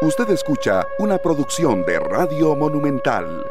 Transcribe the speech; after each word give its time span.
Usted 0.00 0.30
escucha 0.30 0.86
una 1.00 1.18
producción 1.18 1.84
de 1.84 1.98
Radio 1.98 2.54
Monumental. 2.54 3.44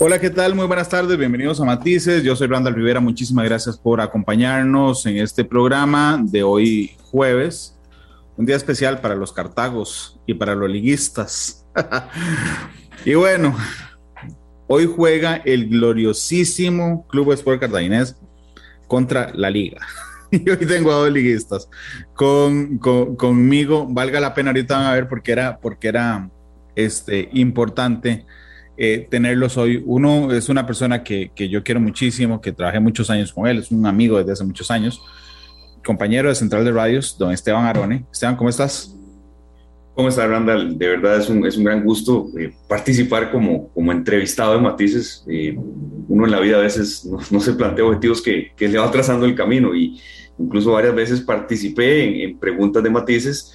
Hola, 0.00 0.18
¿qué 0.18 0.30
tal? 0.30 0.54
Muy 0.54 0.66
buenas 0.66 0.88
tardes, 0.88 1.18
bienvenidos 1.18 1.60
a 1.60 1.66
Matices. 1.66 2.22
Yo 2.22 2.34
soy 2.34 2.46
Randall 2.46 2.74
Rivera, 2.74 2.98
muchísimas 2.98 3.44
gracias 3.44 3.76
por 3.76 4.00
acompañarnos 4.00 5.04
en 5.04 5.18
este 5.18 5.44
programa 5.44 6.18
de 6.22 6.44
hoy 6.44 6.96
jueves. 7.10 7.78
Un 8.38 8.46
día 8.46 8.56
especial 8.56 9.02
para 9.02 9.14
los 9.14 9.34
cartagos 9.34 10.18
y 10.24 10.32
para 10.32 10.54
los 10.54 10.70
liguistas. 10.70 11.66
y 13.04 13.12
bueno, 13.16 13.54
hoy 14.66 14.86
juega 14.86 15.42
el 15.44 15.68
gloriosísimo 15.68 17.06
Club 17.08 17.32
Sport 17.32 17.60
Cartaginés 17.60 18.16
contra 18.86 19.30
la 19.34 19.50
Liga. 19.50 19.86
y 20.30 20.48
hoy 20.48 20.66
tengo 20.66 20.90
a 20.92 20.96
dos 20.96 21.12
liguistas 21.12 21.68
con, 22.14 22.78
conmigo. 22.78 23.86
Valga 23.88 24.20
la 24.20 24.34
pena, 24.34 24.50
ahorita 24.50 24.76
van 24.76 24.86
a 24.86 24.92
ver 24.94 25.08
porque 25.08 25.32
era, 25.32 25.58
porque 25.58 25.88
era 25.88 26.30
este, 26.74 27.28
importante 27.32 28.26
eh, 28.76 29.06
tenerlos 29.10 29.56
hoy. 29.56 29.82
Uno 29.86 30.32
es 30.32 30.48
una 30.48 30.66
persona 30.66 31.02
que, 31.02 31.30
que, 31.34 31.48
yo 31.48 31.62
quiero 31.62 31.80
muchísimo, 31.80 32.40
que 32.40 32.52
trabajé 32.52 32.80
muchos 32.80 33.10
años 33.10 33.32
con 33.32 33.46
él, 33.46 33.58
es 33.58 33.70
un 33.70 33.86
amigo 33.86 34.18
desde 34.18 34.32
hace 34.32 34.44
muchos 34.44 34.70
años, 34.70 35.00
compañero 35.84 36.28
de 36.28 36.34
Central 36.34 36.64
de 36.64 36.72
Radios, 36.72 37.16
don 37.18 37.32
Esteban 37.32 37.64
Arone. 37.64 38.04
Esteban, 38.12 38.36
¿cómo 38.36 38.50
estás? 38.50 38.97
¿Cómo 39.98 40.10
estás, 40.10 40.30
Randall? 40.30 40.78
De 40.78 40.86
verdad 40.86 41.16
es 41.16 41.28
un, 41.28 41.44
es 41.44 41.56
un 41.56 41.64
gran 41.64 41.82
gusto 41.82 42.30
eh, 42.38 42.52
participar 42.68 43.32
como, 43.32 43.68
como 43.70 43.90
entrevistado 43.90 44.52
de 44.52 44.60
Matices. 44.60 45.24
Eh, 45.26 45.58
uno 46.06 46.24
en 46.24 46.30
la 46.30 46.38
vida 46.38 46.58
a 46.58 46.60
veces 46.60 47.04
no, 47.04 47.18
no 47.32 47.40
se 47.40 47.54
plantea 47.54 47.84
objetivos 47.84 48.22
que, 48.22 48.52
que, 48.56 48.68
le 48.68 48.78
va 48.78 48.88
trazando 48.92 49.26
el 49.26 49.34
camino 49.34 49.74
y 49.74 50.00
incluso 50.38 50.70
varias 50.70 50.94
veces 50.94 51.20
participé 51.20 52.22
en, 52.22 52.38
preguntas 52.38 52.80
de 52.80 52.90
Matices 52.90 53.52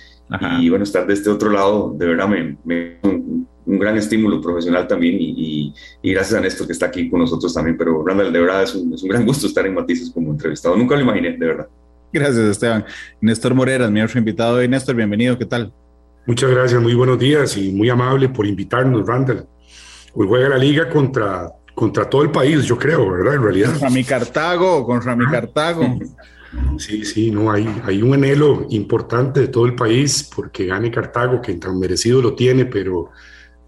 y 0.60 0.68
bueno, 0.68 0.84
estar 0.84 1.08
de 1.08 1.14
este 1.14 1.30
otro 1.30 1.50
lado 1.50 1.96
de 1.98 2.08
verdad 2.08 2.28
me, 2.28 2.58
me 2.66 2.98
un, 3.04 3.48
un, 3.66 3.80
gran 3.80 3.96
estímulo 3.96 4.42
profesional 4.42 4.86
también 4.86 5.16
y, 5.22 5.74
y, 6.02 6.12
gracias 6.12 6.38
a 6.38 6.42
Néstor 6.42 6.68
que 6.68 6.74
está 6.74 6.88
aquí 6.88 7.10
con 7.10 7.22
nosotros 7.22 7.54
también. 7.54 7.78
Pero 7.78 8.06
Randall, 8.06 8.34
de 8.34 8.40
verdad 8.42 8.64
es 8.64 8.76
un, 8.76 8.94
es 8.94 9.02
un 9.02 9.08
gran 9.08 9.26
gusto 9.26 9.48
estar 9.48 9.66
en 9.66 9.76
Matices 9.76 10.12
como 10.14 10.32
entrevistado. 10.32 10.76
Nunca 10.76 10.96
lo 10.96 11.04
imaginé, 11.04 11.38
de 11.38 11.46
verdad. 11.46 11.70
Gracias, 12.12 12.38
Esteban. 12.38 12.84
Néstor 13.22 13.54
Moreras, 13.54 13.90
mi 13.90 14.02
otro 14.02 14.20
invitado 14.20 14.58
hoy. 14.58 14.68
Néstor, 14.68 14.94
bienvenido, 14.94 15.38
¿qué 15.38 15.46
tal? 15.46 15.72
Muchas 16.26 16.52
gracias, 16.52 16.82
muy 16.82 16.94
buenos 16.94 17.20
días 17.20 17.58
y 17.58 17.72
muy 17.74 17.90
amable 17.90 18.30
por 18.30 18.46
invitarnos, 18.46 19.06
Randall. 19.06 19.46
Hoy 20.14 20.28
juega 20.28 20.50
la 20.50 20.58
liga 20.58 20.90
contra, 20.90 21.52
contra 21.76 22.10
todo 22.10 22.24
el 22.24 22.32
país, 22.32 22.64
yo 22.64 22.78
creo, 22.78 23.12
¿verdad? 23.12 23.36
En 23.36 23.44
realidad. 23.44 23.70
Contra 23.72 23.90
mi 23.90 24.04
Cartago, 24.06 24.86
contra 24.86 25.16
mi 25.18 25.26
Cartago. 25.26 26.00
Sí, 26.78 27.04
sí, 27.04 27.30
no, 27.30 27.52
hay, 27.52 27.68
hay 27.84 28.02
un 28.02 28.14
anhelo 28.14 28.68
importante 28.70 29.42
de 29.42 29.48
todo 29.50 29.66
el 29.66 29.76
país 29.76 30.30
porque 30.34 30.66
gane 30.66 30.92
Cartago, 30.92 31.42
que 31.42 31.54
tan 31.56 31.78
merecido 31.78 32.22
lo 32.22 32.36
tiene, 32.36 32.66
pero 32.66 33.10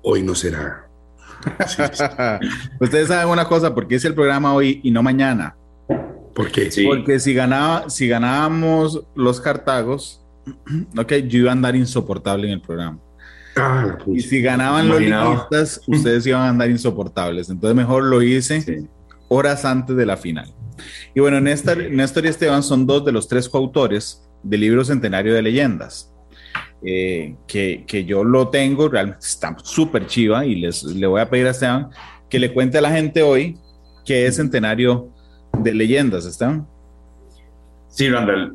hoy 0.02 0.23
no 0.23 0.34
será. 0.34 0.88
Sí, 1.67 1.84
sí. 1.92 2.03
Ustedes 2.80 3.09
saben 3.09 3.28
una 3.28 3.50
cosa, 3.50 3.75
porque 3.75 3.95
es 3.95 4.06
el 4.06 4.14
programa 4.14 4.53
hoy 4.53 4.80
y 4.81 4.92
no 4.92 5.03
mañana. 5.03 5.58
¿Por 6.34 6.52
qué? 6.52 6.72
Sí. 6.72 6.86
Porque 6.86 7.19
si, 7.19 7.34
ganaba, 7.34 7.90
si 7.90 8.08
ganábamos 8.08 9.06
los 9.16 9.42
Cartagos, 9.42 10.25
ok, 10.97 11.13
yo 11.27 11.39
iba 11.39 11.49
a 11.49 11.53
andar 11.53 11.75
insoportable 11.75 12.47
en 12.47 12.53
el 12.53 12.61
programa. 12.61 12.99
Ah, 13.57 13.97
y 14.07 14.19
si 14.19 14.41
ganaban 14.41 14.89
los 14.89 14.99
liguistas, 14.99 15.81
ustedes 15.88 16.27
iban 16.27 16.41
a 16.41 16.49
andar 16.49 16.69
insoportables. 16.69 17.49
Entonces 17.49 17.75
mejor 17.75 18.03
lo 18.03 18.21
hice 18.21 18.61
sí. 18.61 18.88
horas 19.29 19.63
antes 19.63 19.95
de 19.95 20.05
la 20.05 20.17
final. 20.17 20.53
Y 21.13 21.21
bueno, 21.21 21.39
Néstor, 21.39 21.89
Néstor, 21.89 22.25
y 22.25 22.29
Esteban 22.29 22.63
son 22.63 22.85
dos 22.85 23.05
de 23.05 23.13
los 23.13 23.27
tres 23.29 23.47
coautores 23.47 24.27
del 24.43 24.61
libro 24.61 24.83
Centenario 24.83 25.33
de 25.33 25.41
Leyendas. 25.41 26.11
Eh, 26.83 27.35
que, 27.47 27.85
que, 27.88 28.05
yo 28.05 28.23
lo 28.23 28.49
tengo, 28.49 28.89
realmente 28.89 29.25
está 29.25 29.55
súper 29.63 30.05
chiva 30.05 30.45
y 30.45 30.55
les, 30.55 30.83
le 30.83 31.07
voy 31.07 31.21
a 31.21 31.29
pedir 31.29 31.47
a 31.47 31.51
Esteban 31.51 31.89
que 32.29 32.38
le 32.38 32.53
cuente 32.53 32.78
a 32.78 32.81
la 32.81 32.91
gente 32.91 33.23
hoy 33.23 33.57
qué 34.05 34.28
es 34.28 34.35
Centenario 34.35 35.09
de 35.63 35.73
Leyendas, 35.73 36.25
Esteban. 36.25 36.67
Sí, 37.95 38.09
Randall, 38.09 38.51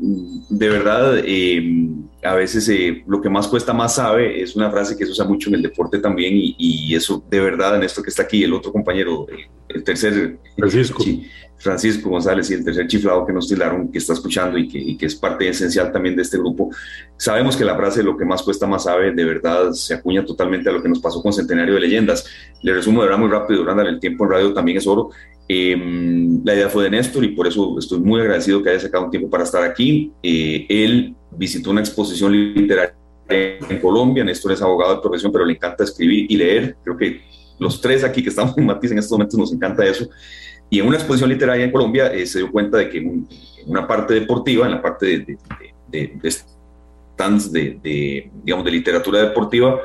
de 0.51 0.69
verdad, 0.69 1.15
eh, 1.25 1.89
a 2.23 2.35
veces 2.35 2.69
eh, 2.69 3.03
lo 3.07 3.23
que 3.23 3.31
más 3.31 3.49
cuesta 3.49 3.73
más 3.73 3.95
sabe 3.95 4.43
es 4.43 4.55
una 4.55 4.71
frase 4.71 4.99
que 4.99 5.07
se 5.07 5.13
usa 5.13 5.25
mucho 5.25 5.49
en 5.49 5.55
el 5.55 5.63
deporte 5.63 5.99
también 5.99 6.35
y, 6.37 6.55
y 6.59 6.95
eso 6.95 7.25
de 7.31 7.41
verdad 7.41 7.75
en 7.77 7.83
esto 7.83 8.03
que 8.03 8.11
está 8.11 8.25
aquí, 8.25 8.45
el 8.45 8.53
otro 8.53 8.71
compañero, 8.71 9.27
el, 9.31 9.47
el 9.75 9.83
tercer, 9.83 10.39
Francisco. 10.59 11.03
Sí, 11.03 11.27
Francisco 11.57 12.09
González 12.09 12.51
y 12.51 12.55
el 12.55 12.65
tercer 12.65 12.87
chiflado 12.87 13.27
que 13.27 13.33
nos 13.33 13.47
tilaron, 13.47 13.93
que 13.93 13.99
está 13.99 14.15
escuchando 14.15 14.59
y 14.59 14.67
que, 14.67 14.79
y 14.79 14.97
que, 14.97 15.07
es 15.07 15.15
parte 15.15 15.49
esencial 15.49 15.93
también 15.93 16.17
de 16.17 16.23
este 16.23 16.39
grupo, 16.39 16.71
sabemos 17.17 17.57
que 17.57 17.65
la 17.65 17.77
frase 17.77 18.03
lo 18.03 18.17
que 18.17 18.25
más 18.25 18.43
cuesta 18.43 18.67
más 18.67 18.85
sabe 18.85 19.13
de 19.13 19.25
verdad 19.25 19.73
se 19.73 19.95
acuña 19.95 20.25
totalmente 20.25 20.71
a 20.71 20.73
lo 20.73 20.83
que 20.83 20.89
nos 20.89 21.01
pasó 21.01 21.23
con 21.23 21.33
Centenario 21.33 21.75
de 21.75 21.81
Leyendas. 21.81 22.27
Le 22.63 22.73
resumo 22.73 23.03
de 23.03 23.09
verdad 23.09 23.21
muy 23.21 23.31
rápido, 23.31 23.65
Randall, 23.65 23.89
el 23.89 24.01
tiempo 24.01 24.25
en 24.25 24.31
radio 24.31 24.55
también 24.55 24.79
es 24.79 24.87
oro. 24.87 25.11
Eh, 25.53 25.77
la 26.45 26.55
idea 26.55 26.69
fue 26.69 26.85
de 26.85 26.91
Néstor 26.91 27.25
y 27.25 27.29
por 27.35 27.45
eso 27.45 27.77
estoy 27.77 27.99
muy 27.99 28.21
agradecido 28.21 28.63
que 28.63 28.71
haya 28.71 28.79
sacado 28.79 29.07
un 29.07 29.11
tiempo 29.11 29.29
para 29.29 29.43
estar 29.43 29.65
aquí. 29.65 30.13
Eh, 30.23 30.65
él 30.69 31.17
visitó 31.33 31.73
una 31.73 31.81
exposición 31.81 32.31
literaria 32.55 32.95
en 33.29 33.81
Colombia. 33.81 34.23
Néstor 34.23 34.53
es 34.53 34.63
abogado 34.63 34.95
de 34.95 35.01
profesión, 35.01 35.33
pero 35.33 35.45
le 35.45 35.55
encanta 35.55 35.83
escribir 35.83 36.27
y 36.31 36.37
leer. 36.37 36.77
Creo 36.85 36.97
que 36.97 37.23
los 37.59 37.81
tres 37.81 38.05
aquí 38.05 38.23
que 38.23 38.29
estamos 38.29 38.57
en 38.57 38.65
Matiz 38.65 38.93
en 38.93 38.99
estos 38.99 39.11
momentos 39.11 39.37
nos 39.37 39.53
encanta 39.53 39.85
eso. 39.85 40.09
Y 40.71 40.79
en 40.79 40.87
una 40.87 40.99
exposición 40.99 41.29
literaria 41.29 41.65
en 41.65 41.73
Colombia 41.73 42.13
eh, 42.13 42.27
se 42.27 42.39
dio 42.39 42.53
cuenta 42.53 42.79
de 42.79 42.89
que 42.89 42.99
en 42.99 43.27
una 43.67 43.89
parte 43.89 44.15
deportiva, 44.15 44.67
en 44.67 44.71
la 44.71 44.81
parte 44.81 45.07
de, 45.07 45.19
de, 45.19 45.39
de, 45.89 46.13
de 46.23 46.31
stands 46.31 47.51
de, 47.51 48.31
digamos, 48.45 48.65
de 48.65 48.71
literatura 48.71 49.21
deportiva, 49.21 49.81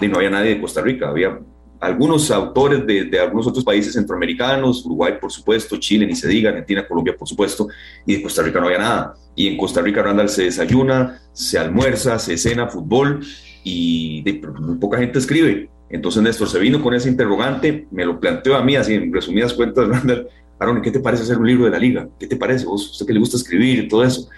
no 0.00 0.16
había 0.16 0.30
nadie 0.30 0.54
de 0.54 0.60
Costa 0.60 0.80
Rica. 0.80 1.08
Había 1.08 1.40
algunos 1.80 2.30
autores 2.30 2.86
de, 2.86 3.04
de, 3.04 3.20
algunos 3.20 3.46
otros 3.46 3.64
países 3.64 3.94
centroamericanos, 3.94 4.84
Uruguay 4.84 5.14
por 5.20 5.30
supuesto, 5.30 5.76
Chile, 5.76 6.06
ni 6.06 6.14
se 6.14 6.28
diga, 6.28 6.50
Argentina, 6.50 6.86
Colombia 6.86 7.14
por 7.16 7.28
supuesto, 7.28 7.68
y 8.04 8.16
de 8.16 8.22
Costa 8.22 8.42
Rica 8.42 8.60
no 8.60 8.66
había 8.66 8.78
nada. 8.78 9.14
Y 9.34 9.46
en 9.46 9.56
Costa 9.56 9.80
Rica, 9.80 10.02
Randall, 10.02 10.28
se 10.28 10.44
desayuna, 10.44 11.20
se 11.32 11.58
almuerza, 11.58 12.18
se 12.18 12.36
cena 12.36 12.66
fútbol 12.66 13.20
y 13.62 14.22
de, 14.22 14.42
muy 14.60 14.78
poca 14.78 14.98
gente 14.98 15.18
escribe. 15.18 15.68
Entonces 15.90 16.22
Néstor 16.22 16.48
se 16.48 16.58
vino 16.58 16.82
con 16.82 16.94
ese 16.94 17.08
interrogante, 17.08 17.86
me 17.90 18.04
lo 18.04 18.18
planteó 18.18 18.56
a 18.56 18.62
mí, 18.62 18.76
así 18.76 18.94
en 18.94 19.12
resumidas 19.12 19.54
cuentas, 19.54 19.88
Randall, 19.88 20.28
Aaron, 20.58 20.82
¿qué 20.82 20.90
te 20.90 21.00
parece 21.00 21.22
hacer 21.22 21.38
un 21.38 21.46
libro 21.46 21.66
de 21.66 21.70
la 21.70 21.78
liga? 21.78 22.08
¿Qué 22.18 22.26
te 22.26 22.36
parece 22.36 22.66
vos? 22.66 22.90
¿Usted 22.90 23.06
que 23.06 23.12
le 23.12 23.20
gusta 23.20 23.36
escribir 23.36 23.78
y 23.78 23.88
todo 23.88 24.02
eso? 24.02 24.28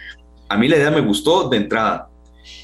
A 0.48 0.56
mí 0.56 0.68
la 0.68 0.76
idea 0.76 0.90
me 0.90 1.00
gustó 1.00 1.48
de 1.48 1.56
entrada. 1.56 2.08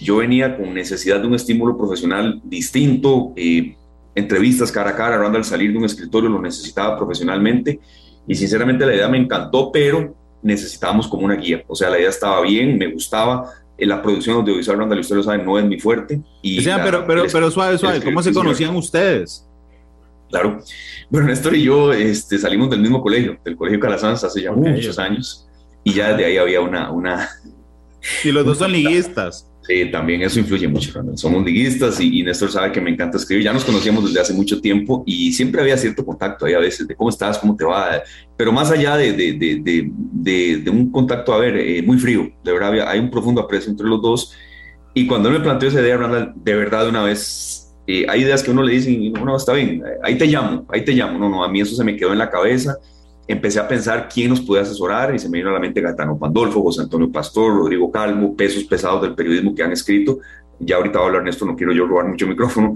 Yo 0.00 0.18
venía 0.18 0.56
con 0.56 0.74
necesidad 0.74 1.20
de 1.20 1.26
un 1.26 1.34
estímulo 1.34 1.76
profesional 1.78 2.40
distinto, 2.44 3.32
eh, 3.36 3.76
entrevistas 4.16 4.72
cara 4.72 4.90
a 4.90 4.96
cara, 4.96 5.18
Randall 5.18 5.44
salir 5.44 5.70
de 5.70 5.78
un 5.78 5.84
escritorio 5.84 6.28
lo 6.28 6.40
necesitaba 6.40 6.96
profesionalmente 6.96 7.78
y 8.26 8.34
sinceramente 8.34 8.84
la 8.84 8.94
idea 8.94 9.08
me 9.08 9.18
encantó, 9.18 9.70
pero 9.70 10.16
necesitábamos 10.42 11.06
como 11.06 11.26
una 11.26 11.36
guía. 11.36 11.62
O 11.68 11.76
sea, 11.76 11.90
la 11.90 11.98
idea 11.98 12.08
estaba 12.08 12.40
bien, 12.40 12.76
me 12.78 12.90
gustaba. 12.90 13.52
La 13.78 14.00
producción 14.00 14.36
audiovisual, 14.36 14.78
Randall, 14.78 15.00
ustedes 15.00 15.18
lo 15.18 15.22
saben, 15.22 15.44
no 15.44 15.58
es 15.58 15.64
mi 15.66 15.78
fuerte. 15.78 16.22
Y 16.40 16.58
o 16.58 16.62
sea, 16.62 16.78
la, 16.78 16.84
pero, 16.84 17.06
pero, 17.06 17.24
pero 17.30 17.50
suave, 17.50 17.76
suave, 17.76 18.02
¿cómo 18.02 18.22
se 18.22 18.32
conocían 18.32 18.74
ustedes? 18.74 19.46
Claro. 20.30 20.60
Bueno, 21.10 21.28
Néstor 21.28 21.54
y 21.54 21.62
yo 21.64 21.92
este, 21.92 22.38
salimos 22.38 22.70
del 22.70 22.80
mismo 22.80 23.02
colegio, 23.02 23.38
del 23.44 23.54
Colegio 23.54 23.78
Calasanz, 23.78 24.24
hace 24.24 24.42
ya 24.42 24.50
okay. 24.50 24.72
muchos 24.72 24.98
años, 24.98 25.46
y 25.84 25.92
ya 25.92 26.08
desde 26.08 26.24
ahí 26.24 26.38
había 26.38 26.62
una... 26.62 26.90
una 26.90 27.28
y 28.24 28.32
los 28.32 28.44
dos 28.46 28.58
son 28.58 28.72
liguistas. 28.72 29.46
Sí, 29.66 29.90
también 29.90 30.22
eso 30.22 30.38
influye 30.38 30.68
mucho, 30.68 30.92
Randall. 30.92 31.18
Somos 31.18 31.44
liguistas 31.44 31.98
y, 31.98 32.20
y, 32.20 32.22
Néstor 32.22 32.52
sabe 32.52 32.70
que 32.70 32.80
me 32.80 32.90
encanta 32.90 33.16
escribir. 33.16 33.44
Ya 33.44 33.52
nos 33.52 33.64
conocíamos 33.64 34.04
desde 34.04 34.20
hace 34.20 34.32
mucho 34.32 34.60
tiempo 34.60 35.02
y 35.06 35.32
siempre 35.32 35.60
había 35.60 35.76
cierto 35.76 36.04
contacto 36.04 36.46
ahí 36.46 36.54
a 36.54 36.60
veces 36.60 36.86
de 36.86 36.94
cómo 36.94 37.10
estás, 37.10 37.36
cómo 37.38 37.56
te 37.56 37.64
va. 37.64 38.00
Pero 38.36 38.52
más 38.52 38.70
allá 38.70 38.96
de, 38.96 39.12
de, 39.12 39.32
de, 39.32 40.60
de, 40.62 40.70
un 40.70 40.92
contacto, 40.92 41.32
a 41.32 41.38
ver, 41.38 41.56
eh, 41.56 41.82
muy 41.82 41.98
frío, 41.98 42.30
de 42.44 42.52
verdad, 42.52 42.68
había, 42.68 42.88
hay 42.88 43.00
un 43.00 43.10
profundo 43.10 43.40
aprecio 43.40 43.70
entre 43.70 43.88
los 43.88 44.00
dos. 44.00 44.34
Y 44.94 45.06
cuando 45.08 45.28
él 45.30 45.34
me 45.34 45.40
planteó 45.40 45.68
esa 45.68 45.80
idea, 45.80 45.96
Randall, 45.96 46.32
de 46.36 46.54
verdad, 46.54 46.84
de 46.84 46.90
una 46.90 47.02
vez, 47.02 47.74
eh, 47.88 48.06
hay 48.08 48.22
ideas 48.22 48.44
que 48.44 48.52
uno 48.52 48.62
le 48.62 48.72
dice, 48.72 48.96
no, 49.12 49.24
no, 49.24 49.36
está 49.36 49.52
bien, 49.52 49.82
ahí 50.04 50.16
te 50.16 50.26
llamo, 50.26 50.64
ahí 50.68 50.84
te 50.84 50.92
llamo. 50.92 51.18
No, 51.18 51.28
no, 51.28 51.42
a 51.42 51.48
mí 51.48 51.60
eso 51.60 51.74
se 51.74 51.82
me 51.82 51.96
quedó 51.96 52.12
en 52.12 52.18
la 52.18 52.30
cabeza 52.30 52.76
empecé 53.28 53.58
a 53.58 53.66
pensar 53.66 54.08
quién 54.12 54.30
nos 54.30 54.40
puede 54.40 54.62
asesorar 54.62 55.14
y 55.14 55.18
se 55.18 55.28
me 55.28 55.38
vino 55.38 55.50
a 55.50 55.54
la 55.54 55.60
mente 55.60 55.80
Gatano 55.80 56.18
Pandolfo, 56.18 56.62
José 56.62 56.82
Antonio 56.82 57.10
Pastor, 57.10 57.56
Rodrigo 57.56 57.90
Calvo, 57.90 58.36
pesos 58.36 58.64
pesados 58.64 59.02
del 59.02 59.14
periodismo 59.14 59.54
que 59.54 59.62
han 59.62 59.72
escrito. 59.72 60.18
Ya 60.58 60.76
ahorita 60.76 60.98
va 60.98 61.04
a 61.04 61.06
hablar 61.08 61.22
Ernesto, 61.22 61.44
no 61.44 61.56
quiero 61.56 61.72
yo 61.72 61.86
robar 61.86 62.06
mucho 62.06 62.26
micrófono, 62.26 62.74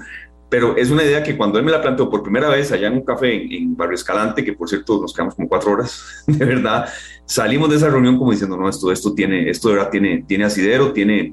pero 0.51 0.77
es 0.77 0.91
una 0.91 1.05
idea 1.05 1.23
que 1.23 1.37
cuando 1.37 1.59
él 1.59 1.65
me 1.65 1.71
la 1.71 1.81
planteó 1.81 2.11
por 2.11 2.23
primera 2.23 2.49
vez 2.49 2.73
allá 2.73 2.89
en 2.89 2.95
un 2.95 3.05
café 3.05 3.35
en, 3.35 3.53
en 3.53 3.77
Barrio 3.77 3.95
Escalante, 3.95 4.45
que 4.45 4.53
por 4.53 4.69
cierto 4.69 5.01
nos 5.01 5.15
quedamos 5.15 5.37
como 5.37 5.49
cuatro 5.49 5.73
horas, 5.73 6.25
de 6.27 6.45
verdad, 6.45 6.87
salimos 7.25 7.71
de 7.71 7.77
esa 7.77 7.89
reunión 7.89 8.19
como 8.19 8.33
diciendo, 8.33 8.57
no, 8.57 8.69
esto, 8.69 8.91
esto 8.91 9.15
tiene, 9.15 9.49
esto 9.49 9.69
de 9.69 9.77
verdad 9.77 9.91
tiene, 9.91 10.25
tiene 10.27 10.45
asidero, 10.45 10.93
tiene, 10.93 11.33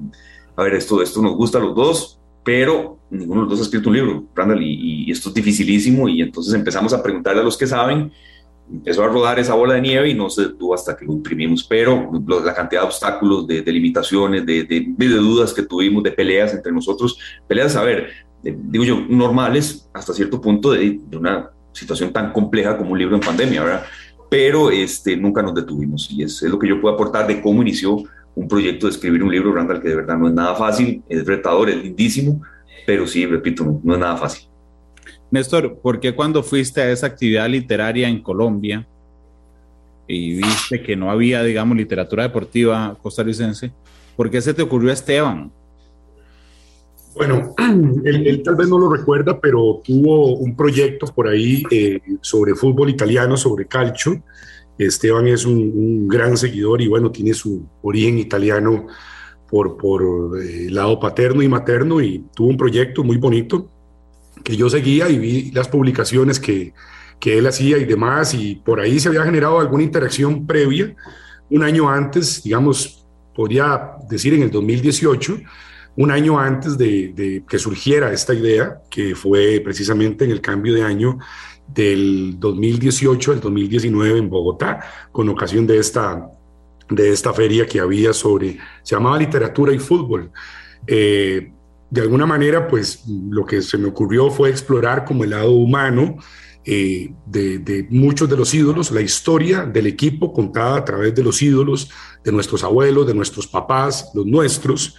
a 0.55 0.63
ver, 0.63 0.75
esto, 0.75 1.01
esto 1.01 1.21
nos 1.21 1.35
gusta 1.35 1.57
a 1.57 1.61
los 1.61 1.75
dos, 1.75 2.19
pero 2.43 2.99
ninguno 3.09 3.41
de 3.41 3.47
los 3.47 3.49
dos 3.51 3.59
ha 3.61 3.63
escrito 3.63 3.89
un 3.89 3.95
libro, 3.95 4.25
Randall, 4.35 4.61
y, 4.61 5.07
y 5.07 5.11
esto 5.11 5.29
es 5.29 5.35
dificilísimo, 5.35 6.07
y 6.07 6.21
entonces 6.21 6.53
empezamos 6.53 6.93
a 6.93 7.01
preguntarle 7.01 7.41
a 7.41 7.43
los 7.43 7.57
que 7.57 7.65
saben, 7.65 8.11
empezó 8.71 9.03
a 9.03 9.07
rodar 9.07 9.39
esa 9.39 9.53
bola 9.53 9.75
de 9.75 9.81
nieve 9.81 10.09
y 10.09 10.13
no 10.13 10.29
se 10.29 10.43
detuvo 10.43 10.73
hasta 10.73 10.95
que 10.95 11.05
lo 11.05 11.13
imprimimos, 11.13 11.63
pero 11.63 12.11
la 12.27 12.53
cantidad 12.53 12.81
de 12.81 12.87
obstáculos, 12.87 13.47
de, 13.47 13.63
limitaciones, 13.71 14.45
de, 14.45 14.63
de, 14.63 15.07
dudas 15.07 15.53
que 15.53 15.63
tuvimos, 15.63 16.03
de 16.03 16.11
peleas 16.11 16.53
entre 16.53 16.71
nosotros, 16.71 17.17
peleas, 17.47 17.75
a 17.75 17.83
ver, 17.83 18.09
digo 18.43 18.83
yo, 18.83 18.99
normales 19.07 19.89
hasta 19.93 20.13
cierto 20.13 20.41
punto 20.41 20.71
de, 20.71 20.99
una 21.17 21.51
situación 21.71 22.11
tan 22.11 22.33
compleja 22.33 22.77
como 22.77 22.91
un 22.91 22.99
libro 22.99 23.15
en 23.15 23.21
pandemia, 23.21 23.63
¿verdad? 23.63 23.83
Pero 24.29 24.71
este, 24.71 25.15
nunca 25.15 25.41
nos 25.41 25.55
detuvimos 25.55 26.09
y 26.11 26.23
es, 26.23 26.41
es 26.43 26.49
lo 26.49 26.59
que 26.59 26.67
yo 26.67 26.81
puedo 26.81 26.95
aportar 26.95 27.27
de 27.27 27.41
cómo 27.41 27.61
inició 27.61 28.03
un 28.35 28.47
proyecto 28.47 28.87
de 28.87 28.91
escribir 28.91 29.23
un 29.23 29.31
libro, 29.31 29.53
Randall, 29.53 29.81
que 29.81 29.89
de 29.89 29.95
verdad 29.95 30.17
no 30.17 30.27
es 30.27 30.33
nada 30.33 30.55
fácil, 30.55 31.01
es 31.07 31.25
retador, 31.25 31.69
es 31.69 31.81
lindísimo, 31.83 32.41
pero 32.85 33.07
sí, 33.07 33.25
repito, 33.25 33.63
no, 33.63 33.79
no 33.83 33.93
es 33.93 33.99
nada 33.99 34.17
fácil. 34.17 34.49
Néstor, 35.29 35.79
¿por 35.79 35.99
qué 35.99 36.15
cuando 36.15 36.41
fuiste 36.41 36.81
a 36.81 36.91
esa 36.91 37.07
actividad 37.07 37.49
literaria 37.49 38.07
en 38.07 38.21
Colombia 38.21 38.87
y 40.07 40.35
viste 40.35 40.81
que 40.81 40.95
no 40.95 41.11
había, 41.11 41.43
digamos, 41.43 41.75
literatura 41.75 42.23
deportiva 42.23 42.97
costarricense, 43.01 43.73
¿por 44.15 44.29
qué 44.29 44.41
se 44.41 44.53
te 44.53 44.61
ocurrió 44.61 44.91
Esteban? 44.91 45.51
Bueno, 47.13 47.53
él, 48.05 48.41
tal 48.43 48.55
vez 48.55 48.69
no 48.69 48.79
lo 48.79 48.89
recuerda, 48.89 49.39
pero 49.41 49.81
tuvo 49.83 50.37
un 50.37 50.55
proyecto 50.55 51.07
por 51.07 51.27
ahí 51.27 51.63
eh, 51.71 51.99
sobre 52.21 52.55
fútbol 52.55 52.89
italiano, 52.89 53.35
sobre 53.35 53.65
calcio. 53.65 54.23
Esteban 54.77 55.27
es 55.27 55.45
un, 55.45 56.07
gran 56.07 56.37
seguidor 56.37 56.81
y 56.81 56.87
bueno, 56.87 57.11
tiene 57.11 57.33
su 57.33 57.67
origen 57.81 58.19
italiano 58.19 58.87
por, 59.49 59.75
por 59.75 60.39
eh, 60.41 60.69
lado 60.69 60.99
paterno 60.99 61.41
y 61.41 61.49
materno 61.49 61.99
y 61.99 62.23
tuvo 62.35 62.49
un 62.49 62.57
proyecto 62.57 63.03
muy 63.03 63.17
bonito 63.17 63.71
que 64.47 64.55
yo 64.55 64.69
seguía 64.69 65.09
y 65.09 65.19
vi 65.19 65.51
las 65.51 65.67
publicaciones 65.67 66.39
que, 66.39 66.73
que 67.19 67.37
él 67.37 67.47
hacía 67.47 67.77
y 67.79 67.83
demás, 67.83 68.33
y 68.33 68.55
por 68.55 68.79
ahí 68.79 68.97
se 68.97 69.09
había 69.09 69.23
generado 69.23 69.59
alguna 69.59 69.83
interacción 69.83 70.47
previa, 70.47 70.95
un 71.49 71.63
año 71.63 71.89
antes, 71.89 72.43
digamos, 72.43 73.05
podría 73.35 73.97
decir 74.09 74.33
en 74.35 74.43
el 74.43 74.49
2018, 74.49 75.37
un 75.97 76.11
año 76.11 76.39
antes 76.39 76.77
de, 76.77 77.11
de, 77.13 77.43
que 77.45 77.59
surgiera 77.59 78.13
esta 78.13 78.33
idea, 78.33 78.83
que 78.89 79.15
fue 79.15 79.59
precisamente 79.59 80.23
en 80.23 80.31
el 80.31 80.39
cambio 80.39 80.73
de 80.73 80.83
año 80.83 81.19
del 81.67 82.39
2018 82.39 83.33
al 83.33 83.41
2019 83.41 84.17
en 84.17 84.29
Bogotá, 84.29 84.79
con 85.11 85.27
ocasión 85.27 85.67
de 85.67 85.77
esta, 85.77 86.25
de 86.89 87.09
esta 87.09 87.33
feria 87.33 87.65
que 87.65 87.81
había 87.81 88.13
sobre, 88.13 88.59
se 88.81 88.95
llamaba 88.95 89.17
Literatura 89.17 89.73
y 89.73 89.79
Fútbol. 89.79 90.31
Eh, 90.87 91.51
de 91.89 92.01
alguna 92.01 92.25
manera, 92.25 92.67
pues 92.67 93.03
lo 93.07 93.45
que 93.45 93.61
se 93.61 93.77
me 93.77 93.87
ocurrió 93.87 94.29
fue 94.29 94.49
explorar 94.49 95.05
como 95.05 95.23
el 95.23 95.29
lado 95.29 95.51
humano 95.51 96.17
eh, 96.65 97.13
de, 97.25 97.87
muchos 97.89 98.29
de 98.29 98.35
los 98.35 98.53
ídolos, 98.53 98.91
la 98.91 98.99
historia 98.99 99.63
del 99.63 99.87
equipo 99.87 100.33
contada 100.33 100.77
a 100.77 100.83
través 100.83 101.15
de 101.15 101.23
los 101.23 101.41
ídolos, 101.41 101.89
de 102.25 102.31
nuestros 102.33 102.61
abuelos, 102.65 103.07
de 103.07 103.13
nuestros 103.13 103.47
papás, 103.47 104.11
los 104.13 104.25
nuestros, 104.25 104.97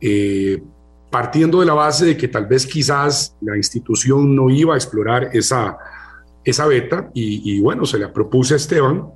eh, 0.00 0.62
partiendo 1.10 1.58
de 1.58 1.66
la 1.66 1.74
base 1.74 2.06
de 2.06 2.16
que 2.16 2.28
tal 2.28 2.46
vez 2.46 2.64
quizás 2.66 3.34
la 3.40 3.56
institución 3.56 4.36
no 4.36 4.48
iba 4.48 4.74
a 4.74 4.76
explorar 4.76 5.30
esa, 5.32 5.76
esa 6.44 6.66
beta 6.66 7.10
y, 7.14 7.58
bueno, 7.60 7.84
se 7.84 7.98
la 7.98 8.12
propuse 8.12 8.54
a 8.54 8.58
Esteban 8.58 9.08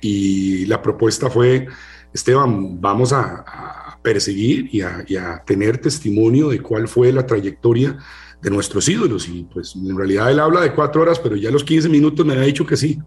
y 0.00 0.64
la 0.64 0.80
propuesta 0.80 1.28
fue, 1.28 1.66
Esteban, 2.14 2.80
vamos 2.80 3.12
a 3.12 3.87
perseguir 4.08 4.70
y 4.72 4.80
a, 4.80 5.42
tener 5.44 5.76
testimonio 5.76 6.48
de 6.48 6.60
cuál 6.60 6.88
fue 6.88 7.12
la 7.12 7.26
trayectoria 7.26 7.98
de 8.40 8.50
nuestros 8.50 8.88
ídolos. 8.88 9.28
Y 9.28 9.46
pues 9.52 9.76
en 9.76 9.94
realidad 9.94 10.30
él 10.30 10.40
habla 10.40 10.62
de 10.62 10.72
cuatro 10.72 11.02
horas, 11.02 11.18
pero 11.18 11.36
ya 11.36 11.50
a 11.50 11.52
los 11.52 11.62
15 11.62 11.90
minutos 11.90 12.24
me 12.24 12.32
ha 12.32 12.40
dicho 12.40 12.64
que 12.64 12.74
sí, 12.74 12.98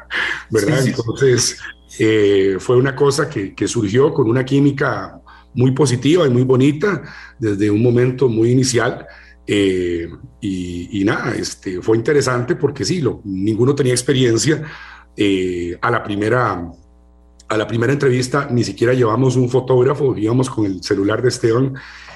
¿verdad? 0.50 0.86
Entonces 0.86 1.56
eh, 1.98 2.56
fue 2.58 2.76
una 2.76 2.94
cosa 2.94 3.30
que, 3.30 3.54
surgió 3.66 4.12
con 4.12 4.28
una 4.28 4.44
química 4.44 5.18
muy 5.54 5.70
positiva 5.70 6.26
y 6.26 6.30
muy 6.30 6.42
bonita 6.42 7.02
desde 7.38 7.70
un 7.70 7.82
momento 7.82 8.28
muy 8.28 8.50
inicial. 8.50 9.06
Eh, 9.46 10.10
y, 10.42 11.02
nada, 11.06 11.34
este, 11.34 11.80
fue 11.80 11.96
interesante 11.96 12.54
porque 12.54 12.84
sí, 12.84 13.00
lo, 13.00 13.22
ninguno 13.24 13.74
tenía 13.74 13.94
experiencia. 13.94 14.62
Eh, 15.16 15.78
a 15.80 15.90
la 15.90 16.02
primera 16.02 16.70
a 17.50 17.56
la 17.56 17.66
primera 17.66 17.92
entrevista 17.92 18.48
ni 18.48 18.62
siquiera 18.62 18.94
llevamos 18.94 19.34
un 19.34 19.50
fotógrafo, 19.50 20.16
íbamos 20.16 20.48
con 20.48 20.66
el 20.66 20.82
celular 20.84 21.20
de 21.20 21.28
Esteban 21.28 21.74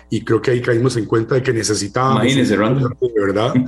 y 0.08 0.20
creo 0.22 0.40
que 0.40 0.52
ahí 0.52 0.62
caímos 0.62 0.96
en 0.96 1.06
cuenta 1.06 1.34
de 1.34 1.42
que 1.42 1.52
necesitábamos... 1.52 2.22
Imagínense, 2.22 2.56
de 2.56 3.20
verdad. 3.20 3.54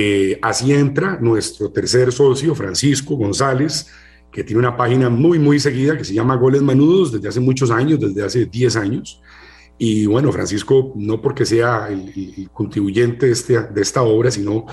Eh, 0.00 0.38
así 0.42 0.72
entra 0.72 1.18
nuestro 1.20 1.72
tercer 1.72 2.12
socio, 2.12 2.54
Francisco 2.54 3.16
González, 3.16 3.88
que 4.30 4.44
tiene 4.44 4.60
una 4.60 4.76
página 4.76 5.08
muy, 5.08 5.40
muy 5.40 5.58
seguida 5.58 5.98
que 5.98 6.04
se 6.04 6.14
llama 6.14 6.36
Goles 6.36 6.62
Manudos 6.62 7.10
desde 7.10 7.26
hace 7.26 7.40
muchos 7.40 7.72
años, 7.72 7.98
desde 7.98 8.24
hace 8.24 8.46
10 8.46 8.76
años. 8.76 9.20
Y 9.76 10.06
bueno, 10.06 10.30
Francisco, 10.30 10.92
no 10.94 11.20
porque 11.20 11.44
sea 11.44 11.88
el, 11.88 12.48
contribuyente 12.52 13.26
de, 13.26 13.32
este, 13.32 13.60
de 13.60 13.82
esta 13.82 14.02
obra, 14.02 14.30
sino 14.30 14.66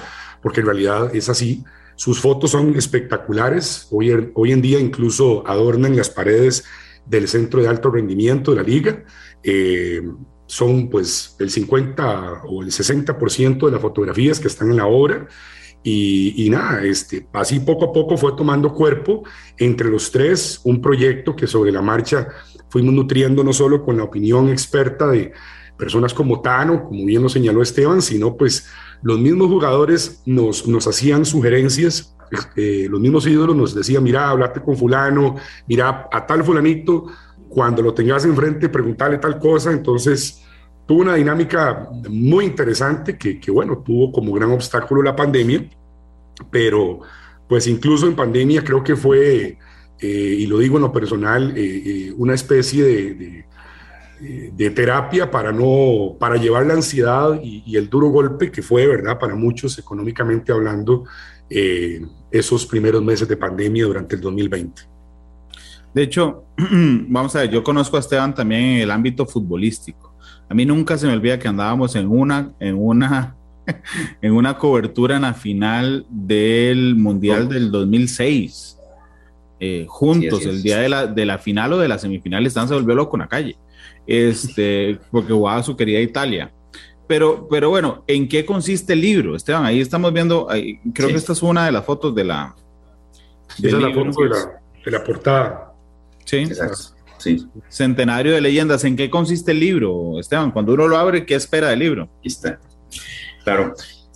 porque 0.44 0.60
en 0.60 0.68
realidad 0.68 1.16
es 1.16 1.28
así, 1.28 1.64
sus 1.96 2.20
fotos 2.20 2.52
son 2.52 2.76
espectaculares. 2.76 3.88
Hoy, 3.92 4.32
hoy 4.34 4.52
en 4.52 4.62
día 4.62 4.80
incluso 4.80 5.48
adornan 5.48 5.96
las 5.96 6.10
paredes 6.10 6.64
del 7.06 7.28
centro 7.28 7.62
de 7.62 7.68
alto 7.68 7.90
rendimiento 7.90 8.52
de 8.52 8.58
la 8.58 8.64
liga. 8.64 9.04
Eh, 9.44 10.02
son 10.48 10.90
pues 10.90 11.36
el 11.40 11.50
50 11.50 12.44
o 12.46 12.62
el 12.62 12.70
60% 12.70 13.66
de 13.66 13.72
las 13.72 13.82
fotografías 13.82 14.40
que 14.40 14.48
están 14.48 14.72
en 14.72 14.78
la 14.78 14.88
obra. 14.88 15.28
Y, 15.88 16.48
nada, 16.50 16.84
este, 16.84 17.28
así 17.34 17.60
poco 17.60 17.86
a 17.86 17.94
poco 17.94 18.18
fue 18.18 18.36
tomando 18.36 18.74
cuerpo 18.74 19.24
entre 19.56 19.88
los 19.88 20.10
tres 20.10 20.60
un 20.64 20.82
proyecto 20.82 21.36
que 21.36 21.46
sobre 21.46 21.72
la 21.72 21.84
marcha 21.84 22.28
fuimos 22.70 22.96
nutriendo 22.96 23.44
no 23.44 23.54
solo 23.54 23.84
con 23.84 23.98
la 23.98 24.04
opinión 24.04 24.50
experta 24.50 25.10
de 25.10 25.32
personas 25.77 26.13
como 26.13 26.42
Tano, 26.42 26.86
como 26.86 27.06
bien 27.06 27.22
lo 27.22 27.30
señaló 27.30 27.62
Esteban, 27.62 28.01
sino 28.01 28.36
pues 28.36 28.68
los 29.01 29.19
mismos 29.19 29.48
jugadores 29.48 30.22
nos, 30.25 30.68
nos 30.68 30.88
hacían 30.88 31.25
sugerencias, 31.25 32.16
eh, 32.56 32.88
los 32.89 33.00
mismos 33.00 33.27
ídolos 33.27 33.56
nos 33.56 33.75
decían, 33.75 34.04
mira, 34.04 34.30
hablate 34.30 34.62
con 34.62 34.75
fulano, 34.75 35.36
mira, 35.68 36.07
a 36.12 36.25
tal 36.25 36.44
fulanito, 36.44 37.06
cuando 37.50 37.81
lo 37.81 37.94
tengas 37.94 38.25
enfrente, 38.25 38.69
preguntarle 38.69 39.18
tal 39.18 39.39
cosa, 39.39 39.72
entonces 39.72 40.44
tuvo 40.86 41.01
una 41.01 41.16
dinámica 41.16 41.89
muy 42.10 42.45
interesante 42.45 43.18
que, 43.18 43.39
que 43.39 43.51
bueno, 43.51 43.77
tuvo 43.86 44.12
como 44.12 44.33
gran 44.33 44.51
obstáculo 44.51 45.01
la 45.01 45.16
pandemia, 45.16 45.69
pero 46.50 47.01
pues 47.48 47.68
incluso 47.68 48.07
en 48.07 48.16
pandemia 48.16 48.63
creo 48.63 48.83
que 48.83 48.95
fue, 48.95 49.57
eh, 50.00 50.07
y 50.39 50.48
lo 50.48 50.60
digo 50.60 50.77
en 50.77 50.83
lo 50.83 50.92
personal, 50.92 51.54
eh, 51.56 52.13
una 52.18 52.33
especie 52.33 52.83
de 52.83 53.45
terapia 54.74 55.30
para 55.30 55.52
no 55.52 56.16
para 56.20 56.38
llevar 56.38 56.66
la 56.66 56.74
ansiedad 56.74 57.39
y, 57.44 57.75
el 57.75 57.89
duro 57.89 58.10
golpe 58.10 58.51
que 58.51 58.62
fue 58.62 58.88
verdad 58.88 59.20
para 59.20 59.36
muchos 59.36 59.78
económicamente 59.78 60.51
hablando 60.51 61.04
eh, 61.50 62.01
esos 62.32 62.66
primeros 62.66 63.04
meses 63.04 63.28
de 63.28 63.38
pandemia 63.38 63.86
durante 63.86 64.16
el 64.16 64.22
2020 64.22 64.82
de 65.94 66.04
hecho 66.04 66.46
vamos 67.08 67.36
a 67.36 67.42
ver 67.42 67.50
yo 67.50 67.63
conozco 67.63 67.98
a 67.98 68.00
Esteban 68.00 68.34
también 68.34 68.62
en 68.62 68.82
el 68.82 68.92
ámbito 68.92 69.25
futbolístico. 69.25 70.13
A 70.48 70.54
mí 70.54 70.66
nunca 70.66 70.98
se 70.98 71.08
me 71.08 71.13
olvida 71.13 71.39
que 71.39 71.48
andábamos 71.48 71.96
en 71.96 72.08
una 72.08 72.54
en 72.60 72.75
una 72.75 73.36
en 74.22 74.32
una 74.34 74.58
cobertura 74.58 75.16
en 75.16 75.24
la 75.24 75.34
final 75.34 76.06
del 76.10 76.96
mundial 76.96 77.50
del 77.50 77.72
2006 77.72 78.78
eh, 79.60 79.86
juntos 79.88 80.46
el 80.46 80.62
día 80.62 80.80
de 80.80 80.89
la, 80.89 81.08
de 81.08 81.25
la 81.25 81.38
final 81.39 81.74
o 81.74 81.78
de 81.78 81.88
la 81.88 81.98
semifinal 81.98 82.46
Esteban 82.46 82.68
se 82.68 82.75
volvió 82.75 82.94
loco 82.94 83.16
en 83.16 83.22
la 83.22 83.28
calle 83.28 83.58
este, 84.08 85.00
porque 85.12 85.34
jugaba 85.34 85.64
su 85.64 85.76
querida 85.76 86.00
Italia. 86.00 86.52
Pero, 87.08 87.48
pero 87.50 87.70
bueno, 87.70 88.04
¿en 88.08 88.28
qué 88.28 88.46
consiste 88.46 88.94
el 88.94 89.02
libro, 89.02 89.36
Esteban? 89.36 89.66
Ahí 89.66 89.80
estamos 89.80 90.12
viendo, 90.12 90.48
creo 90.94 91.10
que 91.10 91.16
esta 91.16 91.34
es 91.34 91.44
una 91.44 91.66
de 91.66 91.72
las 91.72 91.86
fotos 91.86 92.16
de 92.16 92.24
la... 92.24 92.56
Esa 93.58 93.68
es 93.68 93.74
la 93.74 93.94
foto 93.94 94.24
de 94.84 94.92
la, 94.92 95.04
portada. 95.04 95.74
Sí. 96.26 96.48
Sí. 97.18 97.48
Centenario 97.70 98.34
de 98.34 98.42
leyendas. 98.42 98.84
¿En 98.84 98.96
qué 98.96 99.10
consiste 99.10 99.52
el 99.52 99.60
libro, 99.60 100.20
Esteban? 100.20 100.52
Cuando 100.52 100.74
uno 100.74 100.88
lo 100.88 100.98
abre, 100.98 101.26
¿qué 101.26 101.36
espera 101.36 101.70
del 101.70 101.80
libro? 101.80 102.10
Aquí 102.20 102.28
está. 102.28 102.60
Claro. 103.44 103.74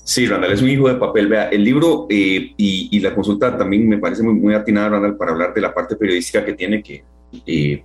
Sí, 0.10 0.26
Randall 0.26 0.54
es 0.54 0.62
un 0.62 0.70
hijo 0.70 0.88
de 0.88 0.96
papel. 0.96 1.28
Vea, 1.28 1.50
el 1.50 1.64
libro 1.64 2.08
eh, 2.10 2.54
y, 2.58 3.00
la 3.00 3.14
consulta 3.14 3.56
también 3.56 3.88
me 3.88 4.00
parece 4.00 4.24
muy, 4.24 4.34
muy 4.34 4.56
atinada, 4.56 4.90
Randall, 4.90 5.16
para 5.18 5.32
hablar 5.32 5.54
de 5.54 5.62
la 5.62 5.74
parte 5.74 5.96
periodística 5.96 6.44
que 6.44 6.54
tiene, 6.54 6.82
que 6.82 7.04
eh, 7.46 7.84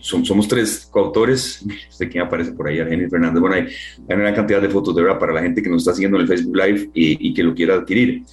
somos 0.00 0.48
tres 0.48 0.88
coautores, 0.90 1.64
sé 1.88 2.08
quién 2.08 2.24
aparece 2.24 2.52
por 2.52 2.68
ahí, 2.68 2.78
Argenis 2.78 3.10
Fernández, 3.10 3.40
bueno, 3.40 3.56
hay, 3.56 3.66
una 4.08 4.34
cantidad 4.34 4.60
de 4.60 4.68
fotos 4.68 4.94
de 4.94 5.02
verdad 5.02 5.18
para 5.18 5.32
la 5.32 5.42
gente 5.42 5.62
que 5.62 5.68
nos 5.68 5.82
está 5.82 5.94
siguiendo 5.94 6.16
en 6.16 6.22
el 6.22 6.28
Facebook 6.28 6.56
Live 6.56 6.90
y 6.94 7.34
que 7.34 7.42
lo 7.42 7.54
quiera 7.54 7.74
adquirir. 7.74 8.24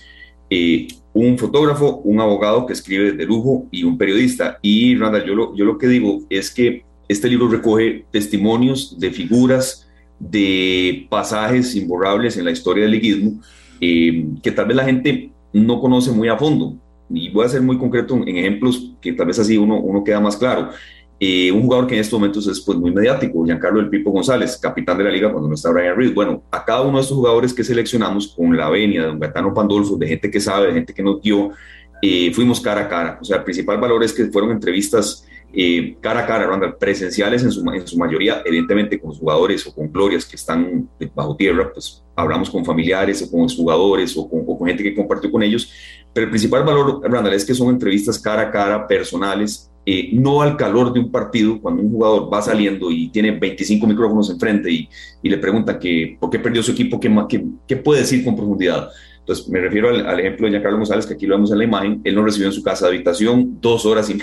Eh, 0.50 0.88
un 1.14 1.38
fotógrafo, 1.38 1.98
un 2.04 2.20
abogado 2.20 2.66
que 2.66 2.74
escribe 2.74 3.14
de 3.14 3.26
lujo 3.26 3.68
y 3.72 3.84
un 3.84 3.98
periodista. 3.98 4.60
Y 4.62 4.96
Randall, 4.96 5.26
yo 5.26 5.36
lo, 5.36 5.56
yo 5.56 5.66
lo 5.66 5.78
que 5.78 5.88
digo 5.88 6.22
es 6.30 6.52
que 6.52 6.84
este 7.08 7.30
libro 7.30 7.48
recoge 7.48 8.06
testimonios 8.12 9.00
de 9.00 9.12
figuras, 9.12 9.88
de 10.20 11.08
pasajes 11.10 11.76
imborrables 11.76 12.38
en 12.38 12.46
la 12.46 12.52
historia 12.52 12.84
del 12.84 12.92
liguismo, 12.92 13.42
eh, 13.80 14.26
que 14.44 14.52
tal 14.52 14.68
vez 14.68 14.78
la 14.78 14.86
gente 14.86 15.32
no 15.54 15.80
conoce 15.80 16.12
muy 16.12 16.28
a 16.28 16.38
fondo. 16.38 16.78
y 17.10 17.30
voy 17.30 17.46
a 17.46 17.50
ser 17.50 17.62
muy 17.62 17.78
concreto 17.78 18.16
en 18.16 18.36
ejemplos 18.36 18.96
que 19.00 19.14
tal 19.14 19.28
vez 19.28 19.38
así 19.38 19.58
uno, 19.58 19.80
uno 19.80 20.04
queda 20.04 20.20
más 20.20 20.36
claro. 20.36 20.72
Eh, 21.18 21.50
un 21.52 21.62
jugador 21.62 21.88
que 21.88 21.96
en 21.96 22.02
estos 22.02 22.20
momentos 22.20 22.46
es 22.48 22.60
pues, 22.60 22.78
muy 22.78 22.92
mediático, 22.92 23.46
Giancarlo 23.46 23.80
El 23.80 23.90
Pipo 23.90 24.12
González, 24.12 24.58
capitán 24.58 24.98
de 24.98 25.06
la 25.06 25.10
liga 25.10 25.32
cuando 25.32 25.48
no 25.48 25.56
está 25.56 25.72
Brian 25.72 25.96
Reed. 25.96 26.14
Bueno, 26.14 26.44
a 26.52 26.66
cada 26.66 26.82
uno 26.82 26.98
de 26.98 27.04
estos 27.04 27.18
jugadores 27.18 27.54
que 27.54 27.64
seleccionamos 27.64 28.36
con 28.36 28.56
la 28.56 28.70
venia 28.70 29.02
de 29.02 29.08
Don 29.08 29.20
Gaetano 29.20 29.54
Pandolfo, 29.54 29.96
de 29.98 30.08
gente 30.08 30.30
que 30.30 30.42
sabe, 30.42 30.68
de 30.68 30.74
gente 30.74 30.94
que 30.94 31.02
nos 31.02 31.22
dio, 31.22 31.52
eh, 32.02 32.32
fuimos 32.34 32.60
cara 32.60 32.82
a 32.82 32.90
cara. 32.90 33.18
O 33.22 33.24
sea, 33.24 33.38
el 33.38 33.44
principal 33.44 33.80
valor 33.80 34.04
es 34.04 34.12
que 34.12 34.26
fueron 34.26 34.52
entrevistas 34.52 35.26
eh, 35.58 35.96
cara 36.02 36.22
a 36.22 36.26
cara, 36.26 36.48
Randall, 36.48 36.76
presenciales 36.76 37.42
en 37.44 37.52
su, 37.52 37.64
en 37.72 37.88
su 37.88 37.98
mayoría, 37.98 38.42
evidentemente 38.44 39.00
con 39.00 39.14
jugadores 39.14 39.66
o 39.66 39.74
con 39.74 39.90
glorias 39.90 40.26
que 40.26 40.36
están 40.36 40.90
bajo 41.16 41.38
tierra, 41.38 41.72
pues 41.72 42.04
hablamos 42.14 42.50
con 42.50 42.66
familiares 42.66 43.22
o 43.22 43.32
con 43.32 43.48
jugadores 43.48 44.18
o 44.18 44.30
con, 44.30 44.44
o 44.46 44.58
con 44.58 44.68
gente 44.68 44.84
que 44.84 44.94
compartió 44.94 45.32
con 45.32 45.42
ellos, 45.44 45.72
pero 46.14 46.26
el 46.26 46.30
principal 46.30 46.64
valor, 46.66 47.00
Randall, 47.10 47.36
es 47.36 47.46
que 47.46 47.54
son 47.54 47.70
entrevistas 47.70 48.20
cara 48.20 48.42
a 48.42 48.52
cara, 48.52 48.86
personales, 48.86 49.72
eh, 49.86 50.10
no 50.14 50.42
al 50.42 50.58
calor 50.58 50.92
de 50.92 51.00
un 51.00 51.12
partido, 51.12 51.60
cuando 51.62 51.84
un 51.84 51.92
jugador 51.92 52.34
va 52.34 52.42
saliendo 52.42 52.90
y 52.92 53.10
tiene 53.10 53.32
25 53.32 53.86
micrófonos 53.86 54.30
enfrente 54.30 54.72
y, 54.72 54.90
y 55.22 55.30
le 55.30 55.38
pregunta 55.38 55.78
que, 55.78 56.18
por 56.20 56.30
qué 56.30 56.40
perdió 56.40 56.64
su 56.64 56.72
equipo, 56.72 57.00
qué, 57.00 57.14
qué, 57.30 57.46
qué 57.68 57.78
puede 57.78 58.02
decir 58.02 58.24
con 58.24 58.36
profundidad. 58.36 58.90
Entonces, 59.20 59.48
me 59.50 59.60
refiero 59.60 59.90
al, 59.90 60.20
ejemplo 60.20 60.46
de 60.46 60.52
Giancarlo 60.52 60.78
González, 60.78 61.06
que 61.08 61.16
aquí 61.16 61.26
lo 61.26 61.36
vemos 61.36 61.52
en 61.52 61.58
la 61.58 61.64
imagen. 61.64 62.02
Él 62.04 62.14
nos 62.14 62.26
recibió 62.26 62.48
en 62.48 62.54
su 62.54 62.62
casa 62.62 62.86
de 62.86 62.96
habitación 62.96 63.58
dos 63.60 63.86
horas 63.86 64.08
y 64.10 64.20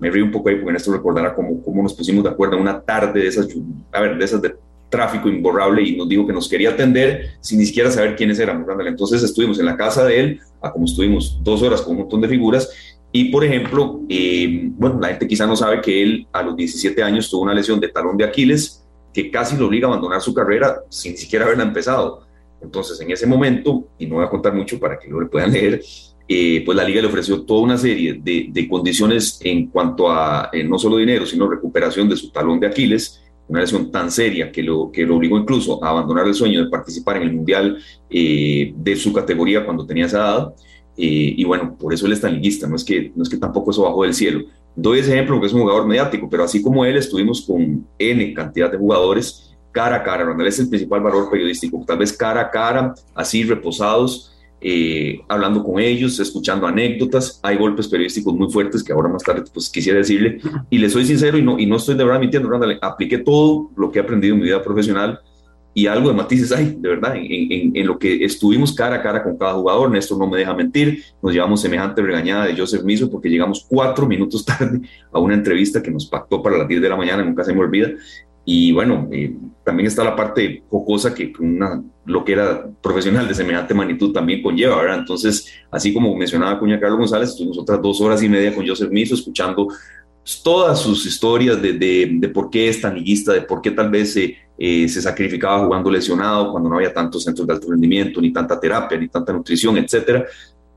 me 0.00 0.10
río 0.10 0.24
un 0.24 0.32
poco 0.32 0.48
ahí 0.48 0.56
porque 0.56 0.70
en 0.70 0.76
esto 0.76 0.92
recordará 0.92 1.34
cómo, 1.34 1.62
cómo 1.62 1.82
nos 1.84 1.94
pusimos 1.94 2.24
de 2.24 2.30
acuerdo 2.30 2.56
una 2.56 2.80
tarde 2.80 3.20
de 3.20 3.28
esas, 3.28 3.48
a 3.92 4.00
ver, 4.00 4.18
de 4.18 4.24
esas 4.24 4.42
de 4.42 4.56
tráfico 4.88 5.28
imborrable 5.28 5.82
y 5.82 5.96
nos 5.96 6.08
dijo 6.08 6.26
que 6.26 6.32
nos 6.32 6.48
quería 6.48 6.70
atender 6.70 7.30
sin 7.40 7.58
ni 7.58 7.66
siquiera 7.66 7.90
saber 7.90 8.16
quiénes 8.16 8.38
éramos. 8.38 8.66
Entonces 8.86 9.22
estuvimos 9.22 9.58
en 9.58 9.66
la 9.66 9.76
casa 9.76 10.04
de 10.04 10.20
él, 10.20 10.40
a 10.60 10.72
como 10.72 10.84
estuvimos 10.84 11.40
dos 11.42 11.62
horas 11.62 11.82
con 11.82 11.92
un 11.92 12.00
montón 12.00 12.20
de 12.20 12.28
figuras 12.28 12.70
y, 13.16 13.26
por 13.26 13.44
ejemplo, 13.44 14.00
eh, 14.08 14.70
bueno, 14.72 14.98
la 14.98 15.06
gente 15.06 15.28
quizá 15.28 15.46
no 15.46 15.54
sabe 15.54 15.80
que 15.80 16.02
él 16.02 16.26
a 16.32 16.42
los 16.42 16.56
17 16.56 17.00
años 17.00 17.30
tuvo 17.30 17.42
una 17.42 17.54
lesión 17.54 17.78
de 17.78 17.86
talón 17.86 18.16
de 18.16 18.24
Aquiles 18.24 18.84
que 19.12 19.30
casi 19.30 19.56
lo 19.56 19.68
obliga 19.68 19.86
a 19.86 19.90
abandonar 19.90 20.20
su 20.20 20.34
carrera 20.34 20.80
sin 20.88 21.16
siquiera 21.16 21.44
haberla 21.44 21.62
empezado. 21.62 22.26
Entonces, 22.60 23.00
en 23.00 23.12
ese 23.12 23.24
momento, 23.28 23.86
y 24.00 24.06
no 24.06 24.16
voy 24.16 24.24
a 24.24 24.28
contar 24.28 24.52
mucho 24.52 24.80
para 24.80 24.98
que 24.98 25.06
lo 25.06 25.30
puedan 25.30 25.52
leer, 25.52 25.80
eh, 26.26 26.64
pues 26.66 26.76
la 26.76 26.82
liga 26.82 27.00
le 27.02 27.06
ofreció 27.06 27.42
toda 27.42 27.62
una 27.62 27.78
serie 27.78 28.14
de, 28.20 28.48
de 28.50 28.68
condiciones 28.68 29.38
en 29.44 29.68
cuanto 29.68 30.10
a 30.10 30.50
eh, 30.52 30.64
no 30.64 30.76
solo 30.76 30.96
dinero, 30.96 31.24
sino 31.24 31.48
recuperación 31.48 32.08
de 32.08 32.16
su 32.16 32.32
talón 32.32 32.58
de 32.58 32.66
Aquiles, 32.66 33.22
una 33.46 33.60
lesión 33.60 33.92
tan 33.92 34.10
seria 34.10 34.50
que 34.50 34.64
lo, 34.64 34.90
que 34.90 35.06
lo 35.06 35.14
obligó 35.16 35.38
incluso 35.38 35.84
a 35.84 35.90
abandonar 35.90 36.26
el 36.26 36.34
sueño 36.34 36.64
de 36.64 36.70
participar 36.70 37.18
en 37.18 37.22
el 37.22 37.32
Mundial 37.32 37.78
eh, 38.10 38.72
de 38.76 38.96
su 38.96 39.12
categoría 39.12 39.64
cuando 39.64 39.86
tenía 39.86 40.06
esa 40.06 40.18
edad. 40.18 40.54
Eh, 40.96 41.34
y 41.36 41.44
bueno, 41.44 41.76
por 41.78 41.92
eso 41.92 42.06
él 42.06 42.12
es 42.12 42.20
tan 42.20 42.34
liguista, 42.34 42.66
no 42.66 42.76
es, 42.76 42.84
que, 42.84 43.12
no 43.14 43.22
es 43.22 43.28
que 43.28 43.36
tampoco 43.36 43.70
eso 43.70 43.82
bajó 43.82 44.04
del 44.04 44.14
cielo. 44.14 44.44
Doy 44.76 45.00
ese 45.00 45.12
ejemplo 45.12 45.36
porque 45.36 45.48
es 45.48 45.52
un 45.52 45.62
jugador 45.62 45.86
mediático, 45.86 46.28
pero 46.28 46.44
así 46.44 46.62
como 46.62 46.84
él, 46.84 46.96
estuvimos 46.96 47.42
con 47.42 47.86
N 47.98 48.34
cantidad 48.34 48.70
de 48.70 48.78
jugadores 48.78 49.54
cara 49.74 49.96
a 49.96 50.02
cara, 50.02 50.24
donde 50.24 50.48
es 50.48 50.58
el 50.60 50.68
principal 50.68 51.00
valor 51.00 51.28
periodístico, 51.28 51.84
tal 51.86 51.98
vez 51.98 52.12
cara 52.12 52.42
a 52.42 52.50
cara, 52.50 52.94
así 53.14 53.42
reposados, 53.42 54.32
eh, 54.60 55.20
hablando 55.28 55.62
con 55.62 55.80
ellos, 55.80 56.18
escuchando 56.20 56.66
anécdotas. 56.66 57.40
Hay 57.42 57.58
golpes 57.58 57.88
periodísticos 57.88 58.34
muy 58.34 58.50
fuertes 58.50 58.82
que 58.82 58.92
ahora 58.92 59.08
más 59.08 59.22
tarde 59.22 59.42
pues, 59.52 59.68
quisiera 59.68 59.98
decirle. 59.98 60.40
Y 60.70 60.78
le 60.78 60.88
soy 60.88 61.04
sincero 61.04 61.36
y 61.36 61.42
no, 61.42 61.58
y 61.58 61.66
no 61.66 61.76
estoy 61.76 61.96
de 61.96 62.04
verdad 62.04 62.20
mintiendo, 62.20 62.48
Randall, 62.48 62.78
apliqué 62.80 63.18
todo 63.18 63.72
lo 63.76 63.90
que 63.90 63.98
he 63.98 64.02
aprendido 64.02 64.34
en 64.34 64.40
mi 64.40 64.46
vida 64.46 64.62
profesional 64.62 65.20
y 65.74 65.88
algo 65.88 66.08
de 66.08 66.14
matices 66.14 66.52
hay, 66.52 66.76
de 66.78 66.88
verdad, 66.88 67.16
en, 67.16 67.26
en, 67.30 67.76
en, 67.76 67.86
lo 67.86 67.98
que 67.98 68.24
estuvimos 68.24 68.72
cara 68.72 68.96
a 68.96 69.02
cara 69.02 69.24
con 69.24 69.36
cada 69.36 69.54
jugador. 69.54 69.90
Néstor 69.90 70.18
no 70.18 70.28
me 70.28 70.38
deja 70.38 70.54
mentir, 70.54 71.02
nos 71.20 71.32
llevamos 71.32 71.60
semejante 71.60 72.00
regañada 72.00 72.46
de 72.46 72.56
Joseph 72.56 72.84
Miso 72.84 73.10
porque 73.10 73.28
llegamos 73.28 73.66
cuatro 73.68 74.06
minutos 74.06 74.44
tarde 74.46 74.80
a 75.12 75.18
una 75.18 75.34
entrevista 75.34 75.82
que 75.82 75.90
nos 75.90 76.06
pactó 76.06 76.40
para 76.40 76.56
las 76.56 76.68
10 76.68 76.80
de 76.80 76.88
la 76.88 76.96
mañana, 76.96 77.24
nunca 77.24 77.42
se 77.42 77.52
me 77.52 77.60
olvida. 77.60 77.90
Y 78.44 78.72
bueno, 78.72 79.08
eh, 79.10 79.34
también 79.64 79.86
está 79.86 80.04
la 80.04 80.14
parte 80.14 80.62
jocosa 80.68 81.14
que 81.14 81.32
una 81.40 81.82
lo 82.06 82.24
que 82.24 82.32
era 82.32 82.68
profesional 82.82 83.26
de 83.26 83.34
semejante 83.34 83.72
magnitud 83.72 84.12
también 84.12 84.42
conlleva, 84.42 84.76
¿verdad? 84.76 84.98
Entonces, 84.98 85.50
así 85.70 85.94
como 85.94 86.14
mencionaba 86.14 86.58
Cuña 86.58 86.78
Carlos 86.78 86.98
González, 86.98 87.30
estuvimos 87.30 87.58
otras 87.58 87.80
dos 87.80 88.00
horas 88.00 88.22
y 88.22 88.28
media 88.28 88.54
con 88.54 88.66
Joseph 88.66 88.90
Miso 88.90 89.14
escuchando 89.14 89.68
todas 90.42 90.80
sus 90.80 91.04
historias 91.04 91.60
de, 91.60 91.74
de, 91.74 92.28
por 92.30 92.48
qué 92.48 92.68
es 92.68 92.80
tan 92.80 92.94
liguista, 92.94 93.32
de 93.32 93.42
por 93.42 93.60
qué 93.60 93.70
tal 93.70 93.90
vez 93.90 94.14
se, 94.14 94.36
eh, 94.56 94.88
se 94.88 95.02
sacrificaba 95.02 95.64
jugando 95.64 95.90
lesionado 95.90 96.50
cuando 96.50 96.70
no 96.70 96.76
había 96.76 96.94
tantos 96.94 97.24
centros 97.24 97.46
de 97.46 97.52
alto 97.52 97.70
rendimiento, 97.70 98.20
ni 98.20 98.32
tanta 98.32 98.58
terapia, 98.58 98.96
ni 98.98 99.08
tanta 99.08 99.32
nutrición, 99.32 99.76
etcétera. 99.76 100.24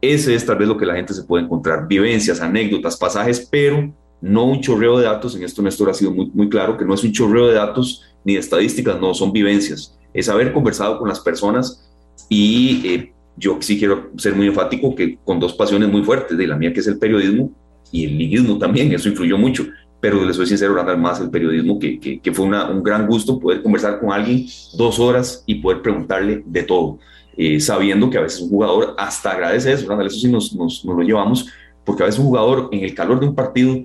Ese 0.02 0.36
es 0.36 0.46
tal 0.46 0.58
vez 0.58 0.68
lo 0.68 0.78
que 0.78 0.86
la 0.86 0.96
gente 0.96 1.14
se 1.14 1.24
puede 1.24 1.46
encontrar, 1.46 1.88
vivencias, 1.88 2.42
anécdotas, 2.42 2.98
pasajes, 2.98 3.48
pero 3.50 3.94
no 4.20 4.46
un 4.46 4.62
chorreo 4.62 4.98
de 4.98 5.06
datos. 5.06 5.36
En 5.36 5.44
esto 5.44 5.62
Néstor 5.62 5.90
ha 5.90 5.94
sido 5.94 6.12
muy, 6.12 6.30
muy 6.34 6.50
claro 6.50 6.78
que 6.78 6.86
no 6.86 6.94
es 6.94 7.04
un 7.04 7.14
chorreo 7.14 7.48
de 7.48 7.54
datos 7.54 8.04
ni 8.26 8.34
de 8.34 8.40
estadísticas, 8.40 9.00
no, 9.00 9.14
son 9.14 9.32
vivencias. 9.32 9.98
Es 10.14 10.28
haber 10.28 10.52
conversado 10.52 11.00
con 11.00 11.08
las 11.08 11.22
personas 11.22 11.90
y 12.28 12.82
eh, 12.86 13.14
yo 13.38 13.58
sí 13.62 13.78
quiero 13.78 14.10
ser 14.18 14.36
muy 14.36 14.48
enfático 14.48 14.94
que 14.94 15.18
con 15.24 15.40
dos 15.40 15.54
pasiones 15.54 15.90
muy 15.90 16.04
fuertes, 16.04 16.38
de 16.38 16.48
la 16.48 16.58
mía 16.58 16.74
que 16.74 16.82
es 16.82 16.88
el 16.88 17.00
periodismo 17.00 17.52
y 17.92 18.06
el 18.06 18.18
liguismo 18.18 18.58
también, 18.58 18.94
eso 18.94 19.10
influyó 19.10 19.38
mucho, 19.38 19.66
pero 20.00 20.24
les 20.24 20.36
soy 20.36 20.46
sincero, 20.46 20.76
Randall, 20.76 20.98
más 20.98 21.20
el 21.20 21.30
periodismo, 21.30 21.80
que, 21.80 22.00
que, 22.00 22.20
que 22.20 22.32
fue 22.32 22.46
una, 22.46 22.70
un 22.70 22.84
gran 22.84 23.08
gusto 23.08 23.40
poder 23.40 23.64
conversar 23.64 24.00
con 24.00 24.12
alguien 24.12 24.46
dos 24.78 25.00
horas 25.00 25.44
y 25.46 25.56
poder 25.56 25.82
preguntarle 25.82 26.44
de 26.46 26.64
todo, 26.64 27.00
eh, 27.36 27.60
sabiendo 27.60 28.10
que 28.10 28.18
a 28.18 28.22
veces 28.22 28.42
un 28.42 28.50
jugador 28.50 28.96
hasta 28.98 29.32
agradece 29.32 29.74
eso, 29.74 29.88
Randall, 29.88 30.08
eso 30.08 30.20
sí 30.20 30.32
nos, 30.32 30.54
nos, 30.54 30.86
nos, 30.86 30.96
lo 30.96 31.02
llevamos, 31.02 31.48
porque 31.84 32.04
a 32.04 32.06
veces 32.06 32.20
un 32.20 32.28
jugador 32.28 32.70
en 32.72 32.84
el 32.84 32.94
calor 32.94 33.20
de 33.20 33.28
un 33.28 33.36
partido, 33.36 33.84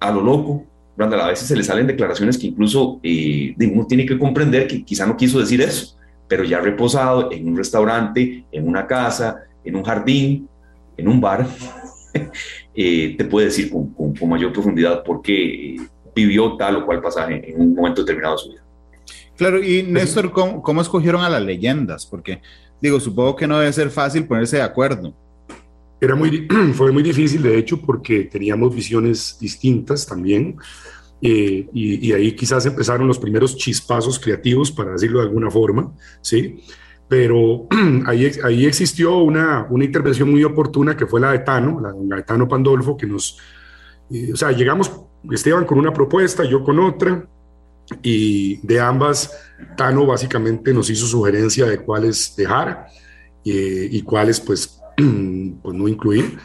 a 0.00 0.12
lo 0.12 0.20
loco, 0.20 0.64
Randall, 0.96 1.20
a 1.20 1.28
veces 1.28 1.46
se 1.48 1.56
le 1.56 1.62
salen 1.62 1.86
declaraciones 1.86 2.36
que 2.36 2.48
incluso 2.48 2.98
eh, 3.02 3.54
uno 3.72 3.86
tiene 3.86 4.04
que 4.04 4.18
comprender 4.18 4.66
que 4.66 4.84
quizá 4.84 5.06
no 5.06 5.16
quiso 5.16 5.38
decir 5.38 5.60
eso, 5.60 5.96
pero 6.26 6.44
ya 6.44 6.60
reposado 6.60 7.32
en 7.32 7.48
un 7.48 7.56
restaurante, 7.56 8.44
en 8.52 8.68
una 8.68 8.86
casa, 8.86 9.44
en 9.64 9.76
un 9.76 9.82
jardín, 9.82 10.48
en 10.96 11.08
un 11.08 11.20
bar, 11.20 11.46
eh, 12.80 13.16
te 13.18 13.24
puede 13.24 13.46
decir 13.46 13.70
con, 13.70 13.92
con, 13.92 14.14
con 14.14 14.28
mayor 14.28 14.52
profundidad 14.52 15.02
por 15.02 15.20
qué 15.20 15.76
vivió 16.14 16.56
tal 16.56 16.76
o 16.76 16.86
cual 16.86 17.02
pasaje 17.02 17.50
en 17.50 17.60
un 17.60 17.74
momento 17.74 18.02
determinado 18.02 18.36
de 18.36 18.42
su 18.42 18.50
vida. 18.50 18.64
Claro, 19.36 19.60
y 19.60 19.82
Néstor, 19.82 20.30
¿cómo, 20.30 20.62
¿cómo, 20.62 20.80
escogieron 20.80 21.22
a 21.22 21.28
las 21.28 21.42
leyendas? 21.42 22.06
Porque, 22.06 22.40
digo, 22.80 23.00
supongo 23.00 23.34
que 23.34 23.48
no 23.48 23.58
debe 23.58 23.72
ser 23.72 23.90
fácil 23.90 24.26
ponerse 24.26 24.58
de 24.58 24.62
acuerdo. 24.62 25.12
Era 26.00 26.14
muy, 26.14 26.46
fue 26.74 26.92
muy 26.92 27.02
difícil, 27.02 27.42
de 27.42 27.58
hecho, 27.58 27.80
porque 27.80 28.24
teníamos 28.24 28.72
visiones 28.72 29.36
distintas 29.40 30.06
también. 30.06 30.56
Eh, 31.20 31.68
y, 31.72 32.08
y, 32.08 32.12
ahí 32.12 32.30
quizás 32.30 32.64
empezaron 32.64 33.08
los 33.08 33.18
primeros 33.18 33.56
chispazos 33.56 34.20
creativos, 34.20 34.70
para 34.70 34.92
decirlo 34.92 35.18
de 35.18 35.26
alguna 35.26 35.50
forma, 35.50 35.92
¿sí? 36.20 36.62
Pero 37.08 37.66
ahí, 38.06 38.30
ahí 38.44 38.66
existió 38.66 39.18
una, 39.18 39.66
una, 39.70 39.84
intervención 39.84 40.30
muy 40.30 40.44
oportuna 40.44 40.96
que 40.96 41.06
fue 41.06 41.20
la 41.20 41.32
de 41.32 41.40
Tano, 41.40 41.80
la 41.80 41.92
de 41.92 41.98
Gaetano 42.02 42.46
Pandolfo, 42.46 42.96
que 42.96 43.06
nos, 43.06 43.38
eh, 44.10 44.30
o 44.32 44.36
sea, 44.36 44.52
llegamos, 44.52 44.92
Esteban 45.30 45.64
con 45.64 45.78
una 45.78 45.92
propuesta, 45.92 46.44
yo 46.44 46.62
con 46.62 46.78
otra, 46.78 47.26
y 48.02 48.58
de 48.66 48.80
ambas, 48.80 49.32
Tano 49.76 50.06
básicamente 50.06 50.72
nos 50.74 50.90
hizo 50.90 51.06
sugerencia 51.06 51.66
de 51.66 51.78
cuáles 51.78 52.34
dejar 52.36 52.86
eh, 53.44 53.88
y 53.90 54.02
cuáles 54.02 54.40
pues, 54.40 54.80
pues 54.96 55.76
no 55.76 55.88
incluir. 55.88 56.38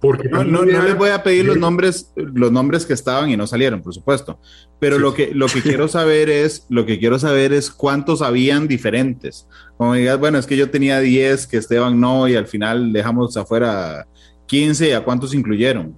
Porque 0.00 0.28
no, 0.30 0.42
no, 0.44 0.64
no, 0.64 0.82
les 0.82 0.96
voy 0.96 1.10
a 1.10 1.22
pedir 1.22 1.44
los 1.44 1.58
nombres, 1.58 2.10
los 2.16 2.50
nombres 2.50 2.86
que 2.86 2.94
estaban 2.94 3.30
y 3.30 3.36
no 3.36 3.46
salieron, 3.46 3.82
por 3.82 3.92
supuesto. 3.92 4.38
Pero 4.78 4.96
sí. 4.96 5.02
lo 5.02 5.12
que, 5.12 5.34
lo 5.34 5.46
que 5.46 5.60
quiero 5.60 5.88
saber 5.88 6.30
es, 6.30 6.64
lo 6.70 6.86
que 6.86 6.98
quiero 6.98 7.18
saber 7.18 7.52
es 7.52 7.70
cuántos 7.70 8.22
habían 8.22 8.66
diferentes. 8.66 9.46
Como 9.76 9.94
digas, 9.94 10.18
bueno, 10.18 10.38
es 10.38 10.46
que 10.46 10.56
yo 10.56 10.70
tenía 10.70 11.00
10, 11.00 11.46
que 11.46 11.58
Esteban 11.58 12.00
no, 12.00 12.26
y 12.28 12.34
al 12.34 12.46
final 12.46 12.94
dejamos 12.94 13.36
afuera 13.36 14.06
15, 14.46 14.94
¿a 14.94 15.04
cuántos 15.04 15.34
incluyeron? 15.34 15.94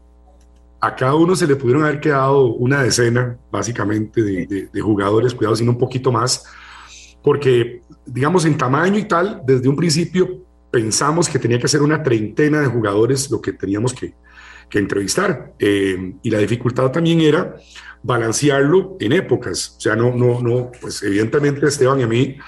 A 0.80 0.97
cada 0.97 1.14
uno 1.14 1.37
se 1.37 1.47
le 1.47 1.54
pudieron 1.54 1.85
haber 1.85 2.00
quedado 2.00 2.47
una 2.54 2.82
decena, 2.82 3.38
básicamente, 3.52 4.21
de, 4.21 4.47
de, 4.47 4.68
de 4.73 4.80
jugadores, 4.80 5.32
cuidado, 5.32 5.54
sino 5.54 5.71
un 5.71 5.78
poquito 5.78 6.11
más, 6.11 6.44
porque, 7.23 7.82
digamos, 8.04 8.44
en 8.47 8.59
tamaño 8.59 8.99
y 8.99 9.04
tal, 9.04 9.42
desde 9.47 9.68
un 9.68 9.76
principio 9.76 10.42
pensamos 10.73 11.29
que 11.29 11.38
tenía 11.38 11.59
que 11.61 11.69
ser 11.69 11.83
una 11.83 12.02
treintena 12.02 12.61
de 12.61 12.67
jugadores 12.67 13.31
lo 13.31 13.41
que 13.41 13.52
teníamos 13.52 13.93
que, 13.93 14.14
que 14.69 14.79
entrevistar. 14.79 15.52
Eh, 15.59 16.14
y 16.23 16.31
la 16.31 16.38
dificultad 16.38 16.91
también 16.91 17.21
era 17.21 17.55
balancearlo 18.02 18.97
en 18.99 19.12
épocas. 19.12 19.76
O 19.76 19.81
sea, 19.81 19.95
no, 19.95 20.17
no, 20.17 20.41
no, 20.41 20.73
pues 20.81 21.02
evidentemente 21.02 21.67
Esteban 21.67 22.00
y 22.00 22.02
a 22.02 22.09
mí 22.09 22.38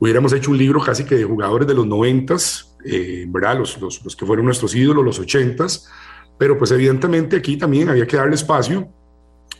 hubiéramos 0.00 0.32
hecho 0.32 0.50
un 0.50 0.58
libro 0.58 0.80
casi 0.82 1.04
que 1.04 1.14
de 1.14 1.24
jugadores 1.24 1.68
de 1.68 1.74
los 1.74 1.86
noventas, 1.86 2.76
eh, 2.84 3.24
¿verdad? 3.28 3.58
Los, 3.58 3.80
los, 3.80 4.04
los, 4.04 4.16
que 4.16 4.26
fueron 4.26 4.44
nuestros 4.44 4.74
ídolos, 4.74 5.04
los 5.04 5.20
ochentas, 5.20 5.88
pero 6.36 6.58
pues 6.58 6.72
evidentemente 6.72 7.36
aquí 7.36 7.56
también 7.56 7.88
había 7.88 8.08
que 8.08 8.16
darle 8.16 8.34
espacio 8.34 8.88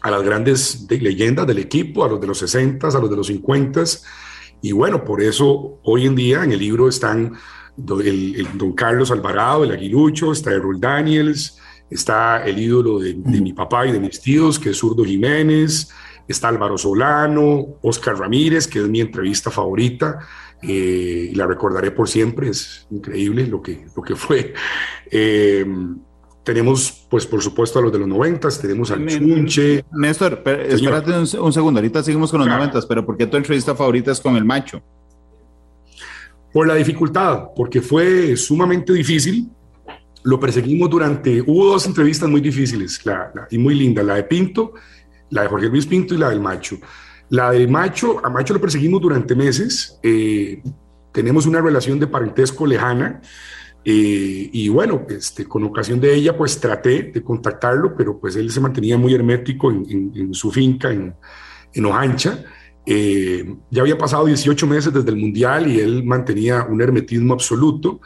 a 0.00 0.10
las 0.10 0.22
grandes 0.24 0.88
de 0.88 0.98
leyendas 0.98 1.46
del 1.46 1.60
equipo, 1.60 2.04
a 2.04 2.08
los 2.08 2.20
de 2.20 2.26
los 2.26 2.38
sesentas, 2.38 2.96
a 2.96 2.98
los 2.98 3.08
de 3.08 3.16
los 3.16 3.28
cincuentas, 3.28 4.04
y 4.60 4.70
bueno, 4.70 5.04
por 5.04 5.20
eso 5.20 5.80
hoy 5.82 6.06
en 6.06 6.14
día 6.14 6.44
en 6.44 6.52
el 6.52 6.60
libro 6.60 6.88
están 6.88 7.34
el, 7.76 8.46
don 8.54 8.72
Carlos 8.72 9.10
Alvarado, 9.10 9.64
el 9.64 9.72
aguilucho, 9.72 10.32
está 10.32 10.52
Errol 10.52 10.80
Daniels, 10.80 11.58
está 11.90 12.44
el 12.44 12.58
ídolo 12.58 12.98
de, 12.98 13.14
mi 13.14 13.52
papá 13.52 13.86
y 13.86 13.92
de 13.92 14.00
mis 14.00 14.20
tíos, 14.20 14.58
que 14.58 14.70
es 14.70 14.78
Zurdo 14.78 15.04
Jiménez, 15.04 15.90
está 16.28 16.48
Álvaro 16.48 16.78
Solano, 16.78 17.78
Oscar 17.82 18.18
Ramírez, 18.18 18.66
que 18.66 18.80
es 18.80 18.88
mi 18.88 19.00
entrevista 19.00 19.50
favorita, 19.50 20.20
eh, 20.62 21.30
y 21.32 21.34
la 21.34 21.46
recordaré 21.46 21.90
por 21.90 22.08
siempre, 22.08 22.48
es 22.48 22.86
increíble 22.90 23.46
lo 23.46 23.60
que, 23.62 23.86
lo 23.94 24.02
que 24.02 24.16
fue. 24.16 24.54
Eh, 25.14 25.66
tenemos, 26.42 27.06
pues, 27.08 27.26
por 27.26 27.42
supuesto, 27.42 27.78
a 27.78 27.82
los 27.82 27.92
de 27.92 27.98
los 27.98 28.08
noventas, 28.08 28.58
tenemos 28.58 28.90
al 28.90 29.06
Chunche. 29.06 29.84
Néstor, 29.92 30.42
espérate 30.44 31.12
un, 31.18 31.52
segundo, 31.52 31.78
ahorita 31.78 32.02
seguimos 32.02 32.30
con 32.30 32.40
los 32.40 32.48
noventas, 32.48 32.86
pero 32.86 33.04
¿por 33.04 33.16
qué 33.16 33.26
tu 33.26 33.36
entrevista 33.36 33.74
favorita 33.74 34.10
es 34.10 34.20
con 34.20 34.36
el 34.36 34.44
macho? 34.44 34.82
Por 36.52 36.66
la 36.66 36.74
dificultad, 36.74 37.48
porque 37.56 37.80
fue 37.80 38.36
sumamente 38.36 38.92
difícil. 38.92 39.48
Lo 40.24 40.38
perseguimos 40.38 40.90
durante, 40.90 41.40
hubo 41.40 41.72
dos 41.72 41.86
entrevistas 41.86 42.28
muy 42.28 42.40
difíciles 42.40 43.02
y 43.50 43.58
muy 43.58 43.74
lindas, 43.74 44.04
la 44.04 44.14
de 44.14 44.24
Pinto, 44.24 44.74
la 45.30 45.42
de 45.42 45.48
Jorge 45.48 45.68
Luis 45.68 45.86
Pinto 45.86 46.14
y 46.14 46.18
la 46.18 46.30
del 46.30 46.40
macho. 46.40 46.76
La 47.30 47.50
del 47.50 47.68
macho, 47.68 48.24
a 48.24 48.28
macho 48.28 48.52
lo 48.52 48.60
perseguimos 48.60 49.00
durante 49.00 49.34
meses. 49.34 49.98
Eh, 50.02 50.62
tenemos 51.12 51.46
una 51.46 51.60
relación 51.60 51.98
de 51.98 52.06
parentesco 52.06 52.66
lejana. 52.66 53.20
Eh, 53.84 54.50
y 54.52 54.68
bueno, 54.68 55.06
este, 55.08 55.46
con 55.46 55.64
ocasión 55.64 55.98
de 55.98 56.14
ella, 56.14 56.36
pues 56.36 56.60
traté 56.60 57.04
de 57.04 57.22
contactarlo, 57.22 57.96
pero 57.96 58.20
pues 58.20 58.36
él 58.36 58.50
se 58.50 58.60
mantenía 58.60 58.96
muy 58.98 59.14
hermético 59.14 59.70
en, 59.70 60.34
su 60.34 60.52
finca 60.52 60.90
en, 60.90 61.14
en 61.72 61.86
Ojancha. 61.86 62.44
Eh, 62.84 63.54
ya 63.70 63.82
había 63.82 63.96
pasado 63.96 64.26
18 64.26 64.66
meses 64.66 64.92
desde 64.92 65.10
el 65.10 65.16
Mundial 65.16 65.70
y 65.70 65.80
él 65.80 66.04
mantenía 66.04 66.66
un 66.68 66.80
hermetismo 66.80 67.34
absoluto. 67.34 68.00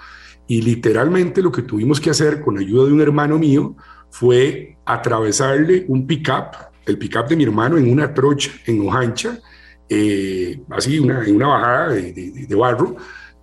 Y 0.47 0.63
literalmente 0.63 1.43
lo 1.43 1.51
que 1.51 1.63
tuvimos 1.63 2.01
que 2.01 2.11
hacer 2.11 2.41
con 2.41 2.59
ayuda 2.59 2.87
de 2.87 2.93
un 2.93 3.01
hermano 3.01 3.39
mío 3.39 3.77
fue 4.11 4.77
atravesarle 4.85 5.85
un 5.89 6.07
pick-up, 6.07 6.57
el 6.87 6.99
pick-up 6.99 7.27
de 7.27 7.37
mi 7.37 7.45
hermano, 7.45 7.77
en 7.77 7.91
una 7.91 8.15
trocha 8.15 8.53
en 8.67 8.87
Ojancha, 8.87 9.41
eh, 9.89 10.61
así 10.71 10.99
una, 10.99 11.25
en 11.25 11.37
una 11.37 11.49
bajada 11.49 11.89
de, 11.91 12.13
de 12.49 12.55
barro 12.55 12.97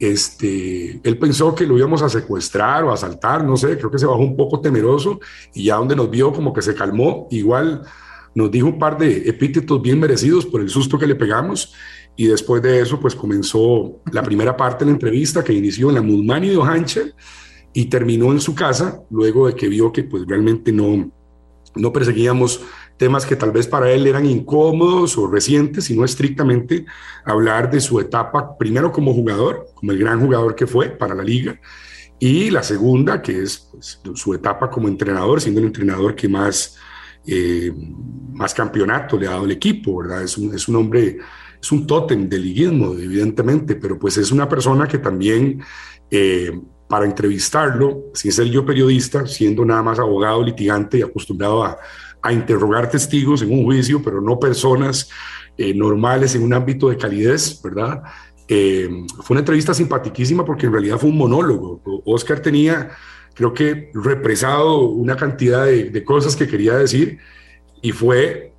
este, 0.03 0.99
él 1.01 1.17
pensó 1.17 1.55
que 1.55 1.65
lo 1.65 1.77
íbamos 1.77 2.01
a 2.01 2.09
secuestrar 2.09 2.83
o 2.83 2.91
a 2.91 2.95
asaltar, 2.95 3.43
no 3.43 3.55
sé, 3.55 3.77
creo 3.77 3.89
que 3.89 3.99
se 3.99 4.05
bajó 4.05 4.19
un 4.19 4.35
poco 4.35 4.59
temeroso 4.59 5.19
y 5.53 5.65
ya 5.65 5.75
donde 5.75 5.95
nos 5.95 6.09
vio 6.09 6.33
como 6.33 6.53
que 6.53 6.61
se 6.61 6.75
calmó, 6.75 7.27
igual 7.31 7.83
nos 8.35 8.51
dijo 8.51 8.67
un 8.67 8.79
par 8.79 8.97
de 8.97 9.29
epítetos 9.29 9.81
bien 9.81 9.99
merecidos 9.99 10.45
por 10.45 10.61
el 10.61 10.69
susto 10.69 10.97
que 10.97 11.07
le 11.07 11.15
pegamos 11.15 11.73
y 12.15 12.27
después 12.27 12.61
de 12.61 12.81
eso 12.81 12.99
pues 12.99 13.15
comenzó 13.15 14.01
la 14.11 14.23
primera 14.23 14.55
parte 14.55 14.85
de 14.85 14.91
la 14.91 14.95
entrevista 14.95 15.43
que 15.43 15.53
inició 15.53 15.89
en 15.89 15.95
la 15.95 16.01
Mudmani 16.01 16.49
de 16.49 16.57
Ojancha 16.57 17.01
y 17.73 17.85
terminó 17.85 18.31
en 18.31 18.39
su 18.39 18.53
casa 18.53 19.01
luego 19.09 19.47
de 19.47 19.55
que 19.55 19.67
vio 19.67 19.91
que 19.91 20.03
pues 20.03 20.23
realmente 20.27 20.71
no, 20.71 21.11
no 21.75 21.93
perseguíamos 21.93 22.61
temas 22.97 23.25
que 23.25 23.35
tal 23.35 23.51
vez 23.51 23.67
para 23.67 23.91
él 23.91 24.05
eran 24.05 24.25
incómodos 24.25 25.17
o 25.17 25.27
recientes, 25.27 25.85
sino 25.85 26.05
estrictamente 26.05 26.85
hablar 27.25 27.71
de 27.71 27.81
su 27.81 27.99
etapa, 27.99 28.57
primero 28.57 28.91
como 28.91 29.13
jugador, 29.13 29.67
como 29.73 29.91
el 29.91 29.97
gran 29.97 30.21
jugador 30.21 30.55
que 30.55 30.67
fue 30.67 30.89
para 30.89 31.15
la 31.15 31.23
liga, 31.23 31.59
y 32.19 32.51
la 32.51 32.63
segunda, 32.63 33.21
que 33.21 33.41
es 33.41 33.69
pues, 33.71 33.99
su 34.13 34.33
etapa 34.33 34.69
como 34.69 34.87
entrenador, 34.87 35.41
siendo 35.41 35.59
el 35.59 35.67
entrenador 35.67 36.15
que 36.15 36.29
más, 36.29 36.77
eh, 37.25 37.71
más 38.33 38.53
campeonato 38.53 39.17
le 39.17 39.27
ha 39.27 39.31
dado 39.31 39.45
el 39.45 39.51
equipo, 39.51 39.97
¿verdad? 39.97 40.23
Es 40.23 40.37
un, 40.37 40.53
es 40.53 40.67
un 40.67 40.75
hombre, 40.75 41.17
es 41.61 41.71
un 41.71 41.85
tótem 41.87 42.27
del 42.27 42.43
liguismo, 42.43 42.93
evidentemente, 42.93 43.75
pero 43.75 43.97
pues 43.97 44.17
es 44.17 44.31
una 44.31 44.47
persona 44.47 44.87
que 44.87 44.97
también... 44.97 45.61
Eh, 46.09 46.51
para 46.93 47.05
entrevistarlo, 47.05 48.11
sin 48.13 48.31
ser 48.31 48.45
yo 48.51 48.63
periodista, 48.63 49.25
siendo 49.25 49.65
nada 49.65 49.81
más 49.81 49.97
abogado, 49.97 50.43
litigante 50.43 50.99
y 50.99 51.01
acostumbrado 51.01 51.63
a, 51.63 51.79
interrogar 52.31 52.87
testigos 52.87 53.41
en 53.41 53.51
un 53.51 53.65
juicio, 53.65 54.01
pero 54.03 54.21
no 54.21 54.39
personas 54.39 55.09
eh, 55.57 55.73
normales 55.73 56.35
en 56.35 56.43
un 56.43 56.53
ámbito 56.53 56.87
de 56.87 56.97
calidez, 56.97 57.59
¿verdad? 57.63 58.03
Eh, 58.47 58.87
fue 59.23 59.33
una 59.33 59.39
entrevista 59.39 59.73
simpaticísima 59.73 60.45
porque 60.45 60.67
en 60.67 60.71
realidad 60.71 60.99
fue 60.99 61.09
un 61.09 61.17
monólogo. 61.17 61.81
Oscar 62.05 62.39
tenía, 62.41 62.91
creo 63.33 63.53
que, 63.53 63.91
represado 63.93 64.81
una 64.81 65.15
cantidad 65.15 65.65
de, 65.65 66.03
cosas 66.03 66.35
que 66.35 66.47
quería 66.47 66.75
decir 66.75 67.19
y 67.81 67.91
fue 67.91 68.53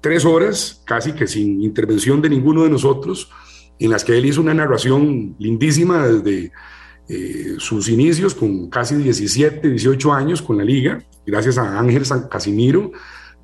tres 0.00 0.24
horas, 0.24 0.82
casi 0.84 1.12
que 1.12 1.26
sin 1.26 1.62
intervención 1.62 2.22
de 2.22 2.30
ninguno 2.30 2.64
de 2.64 2.70
nosotros, 2.70 3.30
en 3.78 3.90
las 3.90 4.04
que 4.04 4.16
él 4.16 4.26
hizo 4.26 4.40
una 4.40 4.54
narración 4.54 5.36
lindísima 5.38 6.06
desde 6.06 6.52
eh, 7.08 7.54
sus 7.58 7.88
inicios 7.88 8.34
con 8.34 8.68
casi 8.68 8.96
17, 8.96 9.68
18 9.68 10.12
años 10.12 10.42
con 10.42 10.56
la 10.56 10.64
liga, 10.64 11.04
gracias 11.26 11.58
a 11.58 11.78
Ángel 11.78 12.06
San 12.06 12.28
Casimiro, 12.28 12.92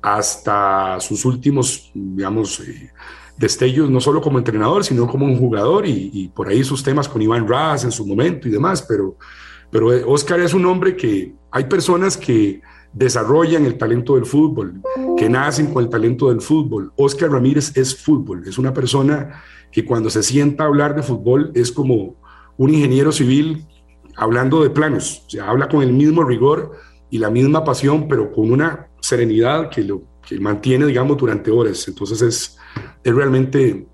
hasta 0.01 0.99
sus 0.99 1.23
últimos, 1.23 1.91
digamos, 1.93 2.59
eh, 2.59 2.91
destellos, 3.37 3.89
no 3.89 4.01
solo 4.01 4.21
como 4.21 4.37
entrenador, 4.37 4.83
sino 4.83 5.07
como 5.07 5.25
un 5.25 5.37
jugador, 5.37 5.85
y, 5.87 6.29
por 6.35 6.49
ahí 6.49 6.63
sus 6.63 6.83
temas 6.83 7.07
con 7.07 7.21
Iván 7.21 7.47
Raz 7.47 7.83
en 7.83 7.91
su 7.91 8.05
momento 8.05 8.47
y 8.47 8.51
demás, 8.51 8.85
pero, 8.87 9.17
pero 9.73 9.91
eh, 9.91 10.03
Oscar 10.05 10.39
es 10.39 10.53
un 10.53 10.67
hombre 10.67 10.95
que 10.95 11.33
hay 11.49 11.63
personas 11.65 12.15
que 12.15 12.61
desarrollan 12.93 13.65
el 13.65 13.75
talento 13.75 14.13
del 14.13 14.25
fútbol, 14.25 14.79
que 15.17 15.27
nacen 15.27 15.73
con 15.73 15.83
el 15.83 15.89
talento 15.89 16.29
del 16.29 16.41
fútbol. 16.41 16.93
Oscar 16.95 17.31
Ramírez 17.31 17.75
es 17.75 17.97
fútbol, 17.97 18.47
es 18.47 18.59
una 18.59 18.71
persona 18.71 19.41
que 19.71 19.83
cuando 19.83 20.11
se 20.11 20.21
sienta 20.21 20.63
a 20.63 20.67
hablar 20.67 20.95
de 20.95 21.01
fútbol 21.01 21.51
es 21.55 21.71
como 21.71 22.15
un 22.55 22.69
ingeniero 22.69 23.11
civil 23.11 23.65
hablando 24.15 24.61
de 24.61 24.69
planos, 24.69 25.23
o 25.25 25.29
sea, 25.31 25.49
habla 25.49 25.67
con 25.67 25.81
el 25.81 25.91
mismo 25.91 26.23
rigor 26.23 26.73
y 27.09 27.17
la 27.17 27.31
misma 27.31 27.63
pasión, 27.63 28.07
pero 28.07 28.31
con 28.31 28.51
una 28.51 28.89
serenidad 29.01 29.71
que 29.71 29.83
lo 29.83 30.03
que 30.21 30.39
mantiene, 30.39 30.85
digamos, 30.85 31.17
durante 31.17 31.49
horas. 31.49 31.87
Entonces 31.87 32.21
es, 32.21 32.57
es 33.03 33.15
realmente 33.15 33.87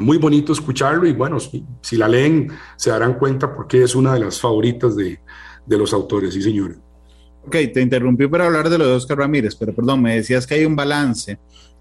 muy 0.00 0.18
bonito 0.18 0.52
escucharlo 0.52 1.06
y 1.06 1.12
bueno, 1.12 1.38
si, 1.38 1.96
la 1.96 2.08
leen 2.08 2.50
se 2.76 2.90
darán 2.90 3.14
cuenta 3.14 3.54
porque 3.54 3.82
es 3.82 3.94
una 3.94 4.14
de 4.14 4.20
las 4.20 4.40
favoritas 4.40 4.96
de, 4.96 5.20
de 5.66 5.78
los 5.78 5.92
autores, 5.92 6.34
sí 6.34 6.42
señor. 6.42 6.76
Ok, 7.46 7.56
te 7.72 7.80
interrumpí 7.80 8.26
para 8.26 8.46
hablar 8.46 8.68
de 8.68 8.78
lo 8.78 8.86
de 8.86 8.94
Oscar 8.94 9.18
Ramírez, 9.18 9.56
pero 9.56 9.74
perdón, 9.74 10.02
me 10.02 10.16
decías 10.16 10.46
que 10.46 10.54
hay 10.54 10.64
un 10.64 10.76
balance 10.76 11.38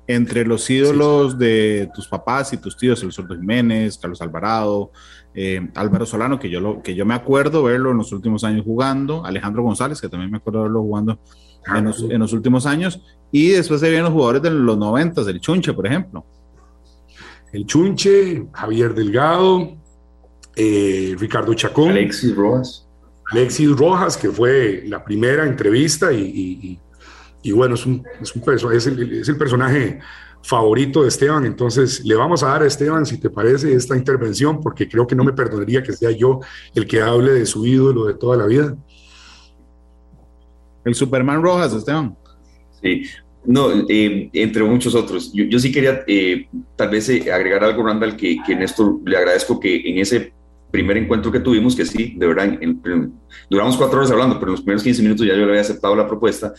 entre 0.10 0.44
los 0.44 0.68
ídolos 0.70 1.38
de 1.38 1.88
tus 1.94 2.08
papás 2.08 2.52
y 2.54 2.58
tus 2.58 2.76
tíos, 2.76 3.04
el 3.04 3.12
Sordo 3.12 3.36
Jiménez, 3.36 3.96
Carlos 4.00 4.20
Alvarado, 4.24 4.92
eh, 5.36 5.70
Álvaro 5.76 6.04
Solano, 6.08 6.40
que 6.40 6.50
yo, 6.50 6.60
lo, 6.60 6.82
que 6.82 6.96
yo 6.96 7.06
me 7.06 7.14
acuerdo 7.14 7.62
verlo 7.62 7.92
en 7.92 7.98
los 7.98 8.12
últimos 8.12 8.44
años 8.44 8.64
jugando, 8.66 9.24
Alejandro 9.24 9.62
González, 9.62 10.02
que 10.02 10.10
también 10.10 10.32
me 10.32 10.38
acuerdo 10.38 10.64
verlo 10.64 10.82
jugando 10.82 11.20
en 11.68 11.84
los, 12.20 12.34
últimos 12.34 12.66
años, 12.66 13.04
y 13.32 13.50
después 13.50 13.82
se 13.82 13.88
vienen 13.88 14.06
los 14.06 14.14
jugadores 14.14 14.42
de 14.42 14.50
los 14.50 14.80
noventas, 14.80 15.28
el 15.28 15.40
Chunche, 15.40 15.74
por 15.74 15.86
ejemplo. 15.86 16.26
El 17.52 17.66
Chunche, 17.66 18.48
Javier 18.54 18.94
Delgado, 18.94 19.76
eh, 20.56 21.16
Ricardo 21.18 21.54
Chacón. 21.54 21.92
Alexis 21.92 22.36
Rojas. 22.36 22.88
Alexis 23.32 23.76
Rojas, 23.76 24.18
que 24.18 24.30
fue 24.30 24.84
la 24.88 25.04
primera 25.04 25.46
entrevista 25.46 26.12
y 26.12 26.80
y 27.42 27.52
bueno, 27.52 27.76
es, 27.76 27.86
un, 27.86 28.04
es, 28.22 28.36
un, 28.36 28.74
es, 28.74 28.88
el, 28.88 29.20
es 29.22 29.30
el 29.30 29.38
personaje 29.38 30.00
favorito 30.42 31.02
de 31.02 31.10
Esteban, 31.10 31.46
entonces 31.46 32.04
le 32.06 32.16
vamos 32.16 32.44
a 32.44 32.48
dar 32.48 32.64
a 32.64 32.68
Esteban, 32.68 33.06
si 33.06 33.18
te 33.18 33.30
parece, 33.30 33.74
esta 33.74 33.96
intervención, 33.96 34.62
porque 34.62 34.88
creo 34.88 35.06
que 35.06 35.16
no 35.16 35.24
me 35.24 35.34
perdonaría 35.34 35.84
que 35.84 35.94
sea 35.94 36.12
yo 36.12 36.40
el 36.74 36.88
que 36.88 37.02
hable 37.02 37.34
de 37.34 37.46
su 37.46 37.66
ídolo 37.66 38.06
de 38.06 38.14
toda 38.16 38.38
la 38.38 38.46
vida. 38.46 38.76
El 40.86 40.96
Superman 40.96 41.42
Rojas, 41.42 41.74
Esteban. 41.74 42.18
Sí, 42.82 43.04
no, 43.46 43.70
eh, 43.88 44.30
entre 44.34 44.64
muchos 44.64 44.96
otros. 44.96 45.32
Yo, 45.34 45.60
sí 45.60 45.72
quería 45.72 46.04
eh, 46.08 46.48
tal 46.76 46.90
vez 46.90 47.10
eh, 47.10 47.32
agregar 47.32 47.64
algo, 47.64 47.84
Randall, 47.84 48.16
que, 48.16 48.38
que 48.46 48.56
Néstor 48.56 49.00
le 49.06 49.18
agradezco 49.18 49.60
que 49.60 49.82
en 49.90 50.00
ese 50.00 50.34
primer 50.72 50.98
encuentro 50.98 51.32
que 51.32 51.40
tuvimos, 51.40 51.76
que 51.76 51.86
sí, 51.86 52.14
de 52.16 52.28
verdad, 52.28 52.60
duramos 53.50 53.76
cuatro 53.76 54.00
horas 54.00 54.12
hablando, 54.12 54.40
pero 54.40 54.52
en 54.52 54.54
los 54.54 54.62
primeros 54.62 54.84
15 54.84 55.02
minutos 55.02 55.26
ya 55.26 55.34
yo 55.34 55.40
le 55.40 55.50
había 55.50 55.62
aceptado 55.62 55.96
la 55.96 56.08
propuesta 56.08 56.54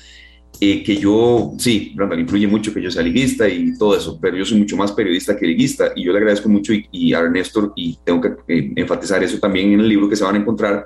eh, 0.62 0.82
que 0.82 0.96
yo, 0.96 1.54
sí, 1.58 1.94
Randall, 1.96 2.20
influye 2.20 2.46
mucho 2.46 2.74
que 2.74 2.82
yo 2.82 2.90
sea 2.90 3.02
liguista 3.02 3.48
y 3.48 3.78
todo 3.78 3.96
eso, 3.96 4.18
pero 4.20 4.36
yo 4.36 4.44
soy 4.44 4.58
mucho 4.58 4.76
más 4.76 4.92
periodista 4.92 5.34
que 5.34 5.46
liguista 5.46 5.92
y 5.96 6.04
yo 6.04 6.12
le 6.12 6.18
agradezco 6.18 6.50
mucho 6.50 6.74
y, 6.74 7.14
a 7.14 7.20
Ernesto, 7.20 7.72
y 7.76 7.98
tengo 8.04 8.20
que 8.20 8.72
enfatizar 8.76 9.24
eso 9.24 9.38
también 9.38 9.72
en 9.72 9.80
el 9.80 9.88
libro 9.88 10.06
que 10.06 10.16
se 10.16 10.24
van 10.24 10.34
a 10.34 10.38
encontrar, 10.38 10.84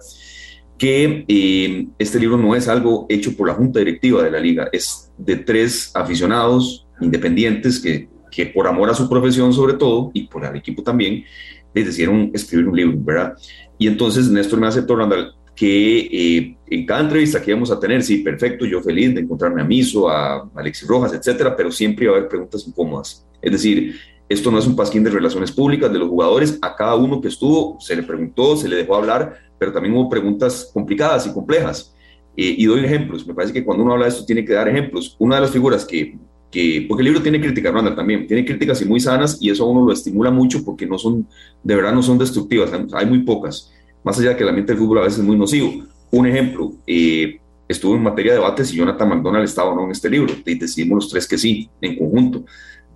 que 0.78 1.24
eh, 1.28 1.86
este 1.98 2.18
libro 2.18 2.36
no 2.36 2.54
es 2.54 2.68
algo 2.68 3.06
hecho 3.08 3.36
por 3.36 3.48
la 3.48 3.54
junta 3.54 3.78
directiva 3.78 4.22
de 4.22 4.30
la 4.30 4.40
liga, 4.40 4.68
es 4.72 5.12
de 5.16 5.36
tres 5.36 5.90
aficionados 5.94 6.86
independientes 7.00 7.80
que, 7.80 8.08
que 8.30 8.46
por 8.46 8.66
amor 8.66 8.90
a 8.90 8.94
su 8.94 9.08
profesión 9.08 9.52
sobre 9.52 9.74
todo 9.74 10.10
y 10.14 10.26
por 10.26 10.44
el 10.44 10.56
equipo 10.56 10.82
también, 10.82 11.24
les 11.72 11.86
decidieron 11.86 12.30
escribir 12.32 12.68
un 12.68 12.76
libro, 12.76 12.96
¿verdad? 12.98 13.34
Y 13.78 13.88
entonces 13.88 14.30
Néstor 14.30 14.60
me 14.60 14.68
aceptó, 14.68 14.94
Randall, 14.94 15.34
que 15.54 15.98
eh, 16.00 16.56
en 16.66 16.86
cada 16.86 17.00
entrevista 17.00 17.40
que 17.40 17.50
íbamos 17.50 17.70
a 17.70 17.78
tener, 17.78 18.02
sí, 18.02 18.18
perfecto, 18.18 18.64
yo 18.64 18.80
feliz 18.80 19.14
de 19.14 19.20
encontrarme 19.20 19.62
a 19.62 19.64
Miso, 19.64 20.08
a 20.08 20.48
Alexis 20.54 20.88
Rojas, 20.88 21.12
etcétera, 21.12 21.56
pero 21.56 21.70
siempre 21.70 22.04
iba 22.04 22.14
a 22.14 22.18
haber 22.18 22.28
preguntas 22.28 22.66
incómodas. 22.66 23.26
Es 23.40 23.52
decir, 23.52 23.94
Esto 24.34 24.50
no 24.50 24.58
es 24.58 24.66
un 24.66 24.74
pasquín 24.74 25.04
de 25.04 25.10
relaciones 25.10 25.52
públicas 25.52 25.92
de 25.92 25.98
los 26.00 26.08
jugadores. 26.08 26.58
A 26.60 26.74
cada 26.74 26.96
uno 26.96 27.20
que 27.20 27.28
estuvo 27.28 27.78
se 27.80 27.94
le 27.94 28.02
preguntó, 28.02 28.56
se 28.56 28.68
le 28.68 28.74
dejó 28.74 28.96
hablar, 28.96 29.38
pero 29.60 29.72
también 29.72 29.94
hubo 29.94 30.08
preguntas 30.08 30.70
complicadas 30.74 31.28
y 31.28 31.32
complejas. 31.32 31.94
Eh, 32.36 32.56
y 32.58 32.64
doy 32.66 32.84
ejemplos. 32.84 33.24
Me 33.24 33.32
parece 33.32 33.52
que 33.52 33.64
cuando 33.64 33.84
uno 33.84 33.92
habla 33.92 34.06
de 34.06 34.10
esto 34.10 34.24
tiene 34.24 34.44
que 34.44 34.52
dar 34.52 34.68
ejemplos. 34.68 35.14
Una 35.20 35.36
de 35.36 35.42
las 35.42 35.52
figuras 35.52 35.84
que, 35.84 36.18
que 36.50 36.84
porque 36.88 37.02
el 37.02 37.04
libro 37.04 37.22
tiene 37.22 37.40
críticas, 37.40 37.72
Randall, 37.72 37.94
también, 37.94 38.26
tiene 38.26 38.44
críticas 38.44 38.82
y 38.82 38.86
muy 38.86 38.98
sanas 38.98 39.38
y 39.40 39.50
eso 39.50 39.62
a 39.62 39.68
uno 39.68 39.86
lo 39.86 39.92
estimula 39.92 40.32
mucho 40.32 40.64
porque 40.64 40.84
no 40.84 40.98
son, 40.98 41.28
de 41.62 41.76
verdad 41.76 41.92
no 41.92 42.02
son 42.02 42.18
destructivas, 42.18 42.72
hay 42.92 43.06
muy 43.06 43.20
pocas. 43.20 43.72
Más 44.02 44.18
allá 44.18 44.30
de 44.30 44.36
que 44.36 44.42
el 44.42 44.48
ambiente 44.48 44.72
del 44.72 44.80
fútbol 44.80 44.98
a 44.98 45.02
veces 45.02 45.20
es 45.20 45.24
muy 45.24 45.38
nocivo. 45.38 45.84
Un 46.10 46.26
ejemplo, 46.26 46.72
eh, 46.88 47.38
estuvo 47.68 47.94
en 47.94 48.02
materia 48.02 48.32
de 48.32 48.38
debates 48.38 48.68
si 48.68 48.76
Jonathan 48.76 49.08
McDonald 49.08 49.44
estaba 49.44 49.70
o 49.70 49.76
no 49.76 49.84
en 49.84 49.92
este 49.92 50.10
libro. 50.10 50.34
Y 50.44 50.58
decidimos 50.58 51.04
los 51.04 51.08
tres 51.08 51.28
que 51.28 51.38
sí, 51.38 51.70
en 51.80 51.96
conjunto. 51.96 52.44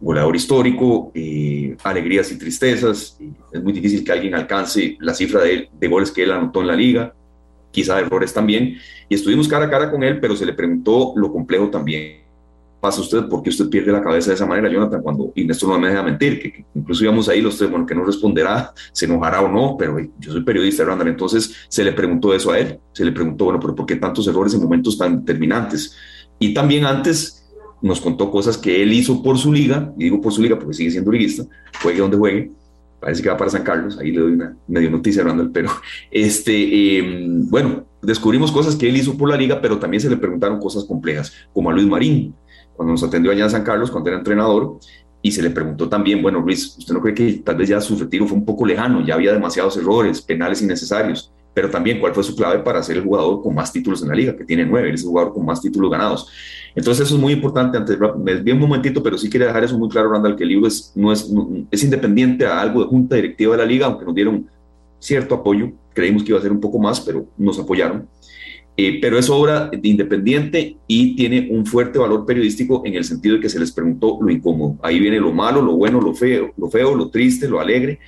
Goleador 0.00 0.36
histórico, 0.36 1.10
eh, 1.14 1.76
alegrías 1.82 2.30
y 2.32 2.38
tristezas. 2.38 3.18
Es 3.52 3.62
muy 3.62 3.72
difícil 3.72 4.04
que 4.04 4.12
alguien 4.12 4.34
alcance 4.34 4.96
la 5.00 5.14
cifra 5.14 5.42
de, 5.42 5.68
goles 5.88 6.10
que 6.10 6.22
él 6.22 6.32
anotó 6.32 6.60
en 6.60 6.68
la 6.68 6.76
liga, 6.76 7.14
quizá 7.70 7.98
errores 8.00 8.32
también. 8.32 8.76
Y 9.08 9.14
estuvimos 9.14 9.48
cara 9.48 9.66
a 9.66 9.70
cara 9.70 9.90
con 9.90 10.02
él, 10.02 10.20
pero 10.20 10.36
se 10.36 10.46
le 10.46 10.52
preguntó 10.52 11.12
lo 11.16 11.32
complejo 11.32 11.68
también 11.68 12.28
pasa 12.80 13.00
usted? 13.00 13.28
¿Por 13.28 13.42
qué 13.42 13.50
usted 13.50 13.68
pierde 13.68 13.92
la 13.92 14.02
cabeza 14.02 14.30
de 14.30 14.34
esa 14.34 14.46
manera, 14.46 14.68
Jonathan? 14.68 15.02
Cuando 15.02 15.32
y 15.34 15.50
esto 15.50 15.66
no 15.66 15.78
me 15.78 15.88
deja 15.88 16.02
mentir, 16.02 16.40
que, 16.40 16.64
incluso 16.74 17.04
íbamos 17.04 17.28
ahí 17.28 17.40
los 17.40 17.56
tres, 17.56 17.70
bueno, 17.70 17.86
que 17.86 17.94
no 17.94 18.04
responderá, 18.04 18.72
se 18.92 19.06
enojará 19.06 19.40
o 19.40 19.48
no, 19.48 19.76
pero 19.78 19.98
yo 20.18 20.32
soy 20.32 20.42
periodista, 20.42 20.84
Randall, 20.84 21.08
entonces 21.08 21.54
se 21.68 21.84
le 21.84 21.92
preguntó 21.92 22.34
eso 22.34 22.52
a 22.52 22.58
él, 22.58 22.78
se 22.92 23.04
le 23.04 23.12
preguntó, 23.12 23.46
bueno, 23.46 23.60
pero 23.60 23.74
¿por 23.74 23.86
qué 23.86 23.96
tantos 23.96 24.26
errores 24.28 24.54
en 24.54 24.62
momentos 24.62 24.96
tan 24.96 25.20
determinantes? 25.24 25.96
Y 26.38 26.54
también 26.54 26.84
antes 26.84 27.37
nos 27.80 28.00
contó 28.00 28.30
cosas 28.30 28.58
que 28.58 28.82
él 28.82 28.92
hizo 28.92 29.22
por 29.22 29.38
su 29.38 29.52
liga, 29.52 29.92
y 29.96 30.04
digo 30.04 30.20
por 30.20 30.32
su 30.32 30.42
liga 30.42 30.58
porque 30.58 30.74
sigue 30.74 30.90
siendo 30.90 31.12
liguista, 31.12 31.44
juegue 31.82 32.00
donde 32.00 32.16
juegue, 32.16 32.50
parece 33.00 33.22
que 33.22 33.28
va 33.28 33.36
para 33.36 33.50
San 33.50 33.62
Carlos, 33.62 33.98
ahí 33.98 34.10
le 34.10 34.20
doy 34.20 34.32
una 34.32 34.56
medio 34.66 34.90
noticia 34.90 35.22
Randall, 35.22 35.50
pero 35.52 35.70
este, 36.10 36.98
em, 36.98 37.48
bueno, 37.48 37.84
descubrimos 38.02 38.52
cosas 38.52 38.76
que 38.76 38.88
él 38.88 38.96
hizo 38.96 39.16
por 39.16 39.28
la 39.28 39.36
liga, 39.36 39.60
pero 39.60 39.78
también 39.78 40.00
se 40.00 40.10
le 40.10 40.16
preguntaron 40.16 40.58
cosas 40.58 40.84
complejas, 40.84 41.32
como 41.52 41.70
a 41.70 41.72
Luis 41.72 41.86
Marín, 41.86 42.34
cuando 42.74 42.92
nos 42.92 43.02
atendió 43.02 43.32
allá 43.32 43.44
en 43.44 43.50
San 43.50 43.64
Carlos, 43.64 43.90
cuando 43.90 44.10
era 44.10 44.18
entrenador, 44.18 44.78
y 45.20 45.32
se 45.32 45.42
le 45.42 45.50
preguntó 45.50 45.88
también, 45.88 46.22
bueno, 46.22 46.40
Luis, 46.40 46.76
¿usted 46.78 46.94
no 46.94 47.00
cree 47.00 47.14
que 47.14 47.32
tal 47.44 47.56
vez 47.56 47.68
ya 47.68 47.80
su 47.80 47.96
retiro 47.96 48.26
fue 48.26 48.38
un 48.38 48.44
poco 48.44 48.64
lejano? 48.64 49.04
Ya 49.04 49.14
había 49.14 49.32
demasiados 49.32 49.76
errores, 49.76 50.22
penales 50.22 50.62
innecesarios, 50.62 51.32
pero 51.54 51.70
también 51.70 51.98
cuál 51.98 52.14
fue 52.14 52.22
su 52.22 52.36
clave 52.36 52.60
para 52.60 52.82
ser 52.82 52.98
el 52.98 53.04
jugador 53.04 53.42
con 53.42 53.54
más 53.54 53.72
títulos 53.72 54.02
en 54.02 54.08
la 54.08 54.14
liga, 54.14 54.36
que 54.36 54.44
tiene 54.44 54.64
nueve, 54.64 54.92
es 54.92 55.02
el 55.02 55.08
jugador 55.08 55.32
con 55.32 55.44
más 55.44 55.60
títulos 55.60 55.90
ganados. 55.90 56.28
Entonces 56.74 57.06
eso 57.06 57.16
es 57.16 57.20
muy 57.20 57.32
importante, 57.32 57.76
antes, 57.76 57.98
me 58.18 58.34
desvío 58.34 58.54
un 58.54 58.60
momentito, 58.60 59.02
pero 59.02 59.18
sí 59.18 59.28
quería 59.28 59.48
dejar 59.48 59.64
eso 59.64 59.78
muy 59.78 59.88
claro, 59.88 60.12
Randall, 60.12 60.36
que 60.36 60.44
el 60.44 60.50
libro 60.50 60.68
es, 60.68 60.92
no 60.94 61.12
es, 61.12 61.28
es 61.70 61.84
independiente 61.84 62.46
a 62.46 62.60
algo 62.60 62.82
de 62.82 62.86
junta 62.86 63.16
directiva 63.16 63.52
de 63.52 63.58
la 63.58 63.66
liga, 63.66 63.86
aunque 63.86 64.04
nos 64.04 64.14
dieron 64.14 64.48
cierto 64.98 65.34
apoyo, 65.34 65.72
creímos 65.94 66.22
que 66.22 66.30
iba 66.30 66.38
a 66.38 66.42
ser 66.42 66.52
un 66.52 66.60
poco 66.60 66.78
más, 66.78 67.00
pero 67.00 67.26
nos 67.36 67.58
apoyaron. 67.58 68.08
Eh, 68.80 69.00
pero 69.00 69.18
es 69.18 69.28
obra 69.28 69.72
independiente 69.82 70.76
y 70.86 71.16
tiene 71.16 71.48
un 71.50 71.66
fuerte 71.66 71.98
valor 71.98 72.24
periodístico 72.24 72.82
en 72.84 72.94
el 72.94 73.02
sentido 73.02 73.34
de 73.34 73.40
que 73.40 73.48
se 73.48 73.58
les 73.58 73.72
preguntó 73.72 74.18
lo 74.20 74.30
incómodo. 74.30 74.76
Ahí 74.82 75.00
viene 75.00 75.18
lo 75.18 75.32
malo, 75.32 75.60
lo 75.60 75.74
bueno, 75.74 76.00
lo 76.00 76.14
feo, 76.14 76.52
lo 76.56 76.70
feo, 76.70 76.94
lo 76.94 77.10
triste, 77.10 77.48
lo 77.48 77.58
alegre. 77.58 77.98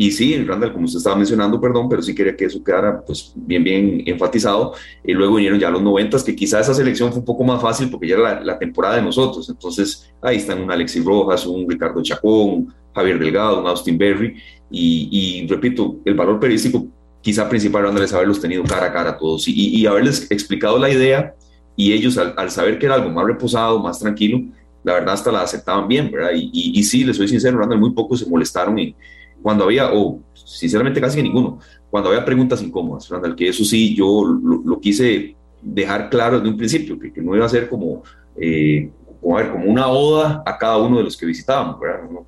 Y 0.00 0.12
sí, 0.12 0.44
Randall, 0.44 0.72
como 0.72 0.84
usted 0.84 0.98
estaba 0.98 1.16
mencionando, 1.16 1.60
perdón, 1.60 1.88
pero 1.88 2.00
sí 2.00 2.14
quería 2.14 2.36
que 2.36 2.44
eso 2.44 2.62
quedara 2.62 3.04
pues 3.04 3.32
bien, 3.34 3.64
bien 3.64 4.02
enfatizado. 4.06 4.74
Y 5.04 5.12
luego 5.12 5.34
vinieron 5.34 5.58
ya 5.58 5.70
los 5.70 5.82
noventas, 5.82 6.22
que 6.22 6.36
quizá 6.36 6.60
esa 6.60 6.72
selección 6.72 7.10
fue 7.10 7.18
un 7.18 7.24
poco 7.24 7.42
más 7.42 7.60
fácil 7.60 7.90
porque 7.90 8.06
ya 8.06 8.14
era 8.14 8.40
la, 8.40 8.58
temporada 8.58 8.94
de 8.94 9.02
nosotros. 9.02 9.48
Entonces 9.48 10.08
ahí 10.22 10.36
están 10.36 10.62
un 10.62 10.70
Alexis 10.70 11.04
Rojas, 11.04 11.44
un 11.46 11.68
Ricardo 11.68 12.00
Chacón, 12.00 12.72
Javier 12.94 13.18
Delgado, 13.18 13.60
un 13.60 13.66
Austin 13.66 13.98
Berry. 13.98 14.36
Y, 14.70 15.08
y 15.10 15.48
repito, 15.48 15.96
el 16.04 16.14
valor 16.14 16.38
periodístico 16.38 16.86
quizá 17.20 17.48
principal 17.48 17.84
es 18.00 18.12
haberlos 18.12 18.40
tenido 18.40 18.62
cara 18.64 18.86
a 18.86 18.92
cara 18.92 19.10
a 19.10 19.18
todos 19.18 19.48
y, 19.48 19.86
haberles 19.86 20.30
explicado 20.30 20.78
la 20.78 20.90
idea 20.90 21.34
y 21.76 21.92
ellos 21.92 22.16
al, 22.18 22.50
saber 22.50 22.78
que 22.78 22.86
era 22.86 22.94
algo 22.94 23.10
más 23.10 23.26
reposado, 23.26 23.80
más 23.80 23.98
tranquilo, 23.98 24.40
la 24.84 24.94
verdad 24.94 25.14
hasta 25.14 25.30
la 25.32 25.42
aceptaban 25.42 25.88
bien, 25.88 26.10
¿verdad? 26.10 26.30
Y, 26.34 26.50
y, 26.52 26.82
sí, 26.84 27.04
les 27.04 27.16
soy 27.16 27.28
sincero, 27.28 27.58
Randall, 27.58 27.80
muy 27.80 27.90
pocos 27.90 28.20
se 28.20 28.30
molestaron 28.30 28.78
y 28.78 28.94
cuando 29.42 29.64
había, 29.64 29.92
o 29.92 30.20
sinceramente 30.34 31.00
casi 31.00 31.22
ninguno, 31.22 31.58
cuando 31.90 32.10
había 32.10 32.24
preguntas 32.24 32.62
incómodas, 32.62 33.08
Randall, 33.08 33.36
que 33.36 33.48
eso 33.48 33.64
sí, 33.64 33.94
yo 33.94 34.24
lo, 34.24 34.78
quise 34.80 35.36
dejar 35.62 36.10
claro 36.10 36.38
desde 36.38 36.50
un 36.50 36.56
principio, 36.56 36.98
que, 36.98 37.12
no 37.20 37.34
iba 37.34 37.46
a 37.46 37.48
ser 37.48 37.68
como, 37.68 38.02
eh, 38.36 38.90
como, 39.20 39.38
a 39.38 39.42
ver, 39.42 39.52
como 39.52 39.64
una 39.66 39.88
oda 39.88 40.42
a 40.44 40.58
cada 40.58 40.78
uno 40.78 40.98
de 40.98 41.04
los 41.04 41.16
que 41.16 41.26
visitábamos, 41.26 41.80
¿verdad? 41.80 42.08
No, 42.10 42.26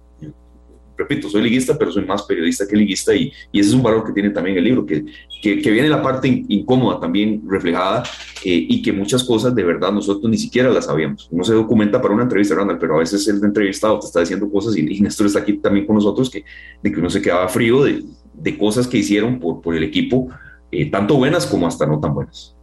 repito, 0.96 1.28
soy 1.28 1.42
liguista, 1.42 1.76
pero 1.78 1.90
soy 1.90 2.04
más 2.04 2.22
periodista 2.22 2.66
que 2.68 2.76
liguista 2.76 3.14
y, 3.14 3.32
y, 3.52 3.60
ese 3.60 3.70
es 3.70 3.74
un 3.74 3.82
valor 3.82 4.04
que 4.04 4.12
tiene 4.12 4.30
también 4.30 4.56
el 4.56 4.64
libro, 4.64 4.84
que, 4.84 5.04
que, 5.40 5.70
viene 5.70 5.88
la 5.88 6.02
parte 6.02 6.44
incómoda 6.48 7.00
también 7.00 7.42
reflejada 7.48 8.02
eh, 8.44 8.66
y 8.68 8.82
que 8.82 8.92
muchas 8.92 9.24
cosas 9.24 9.54
de 9.54 9.64
verdad 9.64 9.92
nosotros 9.92 10.30
ni 10.30 10.38
siquiera 10.38 10.70
las 10.70 10.86
sabíamos. 10.86 11.28
Uno 11.30 11.44
se 11.44 11.54
documenta 11.54 12.00
para 12.00 12.14
una 12.14 12.24
entrevista, 12.24 12.54
Randall, 12.54 12.78
pero 12.78 12.96
a 12.96 12.98
veces 12.98 13.26
el 13.28 13.42
entrevistado 13.42 13.98
te 13.98 14.06
está 14.06 14.20
diciendo 14.20 14.50
cosas 14.50 14.76
y, 14.76 14.80
y 14.96 15.00
Néstor 15.00 15.26
está 15.26 15.40
aquí 15.40 15.54
también 15.54 15.86
con 15.86 15.96
nosotros, 15.96 16.30
que, 16.30 16.44
de 16.82 16.92
que 16.92 17.00
uno 17.00 17.10
se 17.10 17.22
quedaba 17.22 17.48
frío 17.48 17.82
de, 17.84 18.04
de 18.34 18.58
cosas 18.58 18.86
que 18.86 18.98
hicieron 18.98 19.38
por, 19.38 19.60
por 19.60 19.74
el 19.74 19.82
equipo, 19.82 20.28
eh, 20.70 20.90
tanto 20.90 21.16
buenas 21.16 21.46
como 21.46 21.66
hasta 21.66 21.86
no 21.86 22.00
tan 22.00 22.14
buenas. 22.14 22.56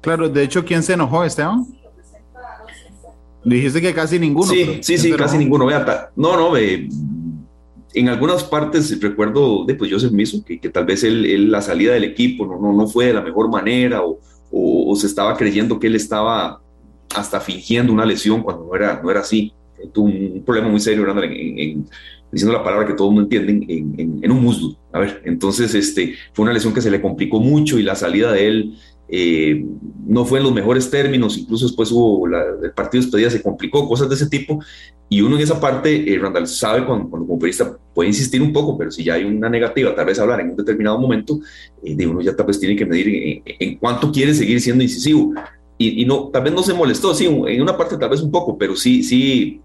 Claro, 0.00 0.28
de 0.28 0.42
hecho, 0.42 0.64
¿quién 0.64 0.82
se 0.82 0.94
enojó, 0.94 1.24
Esteban? 1.24 1.66
Dijiste 3.44 3.80
que 3.80 3.94
casi 3.94 4.18
ninguno. 4.18 4.50
Sí, 4.50 4.80
sí, 4.82 4.98
sí, 4.98 5.12
casi 5.12 5.38
ninguno. 5.38 5.66
Vea, 5.66 6.10
no, 6.16 6.36
no, 6.36 6.50
ve, 6.50 6.88
en 7.94 8.08
algunas 8.08 8.44
partes 8.44 9.00
recuerdo 9.00 9.64
de 9.64 9.74
pues 9.74 9.90
Joseph 9.90 10.12
Miso, 10.12 10.44
que, 10.44 10.60
que 10.60 10.68
tal 10.68 10.84
vez 10.84 11.04
él, 11.04 11.50
la 11.50 11.62
salida 11.62 11.92
del 11.92 12.04
equipo 12.04 12.46
no, 12.46 12.58
no, 12.58 12.72
no 12.72 12.86
fue 12.86 13.06
de 13.06 13.14
la 13.14 13.22
mejor 13.22 13.50
manera 13.50 14.02
o, 14.02 14.18
o, 14.50 14.96
se 14.96 15.06
estaba 15.06 15.36
creyendo 15.36 15.78
que 15.78 15.86
él 15.86 15.94
estaba 15.94 16.60
hasta 17.14 17.40
fingiendo 17.40 17.92
una 17.92 18.04
lesión 18.04 18.42
cuando 18.42 18.66
no 18.66 18.74
era, 18.74 19.00
no 19.02 19.10
era 19.10 19.20
así. 19.20 19.52
Tuvo 19.92 20.06
un 20.06 20.42
problema 20.44 20.68
muy 20.68 20.80
serio 20.80 21.06
en, 21.08 21.86
diciendo 22.30 22.56
la 22.56 22.62
palabra 22.62 22.86
que 22.86 22.94
todo 22.94 23.08
el 23.08 23.14
mundo 23.14 23.34
entiende, 23.34 23.74
en, 23.74 24.20
en, 24.22 24.30
un 24.30 24.42
muslo. 24.42 24.76
A 24.92 25.00
ver, 25.00 25.22
entonces 25.24 25.74
este, 25.74 26.14
fue 26.32 26.44
una 26.44 26.52
lesión 26.52 26.74
que 26.74 26.80
se 26.80 26.90
le 26.90 27.00
complicó 27.00 27.40
mucho 27.40 27.78
y 27.78 27.82
la 27.82 27.94
salida 27.94 28.32
de 28.32 28.48
él 28.48 28.74
eh, 29.12 29.64
no 30.06 30.24
fue 30.24 30.38
en 30.38 30.44
los 30.44 30.54
mejores 30.54 30.88
términos, 30.88 31.36
incluso 31.36 31.66
después 31.66 31.90
hubo 31.90 32.26
el 32.26 32.72
partido 32.72 33.00
de 33.00 33.06
despedida 33.06 33.30
se 33.30 33.42
complicó, 33.42 33.88
cosas 33.88 34.08
de 34.08 34.14
ese 34.14 34.28
tipo, 34.28 34.60
y 35.08 35.20
uno 35.20 35.36
en 35.36 35.42
esa 35.42 35.60
parte, 35.60 36.12
eh, 36.12 36.18
Randall 36.18 36.46
sabe 36.46 36.86
cuando, 36.86 37.10
como 37.10 37.38
periodista 37.38 37.76
puede 37.92 38.10
insistir 38.10 38.40
un 38.40 38.52
poco, 38.52 38.78
pero 38.78 38.92
si 38.92 39.02
ya 39.02 39.14
hay 39.14 39.24
una 39.24 39.48
negativa, 39.48 39.94
tal 39.94 40.06
vez 40.06 40.18
hablar 40.20 40.40
en 40.40 40.50
un 40.50 40.56
determinado 40.56 40.98
momento, 40.98 41.40
eh, 41.82 41.96
de 41.96 42.06
uno 42.06 42.20
ya 42.20 42.36
tal 42.36 42.46
vez 42.46 42.60
tiene 42.60 42.76
que 42.76 42.86
medir 42.86 43.42
en, 43.44 43.78
cuánto 43.78 44.12
quiere 44.12 44.32
seguir 44.32 44.60
siendo 44.60 44.84
incisivo, 44.84 45.34
y, 45.76 46.04
no, 46.04 46.28
tal 46.28 46.44
vez 46.44 46.52
no 46.52 46.62
se 46.62 46.74
molestó, 46.74 47.14
sí, 47.14 47.24
en 47.24 47.62
una 47.62 47.76
parte 47.76 47.96
tal 47.96 48.10
vez 48.10 48.20
un 48.20 48.30
poco, 48.30 48.58
pero 48.58 48.76
sí, 48.76 49.02
sí, 49.02 49.62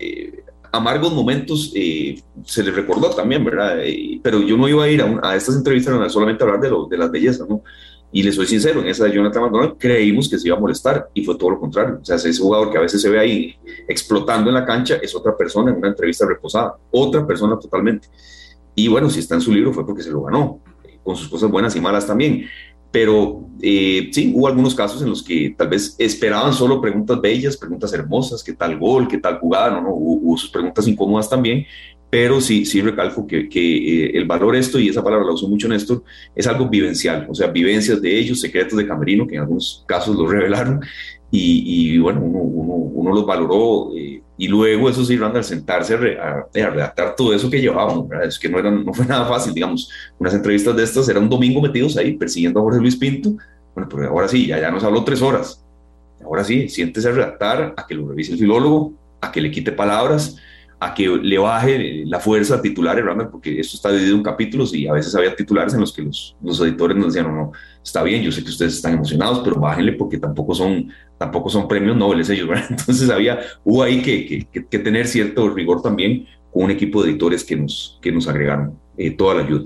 amargos 0.71 1.13
momentos 1.13 1.73
se 1.73 2.63
le 2.63 2.71
recordó 2.71 3.09
también, 3.09 3.43
¿verdad? 3.43 3.79
pero 4.23 4.39
yo 4.39 4.55
no 4.55 4.69
iba 4.69 4.85
a 4.85 4.89
ir 4.89 5.01
a, 5.01 5.19
a 5.21 5.35
estas 5.35 5.57
entrevistas 5.57 6.13
solamente 6.13 6.41
a 6.41 6.47
hablar 6.47 6.61
de, 6.61 6.69
lo, 6.69 6.85
de 6.85 6.97
las 6.97 7.11
bellezas, 7.11 7.49
¿no? 7.49 7.61
Y 8.15 8.23
le 8.23 8.31
soy 8.31 8.45
sincero, 8.45 8.79
en 8.79 8.87
esa 8.87 9.03
de 9.03 9.13
Jonathan 9.13 9.43
McDonald 9.43 9.75
creímos 9.77 10.29
que 10.29 10.39
se 10.39 10.47
iba 10.47 10.55
a 10.55 10.59
molestar 10.61 11.09
y 11.13 11.25
fue 11.25 11.37
todo 11.37 11.49
lo 11.49 11.59
contrario. 11.59 11.99
O 12.01 12.05
sea, 12.05 12.15
ese 12.15 12.33
jugador 12.33 12.71
que 12.71 12.77
a 12.77 12.81
veces 12.81 13.01
se 13.01 13.09
ve 13.09 13.19
ahí 13.19 13.55
explotando 13.89 14.49
en 14.49 14.53
la 14.53 14.63
cancha 14.63 14.95
es 15.01 15.13
otra 15.13 15.35
persona 15.35 15.69
en 15.69 15.79
una 15.79 15.89
entrevista 15.89 16.25
reposada, 16.25 16.77
otra 16.91 17.27
persona 17.27 17.59
totalmente. 17.59 18.07
Y 18.73 18.87
bueno, 18.87 19.09
si 19.09 19.19
está 19.19 19.35
en 19.35 19.41
su 19.41 19.51
libro 19.51 19.73
fue 19.73 19.85
porque 19.85 20.01
se 20.01 20.11
lo 20.11 20.21
ganó, 20.21 20.61
con 21.03 21.17
sus 21.17 21.27
cosas 21.27 21.51
buenas 21.51 21.75
y 21.75 21.81
malas 21.81 22.07
también. 22.07 22.45
Pero 22.89 23.49
eh, 23.61 24.09
sí, 24.13 24.31
hubo 24.33 24.47
algunos 24.47 24.73
casos 24.73 25.01
en 25.01 25.09
los 25.09 25.21
que 25.21 25.53
tal 25.57 25.67
vez 25.67 25.97
esperaban 25.99 26.53
solo 26.53 26.79
preguntas 26.79 27.19
bellas, 27.19 27.57
preguntas 27.57 27.91
hermosas, 27.91 28.41
qué 28.41 28.53
tal 28.53 28.79
gol, 28.79 29.09
qué 29.09 29.17
tal 29.17 29.39
jugada, 29.39 29.71
no, 29.71 29.81
no, 29.81 29.89
hubo 29.93 30.37
sus 30.37 30.49
preguntas 30.49 30.87
incómodas 30.87 31.29
también, 31.29 31.65
pero 32.15 32.39
sí, 32.39 32.65
sí 32.65 32.79
recalco 32.79 33.27
que, 33.27 33.49
que 33.49 33.59
eh, 33.59 34.11
el 34.13 34.23
valor 34.23 34.55
esto, 34.55 34.79
y 34.79 34.87
esa 34.87 35.03
palabra 35.03 35.25
la 35.25 35.33
uso 35.33 35.49
mucho 35.49 35.67
Néstor, 35.67 36.01
es 36.33 36.47
algo 36.47 36.69
vivencial, 36.69 37.27
o 37.29 37.35
sea, 37.35 37.47
vivencias 37.47 38.01
de 38.01 38.17
ellos, 38.17 38.39
secretos 38.39 38.77
de 38.77 38.87
Camerino, 38.87 39.27
que 39.27 39.35
en 39.35 39.41
algunos 39.41 39.83
casos 39.85 40.15
los 40.15 40.31
revelaron, 40.31 40.79
y, 41.29 41.95
y 41.95 41.97
bueno, 41.97 42.21
uno, 42.21 42.39
uno, 42.39 42.73
uno, 42.73 43.13
los 43.13 43.25
valoró, 43.25 43.91
eh, 43.97 44.21
y 44.37 44.47
luego 44.47 44.89
eso 44.89 45.03
sí, 45.03 45.19
al 45.21 45.43
sentarse 45.43 45.95
a, 45.95 45.97
a, 45.97 46.69
redactar 46.69 47.17
todo 47.17 47.33
eso 47.33 47.49
que 47.49 47.59
llevábamos, 47.59 48.07
es 48.23 48.39
que 48.39 48.47
no, 48.47 48.59
era, 48.59 48.71
no 48.71 48.93
fue 48.93 49.05
nada 49.05 49.25
fácil, 49.25 49.53
digamos, 49.53 49.89
unas 50.17 50.33
entrevistas 50.33 50.73
de 50.73 50.83
estas, 50.83 51.09
era 51.09 51.19
un 51.19 51.27
domingo 51.27 51.61
metidos 51.61 51.97
ahí 51.97 52.13
persiguiendo 52.13 52.61
a 52.61 52.63
Jorge 52.63 52.79
Luis 52.79 52.95
Pinto, 52.95 53.31
bueno, 53.73 53.89
pero 53.93 54.07
ahora 54.07 54.29
sí, 54.29 54.47
ya, 54.47 54.57
ya 54.57 54.71
nos 54.71 54.85
habló 54.85 55.03
tres 55.03 55.21
horas, 55.21 55.61
ahora 56.23 56.45
sí, 56.45 56.69
siéntese 56.69 57.09
a 57.09 57.11
redactar, 57.11 57.73
a 57.75 57.85
que 57.85 57.93
lo 57.93 58.07
revise 58.07 58.31
el 58.31 58.39
filólogo, 58.39 58.93
a 59.19 59.33
que 59.33 59.41
le 59.41 59.51
quite 59.51 59.73
palabras, 59.73 60.37
a 60.85 60.93
que 60.93 61.07
le 61.07 61.37
baje 61.39 62.03
la 62.05 62.19
fuerza 62.19 62.55
a 62.55 62.61
titulares, 62.61 63.03
porque 63.31 63.59
esto 63.59 63.75
está 63.75 63.91
dividido 63.91 64.15
en 64.15 64.23
capítulos 64.23 64.73
y 64.73 64.87
a 64.87 64.93
veces 64.93 65.15
había 65.15 65.35
titulares 65.35 65.73
en 65.73 65.79
los 65.79 65.91
que 65.91 66.03
los, 66.03 66.35
los 66.43 66.61
editores 66.61 66.95
nos 66.95 67.07
decían, 67.07 67.25
no, 67.25 67.35
no, 67.35 67.51
está 67.83 68.03
bien, 68.03 68.21
yo 68.21 68.31
sé 68.31 68.43
que 68.43 68.51
ustedes 68.51 68.75
están 68.75 68.93
emocionados, 68.93 69.41
pero 69.43 69.59
bájenle 69.59 69.93
porque 69.93 70.19
tampoco 70.19 70.53
son, 70.53 70.89
tampoco 71.17 71.49
son 71.49 71.67
premios 71.67 71.97
nobles 71.97 72.29
ellos, 72.29 72.47
¿verdad? 72.47 72.67
Entonces 72.69 73.09
había, 73.09 73.39
hubo 73.63 73.81
ahí 73.81 74.01
que, 74.03 74.47
que, 74.51 74.65
que 74.65 74.79
tener 74.79 75.07
cierto 75.07 75.49
rigor 75.49 75.81
también 75.81 76.27
con 76.53 76.65
un 76.65 76.71
equipo 76.71 77.01
de 77.01 77.09
editores 77.09 77.43
que 77.43 77.55
nos, 77.55 77.97
que 77.99 78.11
nos 78.11 78.27
agregaron 78.27 78.77
eh, 78.97 79.09
toda 79.11 79.35
la 79.35 79.41
ayuda. 79.41 79.65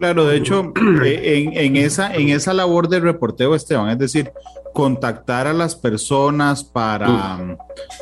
Claro, 0.00 0.24
de 0.24 0.38
hecho, 0.38 0.72
eh, 1.04 1.50
en, 1.52 1.76
esa, 1.76 2.14
en 2.14 2.30
esa 2.30 2.54
labor 2.54 2.88
de 2.88 3.00
reporteo, 3.00 3.54
Esteban, 3.54 3.90
es 3.90 3.98
decir, 3.98 4.32
contactar 4.72 5.46
a 5.46 5.52
las 5.52 5.76
personas 5.76 6.64
para 6.64 7.58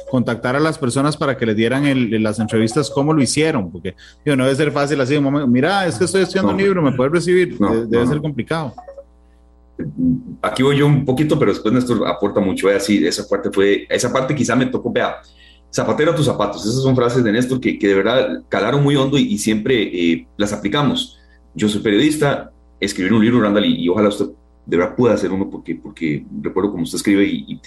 contactar 0.08 0.54
a 0.54 0.60
las 0.60 0.78
personas 0.78 1.16
para 1.16 1.36
que 1.36 1.44
les 1.44 1.56
dieran 1.56 1.82
las 2.22 2.38
entrevistas, 2.38 2.88
¿cómo 2.88 3.12
lo 3.12 3.20
hicieron? 3.20 3.72
Porque 3.72 3.96
no 4.24 4.44
debe 4.44 4.54
ser 4.54 4.70
fácil 4.70 5.00
así, 5.00 5.18
mira, 5.18 5.86
es 5.86 5.96
que 5.96 6.04
estoy 6.04 6.22
estudiando 6.22 6.52
un 6.52 6.58
libro, 6.58 6.82
¿me 6.82 6.92
puedes 6.92 7.12
recibir? 7.12 7.58
debe 7.58 8.06
ser 8.06 8.20
complicado. 8.20 8.74
Aquí 10.40 10.62
voy 10.62 10.78
yo 10.78 10.86
un 10.86 11.04
poquito, 11.04 11.36
pero 11.36 11.52
después 11.52 11.74
Néstor 11.74 12.06
aporta 12.06 12.38
mucho. 12.38 12.68
Así, 12.68 13.04
esa 13.04 13.26
parte 13.28 13.50
fue, 13.52 13.86
esa 13.88 14.12
parte 14.12 14.36
quizá 14.36 14.54
me 14.54 14.66
tocó, 14.66 14.92
vea, 14.92 15.16
zapatero 15.74 16.12
a 16.12 16.14
tus 16.14 16.26
zapatos. 16.26 16.64
Esas 16.64 16.82
son 16.82 16.94
frases 16.94 17.24
de 17.24 17.32
Néstor 17.32 17.60
que, 17.60 17.76
que 17.76 17.88
de 17.88 17.94
verdad 17.94 18.42
calaron 18.48 18.84
muy 18.84 18.94
hondo 18.94 19.18
y, 19.18 19.36
siempre 19.36 19.82
eh, 19.82 20.28
las 20.36 20.52
aplicamos 20.52 21.17
yo 21.54 21.68
soy 21.68 21.80
periodista, 21.82 22.52
escribir 22.80 23.12
un 23.12 23.24
libro, 23.24 23.40
Randall, 23.40 23.66
y, 23.66 23.88
ojalá 23.88 24.08
usted 24.08 24.26
de 24.66 24.76
verdad 24.76 24.94
pueda 24.94 25.14
hacer 25.14 25.32
uno 25.32 25.48
porque, 25.48 25.74
porque 25.74 26.24
recuerdo 26.42 26.70
cómo 26.70 26.82
usted 26.82 26.96
escribe 26.96 27.24
y, 27.24 27.60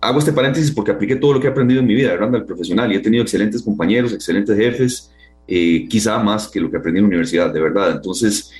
hago 0.00 0.18
este 0.18 0.32
paréntesis 0.32 0.70
porque 0.70 0.90
apliqué 0.90 1.16
todo 1.16 1.34
lo 1.34 1.40
que 1.40 1.46
he 1.46 1.50
aprendido 1.50 1.80
en 1.80 1.86
mi 1.86 1.94
vida, 1.94 2.16
Randall, 2.16 2.44
profesional, 2.44 2.92
y 2.92 2.96
he 2.96 3.00
tenido 3.00 3.22
excelentes 3.22 3.62
compañeros, 3.62 4.12
excelentes 4.12 4.56
jefes, 4.56 5.12
eh, 5.46 5.86
quizá 5.88 6.18
más 6.18 6.48
que 6.48 6.60
lo 6.60 6.70
que 6.70 6.76
aprendí 6.76 6.98
en 6.98 7.04
la 7.04 7.08
universidad, 7.08 7.52
de 7.52 7.60
verdad. 7.60 7.92
Entonces, 7.92 8.50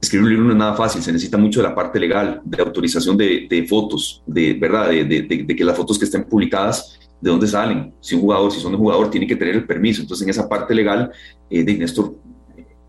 escribir 0.00 0.24
un 0.24 0.30
libro 0.30 0.44
no 0.44 0.52
es 0.52 0.58
nada 0.58 0.74
fácil, 0.74 1.02
se 1.02 1.12
necesita 1.12 1.36
mucho 1.38 1.60
de 1.60 1.68
la 1.68 1.74
parte 1.74 1.98
legal, 1.98 2.40
de 2.44 2.62
autorización 2.62 3.16
de, 3.16 3.66
fotos, 3.68 4.22
de 4.26 4.54
verdad, 4.54 4.90
de, 4.90 5.04
de, 5.04 5.56
que 5.56 5.64
las 5.64 5.76
fotos 5.76 5.98
que 5.98 6.04
estén 6.04 6.24
publicadas, 6.24 7.00
de 7.20 7.30
dónde 7.30 7.46
salen, 7.46 7.94
si 8.00 8.14
un 8.14 8.20
jugador, 8.20 8.52
si 8.52 8.60
son 8.60 8.72
de 8.72 8.78
jugador, 8.78 9.10
tiene 9.10 9.26
que 9.26 9.36
tener 9.36 9.56
el 9.56 9.66
permiso. 9.66 10.02
Entonces, 10.02 10.24
en 10.24 10.30
esa 10.30 10.48
parte 10.48 10.74
legal, 10.74 11.10
eh, 11.50 11.64
de 11.64 11.74
Néstor 11.74 12.14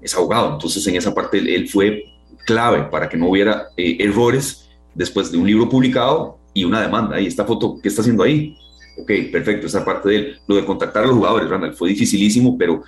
es 0.01 0.15
abogado, 0.15 0.53
entonces 0.53 0.86
en 0.88 0.95
esa 0.95 1.13
parte 1.13 1.38
él, 1.38 1.67
fue 1.67 2.05
clave 2.45 2.83
para 2.83 3.10
que 3.10 3.17
no 3.17 3.29
hubiera 3.29 3.67
eh, 3.75 3.97
errores 3.99 4.69
después 4.93 5.31
de 5.31 5.38
un 5.38 5.47
libro 5.47 5.67
publicado 5.69 6.38
y 6.53 6.63
una 6.63 6.81
demanda. 6.81 7.19
Y 7.19 7.27
esta 7.27 7.45
foto, 7.45 7.77
¿qué 7.81 7.89
está 7.89 8.01
haciendo 8.01 8.23
ahí? 8.23 8.57
Ok, 8.99 9.12
perfecto, 9.31 9.67
esa 9.67 9.86
parte 9.86 10.10
de 10.10 10.15
él. 10.15 10.39
Lo 10.47 10.55
de 10.55 10.65
contactar 10.65 11.03
a 11.03 11.07
los 11.07 11.15
jugadores, 11.15 11.49
Randall, 11.49 11.73
fue 11.73 11.89
dificilísimo, 11.89 12.57
pero 12.57 12.83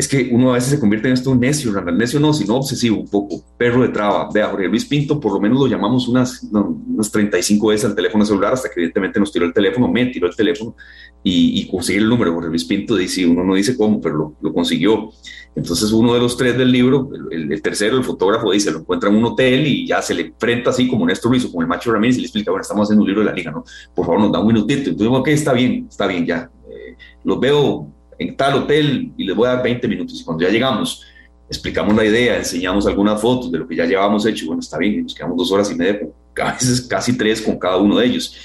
es 0.00 0.08
que 0.08 0.30
uno 0.32 0.50
a 0.50 0.54
veces 0.54 0.70
se 0.70 0.80
convierte 0.80 1.08
en 1.08 1.14
esto 1.14 1.34
necio, 1.34 1.78
necio 1.92 2.18
no, 2.20 2.32
sino 2.32 2.56
obsesivo 2.56 2.96
un 2.96 3.08
poco, 3.10 3.44
perro 3.58 3.82
de 3.82 3.90
traba. 3.90 4.30
Vea, 4.32 4.48
Jorge 4.48 4.66
Luis 4.66 4.86
Pinto, 4.86 5.20
por 5.20 5.34
lo 5.34 5.40
menos 5.40 5.58
lo 5.58 5.66
llamamos 5.66 6.08
unas, 6.08 6.42
unas 6.42 7.12
35 7.12 7.66
veces 7.66 7.84
al 7.84 7.94
teléfono 7.94 8.24
celular 8.24 8.54
hasta 8.54 8.70
que 8.70 8.80
evidentemente 8.80 9.20
nos 9.20 9.30
tiró 9.30 9.44
el 9.44 9.52
teléfono, 9.52 9.88
me 9.88 10.06
tiró 10.06 10.26
el 10.26 10.34
teléfono 10.34 10.74
y, 11.22 11.60
y 11.60 11.68
conseguir 11.70 12.00
el 12.00 12.08
número. 12.08 12.32
Jorge 12.32 12.48
Luis 12.48 12.64
Pinto 12.64 12.96
dice, 12.96 13.26
uno 13.26 13.44
no 13.44 13.54
dice 13.54 13.76
cómo, 13.76 14.00
pero 14.00 14.16
lo, 14.16 14.34
lo 14.40 14.54
consiguió. 14.54 15.10
Entonces 15.54 15.92
uno 15.92 16.14
de 16.14 16.20
los 16.20 16.34
tres 16.34 16.56
del 16.56 16.72
libro, 16.72 17.10
el, 17.30 17.60
tercero, 17.60 17.98
el 17.98 18.04
fotógrafo, 18.04 18.52
dice, 18.52 18.70
lo 18.70 18.78
encuentra 18.78 19.10
en 19.10 19.16
un 19.16 19.24
hotel 19.26 19.66
y 19.66 19.86
ya 19.86 20.00
se 20.00 20.14
le 20.14 20.22
enfrenta 20.22 20.70
así 20.70 20.88
como 20.88 21.04
Néstor 21.04 21.32
Ruiz 21.32 21.44
o 21.44 21.50
como 21.50 21.60
el 21.60 21.68
Macho 21.68 21.92
Ramírez 21.92 22.16
y 22.16 22.20
le 22.20 22.26
explica, 22.26 22.50
bueno, 22.50 22.62
estamos 22.62 22.86
haciendo 22.86 23.02
un 23.02 23.08
libro 23.08 23.20
de 23.20 23.28
la 23.28 23.34
liga, 23.34 23.50
¿no? 23.50 23.64
Por 23.94 24.06
favor, 24.06 24.18
nos 24.18 24.32
da 24.32 24.40
un 24.40 24.46
minutito. 24.46 24.88
Entonces, 24.88 25.14
ok, 25.14 25.28
está 25.28 25.52
bien, 25.52 25.86
está 25.90 26.06
bien, 26.06 26.24
ya. 26.24 26.50
Eh, 26.70 26.96
los 27.24 27.38
veo 27.38 27.99
en 28.20 28.36
tal 28.36 28.54
hotel 28.54 29.12
y 29.16 29.24
les 29.24 29.34
voy 29.34 29.48
a 29.48 29.54
dar 29.54 29.64
20 29.64 29.88
minutos. 29.88 30.20
Y 30.20 30.24
cuando 30.24 30.44
ya 30.44 30.50
llegamos, 30.50 31.04
explicamos 31.48 31.96
la 31.96 32.04
idea, 32.04 32.36
enseñamos 32.36 32.86
algunas 32.86 33.20
fotos 33.20 33.50
de 33.50 33.58
lo 33.58 33.66
que 33.66 33.74
ya 33.74 33.86
llevábamos 33.86 34.24
hecho. 34.26 34.46
Bueno, 34.46 34.60
está 34.60 34.78
bien, 34.78 35.02
nos 35.02 35.14
quedamos 35.14 35.36
dos 35.36 35.50
horas 35.50 35.72
y 35.72 35.74
media, 35.74 36.00
a 36.36 36.52
veces 36.52 36.80
casi 36.88 37.16
tres 37.16 37.42
con 37.42 37.58
cada 37.58 37.78
uno 37.78 37.98
de 37.98 38.06
ellos. 38.06 38.36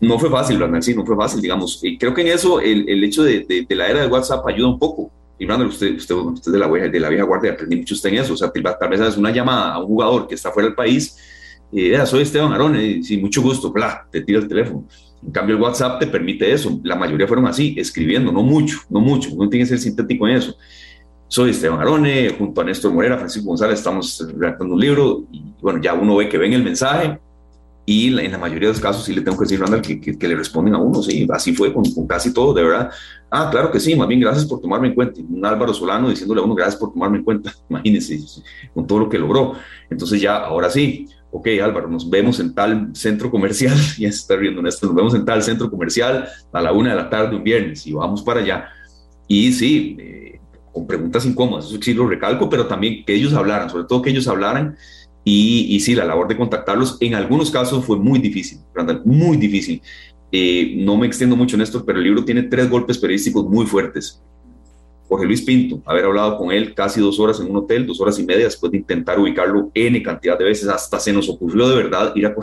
No 0.00 0.18
fue 0.18 0.30
fácil, 0.30 0.56
¿verdad? 0.58 0.80
Sí, 0.80 0.94
no 0.94 1.04
fue 1.04 1.16
fácil, 1.16 1.42
digamos. 1.42 1.80
Y 1.82 1.98
creo 1.98 2.14
que 2.14 2.22
en 2.22 2.28
eso 2.28 2.60
el, 2.60 2.88
el 2.88 3.04
hecho 3.04 3.22
de, 3.22 3.40
de, 3.40 3.66
de 3.68 3.74
la 3.74 3.88
era 3.88 4.00
de 4.00 4.06
WhatsApp 4.06 4.46
ayuda 4.46 4.68
un 4.68 4.78
poco 4.78 5.10
y 5.40 5.46
Randall, 5.46 5.68
usted, 5.68 5.96
usted, 5.96 6.14
usted 6.14 6.52
de, 6.52 6.58
la 6.58 6.68
de 6.68 7.00
la 7.00 7.08
vieja 7.08 7.24
guardia, 7.24 7.52
aprendí 7.52 7.76
mucho 7.76 7.94
usted 7.94 8.10
en 8.10 8.16
eso. 8.16 8.34
O 8.34 8.36
sea, 8.36 8.52
tal 8.52 8.90
vez 8.90 9.00
es 9.00 9.16
una 9.16 9.30
llamada 9.30 9.72
a 9.72 9.78
un 9.78 9.86
jugador 9.86 10.28
que 10.28 10.34
está 10.34 10.52
fuera 10.52 10.68
del 10.68 10.76
país, 10.76 11.16
y 11.72 11.92
soy 12.06 12.22
Esteban 12.22 12.52
Arone, 12.52 13.00
y, 13.08 13.16
mucho 13.18 13.42
gusto, 13.42 13.70
bla, 13.72 14.06
te 14.10 14.22
tira 14.22 14.40
el 14.40 14.48
teléfono. 14.48 14.84
En 15.24 15.32
cambio, 15.32 15.56
el 15.56 15.62
WhatsApp 15.62 16.00
te 16.00 16.06
permite 16.06 16.50
eso. 16.50 16.80
La 16.82 16.96
mayoría 16.96 17.26
fueron 17.26 17.46
así, 17.46 17.74
escribiendo, 17.76 18.32
no 18.32 18.42
mucho, 18.42 18.78
no 18.88 19.00
mucho. 19.00 19.30
Uno 19.34 19.48
tiene 19.48 19.64
que 19.64 19.68
ser 19.68 19.78
sintético 19.78 20.26
en 20.26 20.36
eso. 20.36 20.56
Soy 21.28 21.50
Esteban 21.50 21.80
Arone, 21.80 22.30
junto 22.30 22.60
a 22.60 22.64
Néstor 22.64 22.92
Morera, 22.92 23.16
Francisco 23.16 23.48
González, 23.48 23.78
estamos 23.78 24.26
redactando 24.36 24.74
un 24.74 24.80
libro 24.80 25.24
y 25.30 25.44
bueno, 25.60 25.80
ya 25.80 25.94
uno 25.94 26.16
ve 26.16 26.28
que 26.28 26.38
ven 26.38 26.52
el 26.54 26.64
mensaje 26.64 27.20
y 27.86 28.06
en 28.18 28.30
la 28.30 28.38
mayoría 28.38 28.68
de 28.68 28.74
los 28.74 28.80
casos 28.80 29.04
sí 29.04 29.12
le 29.12 29.20
tengo 29.20 29.36
que 29.36 29.44
decir, 29.44 29.60
Randall, 29.60 29.82
que, 29.82 30.00
que, 30.00 30.28
le 30.28 30.36
responden 30.36 30.74
a 30.74 30.78
uno, 30.78 31.02
sí, 31.02 31.26
así 31.32 31.52
fue 31.54 31.72
con, 31.72 31.84
con, 31.92 32.06
casi 32.06 32.32
todo, 32.32 32.54
de 32.54 32.62
verdad. 32.62 32.90
Ah, 33.30 33.48
claro 33.50 33.70
que 33.70 33.80
sí, 33.80 33.96
más 33.96 34.06
bien 34.06 34.20
gracias 34.20 34.46
por 34.46 34.60
tomarme 34.60 34.88
en 34.88 34.94
cuenta. 34.94 35.20
Un 35.20 35.44
Álvaro 35.44 35.74
Solano 35.74 36.08
diciéndole 36.08 36.40
a 36.40 36.44
uno, 36.44 36.54
gracias 36.54 36.76
por 36.76 36.92
tomarme 36.92 37.18
en 37.18 37.24
cuenta, 37.24 37.52
imagínense, 37.68 38.20
con 38.72 38.86
todo 38.86 39.00
lo 39.00 39.08
que 39.08 39.18
logró. 39.18 39.54
Entonces 39.90 40.20
ya, 40.20 40.36
ahora 40.36 40.70
sí, 40.70 41.08
ok, 41.30 41.48
Álvaro, 41.62 41.88
nos 41.88 42.08
vemos 42.08 42.40
en 42.40 42.54
tal 42.54 42.90
centro 42.94 43.30
comercial, 43.30 43.76
ya 43.98 44.10
se 44.10 44.18
está 44.18 44.36
riendo 44.36 44.66
esto, 44.66 44.86
nos 44.86 44.96
vemos 44.96 45.14
en 45.14 45.24
tal 45.24 45.42
centro 45.42 45.70
comercial 45.70 46.28
a 46.52 46.60
la 46.60 46.72
una 46.72 46.90
de 46.90 46.96
la 46.96 47.10
tarde 47.10 47.36
un 47.36 47.44
viernes 47.44 47.86
y 47.86 47.92
vamos 47.92 48.22
para 48.22 48.40
allá. 48.40 48.68
Y 49.26 49.52
sí, 49.52 49.96
eh, 49.98 50.40
con 50.72 50.86
preguntas 50.86 51.24
incómodas, 51.26 51.66
eso 51.66 51.78
sí 51.80 51.94
lo 51.94 52.08
recalco, 52.08 52.48
pero 52.48 52.66
también 52.66 53.04
que 53.04 53.14
ellos 53.14 53.34
hablaran, 53.34 53.70
sobre 53.70 53.84
todo 53.84 54.02
que 54.02 54.10
ellos 54.10 54.28
hablaran 54.28 54.76
y, 55.22 55.78
sí, 55.80 55.94
la 55.94 56.04
labor 56.04 56.28
de 56.28 56.36
contactarlos 56.36 56.96
en 57.00 57.14
algunos 57.14 57.50
casos 57.50 57.84
fue 57.84 57.98
muy 57.98 58.18
difícil, 58.18 58.58
muy 59.04 59.36
difícil. 59.36 59.82
Eh, 60.32 60.74
no 60.76 60.96
me 60.96 61.06
extiendo 61.06 61.36
mucho 61.36 61.56
en 61.56 61.62
esto, 61.62 61.84
pero 61.84 61.98
el 61.98 62.04
libro 62.04 62.24
tiene 62.24 62.44
tres 62.44 62.70
golpes 62.70 62.98
periodísticos 62.98 63.46
muy 63.46 63.66
fuertes. 63.66 64.22
Jorge 65.10 65.26
Luis 65.26 65.42
Pinto, 65.42 65.82
haber 65.84 66.04
hablado 66.04 66.38
con 66.38 66.52
él 66.52 66.72
casi 66.72 67.00
dos 67.00 67.18
horas 67.18 67.40
en 67.40 67.50
un 67.50 67.56
hotel, 67.56 67.84
dos 67.84 68.00
horas 68.00 68.16
y 68.20 68.24
media 68.24 68.44
después 68.44 68.70
de 68.70 68.78
intentar 68.78 69.18
ubicarlo 69.18 69.68
N 69.74 70.00
cantidad 70.04 70.38
de 70.38 70.44
veces, 70.44 70.68
hasta 70.68 71.00
se 71.00 71.12
nos 71.12 71.28
ocurrió 71.28 71.68
de 71.68 71.74
verdad 71.74 72.12
ir 72.14 72.26
a, 72.26 72.34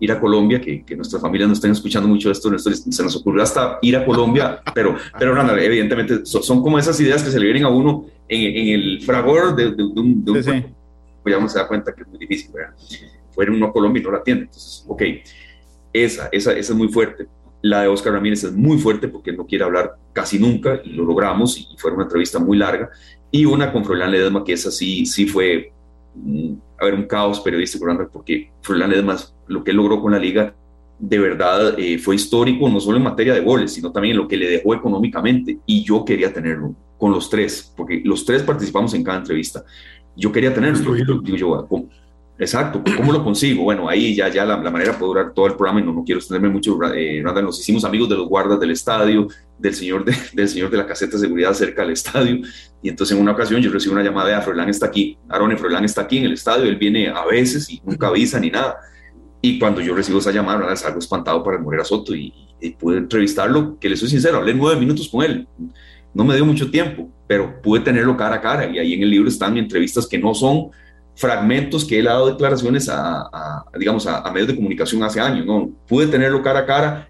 ir 0.00 0.10
a 0.10 0.18
Colombia, 0.18 0.60
que, 0.60 0.84
que 0.84 0.96
nuestras 0.96 1.22
familias 1.22 1.46
no 1.46 1.54
estén 1.54 1.70
escuchando 1.70 2.08
mucho 2.08 2.32
esto, 2.32 2.50
se 2.58 3.02
nos 3.04 3.14
ocurrió 3.14 3.44
hasta 3.44 3.78
ir 3.80 3.96
a 3.96 4.04
Colombia, 4.04 4.60
pero, 4.74 4.96
pero 5.16 5.32
Randall, 5.36 5.60
evidentemente 5.60 6.26
son, 6.26 6.60
como 6.62 6.80
esas 6.80 6.98
ideas 7.00 7.22
que 7.22 7.30
se 7.30 7.38
le 7.38 7.44
vienen 7.44 7.64
a 7.64 7.68
uno 7.68 8.06
en, 8.26 8.56
en 8.56 8.74
el 8.74 9.00
fragor 9.02 9.54
de, 9.54 9.70
de, 9.70 9.84
un, 9.84 10.24
pues 10.24 11.32
ya 11.32 11.38
uno 11.38 11.48
se 11.48 11.60
da 11.60 11.68
cuenta 11.68 11.94
que 11.94 12.02
es 12.02 12.08
muy 12.08 12.18
difícil, 12.18 12.50
¿verdad? 12.52 12.74
Fueron 13.30 13.54
uno 13.54 13.66
a 13.66 13.72
Colombia 13.72 14.00
y 14.00 14.04
no 14.04 14.10
la 14.10 14.18
atiende. 14.18 14.46
Entonces, 14.46 14.84
ok, 14.88 15.02
esa, 15.92 16.28
esa, 16.32 16.52
esa 16.52 16.72
es 16.72 16.76
muy 16.76 16.88
fuerte. 16.88 17.28
La 17.62 17.82
de 17.82 17.88
Oscar 17.88 18.12
Ramírez 18.12 18.44
es 18.44 18.52
muy 18.52 18.78
fuerte 18.78 19.08
porque 19.08 19.32
no 19.32 19.46
quiere 19.46 19.64
hablar 19.64 19.96
casi 20.12 20.38
nunca 20.38 20.80
y 20.84 20.90
lo 20.90 21.04
logramos 21.04 21.58
y 21.58 21.76
fue 21.76 21.92
una 21.92 22.04
entrevista 22.04 22.38
muy 22.38 22.56
larga. 22.56 22.90
Y 23.30 23.44
una 23.44 23.72
con 23.72 23.84
Froilán 23.84 24.10
Ledesma 24.10 24.44
que 24.44 24.52
esa 24.52 24.70
sí, 24.70 25.04
sí 25.06 25.26
fue, 25.26 25.72
mm, 26.14 26.52
a 26.80 26.84
ver, 26.84 26.94
un 26.94 27.04
caos 27.04 27.40
periodístico, 27.40 27.86
porque 28.12 28.50
Froilán 28.62 28.90
Ledesma, 28.90 29.16
lo 29.48 29.64
que 29.64 29.72
logró 29.72 30.00
con 30.00 30.12
la 30.12 30.18
liga, 30.18 30.54
de 30.98 31.18
verdad 31.18 31.78
eh, 31.78 31.98
fue 31.98 32.16
histórico, 32.16 32.68
no 32.68 32.80
solo 32.80 32.96
en 32.96 33.04
materia 33.04 33.34
de 33.34 33.40
goles, 33.40 33.72
sino 33.72 33.92
también 33.92 34.12
en 34.12 34.22
lo 34.22 34.28
que 34.28 34.36
le 34.36 34.48
dejó 34.48 34.74
económicamente. 34.74 35.58
Y 35.66 35.84
yo 35.84 36.04
quería 36.04 36.32
tenerlo 36.32 36.74
con 36.98 37.12
los 37.12 37.30
tres, 37.30 37.72
porque 37.76 38.02
los 38.04 38.24
tres 38.24 38.42
participamos 38.42 38.94
en 38.94 39.04
cada 39.04 39.18
entrevista. 39.18 39.64
Yo 40.16 40.32
quería 40.32 40.52
tenerlo, 40.52 40.94
digo 40.94 41.36
yo, 41.36 41.68
exacto, 42.38 42.82
¿cómo 42.96 43.12
lo 43.12 43.24
consigo? 43.24 43.64
Bueno, 43.64 43.88
ahí 43.88 44.14
ya, 44.14 44.28
ya 44.28 44.44
la, 44.44 44.56
manera 44.56 44.96
puede 44.96 45.08
durar 45.08 45.32
todo 45.34 45.46
el 45.46 45.54
programa 45.54 45.80
y 45.80 45.84
no, 45.84 45.92
no 45.92 46.04
quiero 46.04 46.20
extenderme 46.20 46.48
mucho, 46.48 46.78
eh, 46.94 47.22
nos 47.22 47.60
hicimos 47.60 47.84
amigos 47.84 48.08
de 48.08 48.16
los 48.16 48.28
guardas 48.28 48.60
del 48.60 48.70
estadio, 48.70 49.26
del 49.58 49.74
señor 49.74 50.04
de, 50.04 50.14
del 50.32 50.48
señor 50.48 50.70
de 50.70 50.76
la 50.76 50.86
caseta 50.86 51.16
de 51.16 51.22
seguridad 51.22 51.52
cerca 51.52 51.82
del 51.82 51.92
estadio, 51.92 52.40
y 52.82 52.88
entonces 52.88 53.16
en 53.16 53.22
una 53.22 53.32
ocasión 53.32 53.60
yo 53.60 53.70
recibo 53.70 53.94
una 53.94 54.04
llamada 54.04 54.28
de 54.28 54.34
a 54.34 54.40
Froilán 54.40 54.68
está 54.68 54.86
aquí, 54.86 55.18
Aaron 55.28 55.56
Froilán 55.58 55.84
está 55.84 56.02
aquí 56.02 56.18
en 56.18 56.26
el 56.26 56.32
estadio, 56.34 56.64
él 56.64 56.76
viene 56.76 57.08
a 57.08 57.24
veces 57.26 57.68
y 57.68 57.82
nunca 57.84 58.08
avisa 58.08 58.38
ni 58.38 58.50
nada, 58.50 58.76
y 59.40 59.58
cuando 59.58 59.80
yo 59.80 59.94
recibo 59.94 60.18
esa 60.18 60.30
llamada, 60.30 60.74
salgo 60.76 60.98
espantado 60.98 61.42
para 61.42 61.56
el 61.56 61.62
Morera 61.62 61.84
Soto 61.84 62.14
y, 62.14 62.32
y 62.60 62.70
pude 62.70 62.98
entrevistarlo, 62.98 63.78
que 63.78 63.88
le 63.88 63.96
soy 63.96 64.08
sincero, 64.08 64.38
hablé 64.38 64.54
nueve 64.54 64.78
minutos 64.78 65.08
con 65.08 65.24
él, 65.24 65.48
no 66.14 66.24
me 66.24 66.34
dio 66.34 66.46
mucho 66.46 66.70
tiempo, 66.70 67.10
pero 67.26 67.60
pude 67.60 67.80
tenerlo 67.80 68.16
cara 68.16 68.36
a 68.36 68.40
cara 68.40 68.66
y 68.66 68.78
ahí 68.78 68.94
en 68.94 69.02
el 69.02 69.10
libro 69.10 69.28
están 69.28 69.56
entrevistas 69.56 70.06
que 70.06 70.18
no 70.18 70.34
son 70.34 70.70
fragmentos 71.18 71.84
que 71.84 71.98
él 71.98 72.06
ha 72.06 72.12
dado 72.12 72.30
declaraciones 72.30 72.88
a, 72.88 73.64
digamos, 73.76 74.06
a, 74.06 74.22
medios 74.30 74.46
de 74.46 74.54
comunicación 74.54 75.02
hace 75.02 75.18
años, 75.18 75.44
no, 75.44 75.68
pude 75.88 76.06
tenerlo 76.06 76.40
cara 76.42 76.60
a 76.60 76.66
cara, 76.66 77.08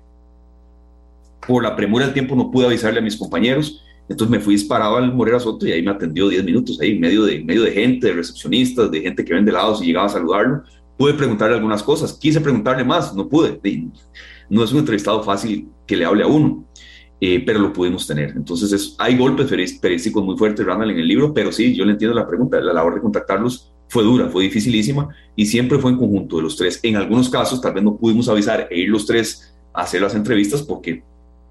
por 1.46 1.62
la 1.62 1.76
premura 1.76 2.06
del 2.06 2.14
tiempo 2.14 2.34
no 2.34 2.50
pude 2.50 2.66
avisarle 2.66 3.00
a 3.00 3.02
mis 3.02 3.16
compañeros, 3.16 3.84
entonces 4.08 4.30
me 4.30 4.40
fui 4.40 4.54
disparado 4.54 4.96
al 4.96 5.12
Morera 5.12 5.38
Soto 5.38 5.66
y 5.66 5.72
ahí 5.72 5.82
me 5.82 5.90
atendió 5.90 6.26
10 6.30 6.42
minutos, 6.42 6.80
ahí 6.80 6.92
en 6.92 7.00
medio 7.00 7.24
de, 7.26 7.44
medio 7.44 7.62
de 7.64 7.72
gente, 7.72 8.06
de 8.06 8.14
recepcionistas, 8.14 8.90
de 8.90 9.02
gente 9.02 9.22
que 9.22 9.34
vende 9.34 9.50
helados 9.50 9.82
y 9.82 9.86
llegaba 9.86 10.06
a 10.06 10.08
saludarlo, 10.08 10.62
pude 10.96 11.12
preguntarle 11.12 11.56
algunas 11.56 11.82
cosas, 11.82 12.14
quise 12.14 12.40
preguntarle 12.40 12.84
más, 12.84 13.14
no 13.14 13.28
pude, 13.28 13.60
no 14.48 14.64
es 14.64 14.72
un 14.72 14.78
entrevistado 14.78 15.22
fácil 15.22 15.68
que 15.86 15.98
le 15.98 16.06
hable 16.06 16.22
a 16.22 16.28
uno, 16.28 16.64
eh, 17.20 17.42
pero 17.44 17.58
lo 17.58 17.74
pudimos 17.74 18.06
tener. 18.06 18.30
Entonces, 18.30 18.72
es, 18.72 18.96
hay 18.98 19.18
golpes 19.18 19.48
periodísticos 19.48 20.24
muy 20.24 20.38
fuertes, 20.38 20.64
Randall, 20.64 20.92
en 20.92 20.98
el 20.98 21.08
libro, 21.08 21.34
pero 21.34 21.52
sí, 21.52 21.74
yo 21.74 21.84
le 21.84 21.92
entiendo 21.92 22.16
la 22.16 22.26
pregunta. 22.26 22.58
La 22.60 22.72
labor 22.72 22.94
de 22.94 23.00
contactarlos 23.02 23.72
fue 23.88 24.04
dura, 24.04 24.28
fue 24.28 24.44
dificilísima 24.44 25.08
y 25.34 25.46
siempre 25.46 25.78
fue 25.78 25.90
en 25.90 25.98
conjunto 25.98 26.36
de 26.36 26.42
los 26.42 26.56
tres. 26.56 26.80
En 26.82 26.96
algunos 26.96 27.28
casos, 27.28 27.60
tal 27.60 27.74
vez 27.74 27.82
no 27.82 27.96
pudimos 27.96 28.28
avisar 28.28 28.68
e 28.70 28.78
ir 28.80 28.88
los 28.88 29.06
tres 29.06 29.54
a 29.72 29.82
hacer 29.82 30.02
las 30.02 30.14
entrevistas 30.14 30.62
porque 30.62 31.02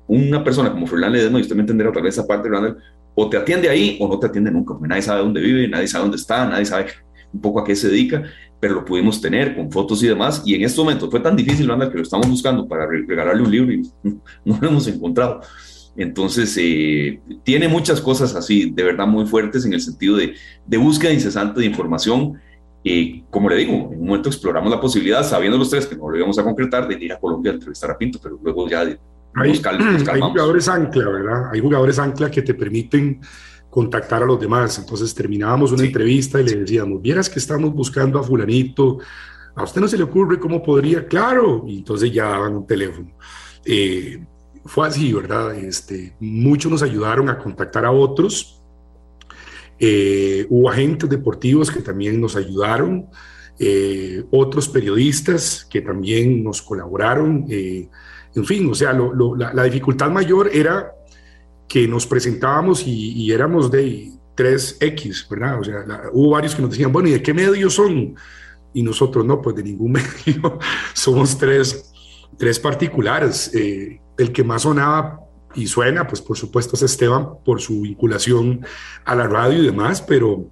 una 0.08 0.43
persona 0.43 0.71
como 0.71 0.88
Fernán 0.88 1.13
Ledesma, 1.13 1.39
y 1.39 1.41
usted 1.41 1.56
me 1.56 1.62
entenderá 1.62 1.89
otra 1.89 2.02
vez 2.02 2.13
esa 2.17 2.26
parte, 2.26 2.47
Randall, 2.50 2.78
o 3.15 3.30
te 3.30 3.38
atiende 3.38 3.69
ahí 3.69 3.97
o 4.00 4.08
no 4.08 4.19
te 4.19 4.28
atiende 4.28 4.52
nunca, 4.52 4.73
porque 4.73 4.88
nadie 4.88 5.02
sabe 5.02 5.21
dónde 5.21 5.41
vive, 5.41 5.67
nadie 5.67 5.88
sabe 5.88 6.04
dónde 6.04 6.17
está, 6.17 6.47
nadie 6.47 6.65
sabe 6.65 6.88
un 7.34 7.41
poco 7.41 7.60
a 7.60 7.65
qué 7.65 7.76
se 7.76 7.89
dedica, 7.89 8.23
pero 8.60 8.76
lo 8.76 8.86
pudimos 8.86 9.19
tener 9.19 9.56
con 9.56 9.71
fotos 9.71 10.02
y 10.04 10.08
demás. 10.08 10.41
Y 10.45 10.56
en 10.56 10.63
este 10.63 10.80
momento 10.80 11.12
fue 11.12 11.19
tan 11.19 11.36
difícil, 11.36 11.67
Randall, 11.67 11.91
que 11.91 11.97
lo 11.97 12.04
estamos 12.04 12.30
buscando 12.30 12.67
para 12.67 12.88
regalarle 12.88 13.43
un 13.43 13.52
libro 13.52 13.73
y 13.73 13.82
no 14.45 14.58
lo 14.62 14.69
hemos 14.69 14.88
encontrado. 14.88 15.41
Entonces, 15.98 16.56
eh, 16.60 17.20
tiene 17.44 17.68
muchas 17.68 18.00
cosas 18.00 18.36
así, 18.36 18.70
de 18.70 18.84
verdad 18.84 19.08
muy 19.08 19.26
fuertes 19.26 19.66
en 19.66 19.74
el 19.74 19.82
sentido 19.82 20.16
de, 20.16 20.36
de 20.66 20.78
búsqueda 20.78 21.12
incesante 21.12 21.60
de 21.60 21.66
información. 21.66 22.40
Eh, 22.84 23.24
como 23.32 23.50
le 23.50 23.58
digo, 23.58 23.74
en 23.74 24.00
un 24.00 24.06
momento 24.06 24.30
exploramos 24.30 24.70
la 24.70 24.80
posibilidad, 24.80 25.24
sabiendo 25.24 25.58
los 25.58 25.72
tres 25.72 25.88
que 25.88 25.96
no 25.96 26.10
lo 26.10 26.16
íbamos 26.16 26.38
a 26.38 26.44
concretar, 26.44 26.88
de 26.88 27.04
ir 27.04 27.12
a 27.12 27.20
Colombia 27.20 27.52
a 27.52 27.56
entrevistar 27.56 27.90
a 27.90 27.98
Pinto, 27.98 28.20
pero 28.22 28.40
luego 28.42 28.70
ya 28.70 28.82
hay, 28.82 28.98
hay 30.14 30.22
jugadores 30.22 30.70
ancla, 30.70 31.10
¿verdad? 31.10 31.50
Hay 31.52 31.60
jugadores 31.60 31.98
ancla 31.98 32.30
que 32.30 32.44
te 32.44 32.54
permiten 32.54 33.20
contactar 33.70 34.22
a 34.22 34.26
los 34.26 34.40
demás. 34.40 34.78
Entonces 34.78 35.14
terminábamos 35.14 35.72
una 35.72 35.84
entrevista 35.84 36.40
y 36.40 36.46
le 36.46 36.58
decíamos, 36.58 37.02
vieras 37.02 37.30
que 37.30 37.40
estamos 37.40 37.74
buscando 37.74 38.20
a 38.20 38.24
fulanito, 38.24 39.00
a 39.56 39.64
usted 39.64 39.82
no 39.82 39.88
se 39.88 39.98
le 39.98 40.04
ocurre 40.04 40.40
cómo 40.40 40.62
podría, 40.62 41.08
claro, 41.08 41.64
y 41.68 41.80
entonces 41.80 42.12
ya 42.12 42.26
daban 42.26 42.56
un 42.56 42.68
teléfono. 42.68 43.12
Eh, 43.66 44.24
fue 44.68 44.88
así, 44.88 45.14
¿verdad? 45.14 45.56
Este, 45.56 46.14
muchos 46.20 46.72
nos 46.72 46.84
ayudaron 46.84 47.30
a 47.30 47.40
contactar 47.40 47.86
a 47.86 47.92
otros. 47.92 48.62
Eh, 49.80 50.46
hubo 50.50 50.70
agentes 50.70 51.10
deportivos 51.10 51.72
que 51.72 51.82
también 51.82 52.20
nos 52.20 52.36
ayudaron, 52.36 53.08
eh, 53.60 54.24
otros 54.32 54.68
periodistas 54.68 55.66
que 55.70 55.82
también 55.82 56.44
nos 56.44 56.62
colaboraron. 56.62 57.46
Eh, 57.50 57.88
en 58.36 58.46
fin, 58.46 58.70
o 58.70 58.76
sea, 58.76 58.94
la, 58.94 59.64
dificultad 59.64 60.10
mayor 60.12 60.50
era 60.54 60.92
que 61.68 61.88
nos 61.88 62.06
presentábamos 62.06 62.86
y, 62.86 63.32
éramos 63.32 63.72
de 63.72 64.12
3X, 64.36 65.30
¿verdad? 65.30 65.60
O 65.60 65.64
sea, 65.64 65.86
hubo 66.12 66.32
varios 66.32 66.54
que 66.54 66.62
nos 66.62 66.72
decían, 66.72 66.92
bueno, 66.92 67.10
¿y 67.10 67.14
de 67.14 67.24
qué 67.24 67.34
medio 67.34 67.70
son? 67.70 68.16
Y 68.74 68.84
nosotros 68.84 69.26
no, 69.26 69.42
pues 69.42 69.56
de 69.56 69.64
ningún 69.64 69.92
medio, 70.26 70.60
somos 70.94 71.38
tres, 71.38 71.92
tres 72.38 72.60
particulares. 72.60 73.52
El 74.18 74.32
que 74.32 74.44
más 74.44 74.64
sonaba 74.64 75.22
y 75.56 75.68
suena, 75.68 76.08
pues 76.08 76.22
por 76.22 76.38
supuesto 76.38 76.76
es 76.76 76.84
Esteban 76.84 77.30
por 77.44 77.62
su 77.62 77.82
vinculación 77.82 78.66
a 79.06 79.16
la 79.16 79.28
radio 79.28 79.62
y 79.62 79.66
demás, 79.66 80.02
pero 80.02 80.46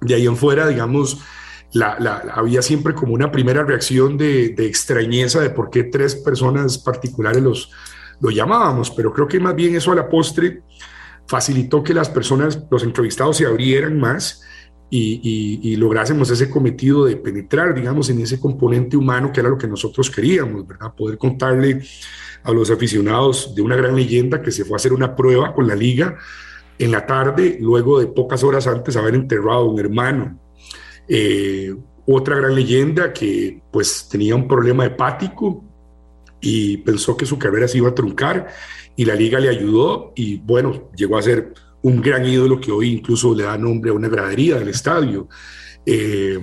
de 0.00 0.14
ahí 0.14 0.26
en 0.26 0.36
fuera, 0.36 0.68
digamos, 0.68 1.20
la, 1.72 2.22
había 2.32 2.62
siempre 2.62 2.94
como 2.94 3.12
una 3.14 3.30
primera 3.30 3.64
reacción 3.64 4.16
de, 4.16 4.54
extrañeza 4.58 5.40
de 5.40 5.50
por 5.50 5.70
qué 5.70 5.84
tres 5.84 6.14
personas 6.14 6.78
particulares 6.78 7.42
los, 7.42 7.70
lo 8.20 8.30
llamábamos, 8.30 8.90
pero 8.90 9.12
creo 9.12 9.28
que 9.28 9.40
más 9.40 9.54
bien 9.54 9.74
eso 9.74 9.92
a 9.92 9.96
la 9.96 10.08
postre 10.08 10.62
facilitó 11.26 11.82
que 11.82 11.92
las 11.92 12.08
personas, 12.08 12.62
los 12.70 12.82
entrevistados 12.82 13.36
se 13.36 13.46
abrieran 13.46 13.98
más 13.98 14.42
y, 14.88 15.60
y, 15.64 15.74
lográsemos 15.76 16.30
ese 16.30 16.48
cometido 16.48 17.06
de 17.06 17.16
penetrar, 17.16 17.74
digamos, 17.74 18.08
en 18.08 18.20
ese 18.20 18.38
componente 18.38 18.96
humano 18.96 19.32
que 19.32 19.40
era 19.40 19.48
lo 19.48 19.58
que 19.58 19.66
nosotros 19.66 20.08
queríamos, 20.08 20.64
¿verdad? 20.64 20.94
Poder 20.94 21.18
contarle 21.18 21.82
a 22.46 22.52
los 22.52 22.70
aficionados 22.70 23.54
de 23.54 23.62
una 23.62 23.76
gran 23.76 23.96
leyenda 23.96 24.40
que 24.40 24.52
se 24.52 24.64
fue 24.64 24.76
a 24.76 24.76
hacer 24.76 24.92
una 24.92 25.16
prueba 25.16 25.52
con 25.52 25.66
la 25.66 25.74
liga 25.74 26.16
en 26.78 26.92
la 26.92 27.04
tarde, 27.04 27.58
luego 27.60 27.98
de 27.98 28.06
pocas 28.06 28.44
horas 28.44 28.66
antes 28.66 28.96
haber 28.96 29.14
enterrado 29.14 29.60
a 29.60 29.64
un 29.64 29.80
hermano. 29.80 30.38
Eh, 31.08 31.74
otra 32.06 32.36
gran 32.36 32.54
leyenda 32.54 33.12
que 33.12 33.60
pues 33.72 34.08
tenía 34.08 34.36
un 34.36 34.46
problema 34.46 34.84
hepático 34.84 35.64
y 36.40 36.76
pensó 36.78 37.16
que 37.16 37.26
su 37.26 37.38
carrera 37.38 37.66
se 37.66 37.78
iba 37.78 37.88
a 37.88 37.94
truncar 37.94 38.48
y 38.94 39.04
la 39.04 39.14
liga 39.14 39.40
le 39.40 39.48
ayudó 39.48 40.12
y 40.14 40.36
bueno, 40.36 40.90
llegó 40.94 41.18
a 41.18 41.22
ser 41.22 41.52
un 41.82 42.00
gran 42.00 42.24
ídolo 42.26 42.60
que 42.60 42.70
hoy 42.70 42.92
incluso 42.92 43.34
le 43.34 43.44
da 43.44 43.58
nombre 43.58 43.90
a 43.90 43.94
una 43.94 44.08
gradería 44.08 44.58
del 44.58 44.68
estadio. 44.68 45.28
Eh, 45.84 46.38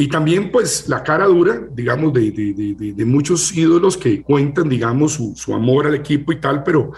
y 0.00 0.06
también, 0.06 0.52
pues, 0.52 0.88
la 0.88 1.02
cara 1.02 1.26
dura, 1.26 1.68
digamos, 1.72 2.12
de, 2.12 2.30
de, 2.30 3.04
muchos 3.04 3.54
ídolos 3.56 3.96
que 3.96 4.22
cuentan, 4.22 4.68
digamos, 4.68 5.14
su, 5.14 5.34
su, 5.34 5.52
amor 5.52 5.88
al 5.88 5.96
equipo 5.96 6.30
y 6.30 6.40
tal, 6.40 6.62
pero, 6.62 6.92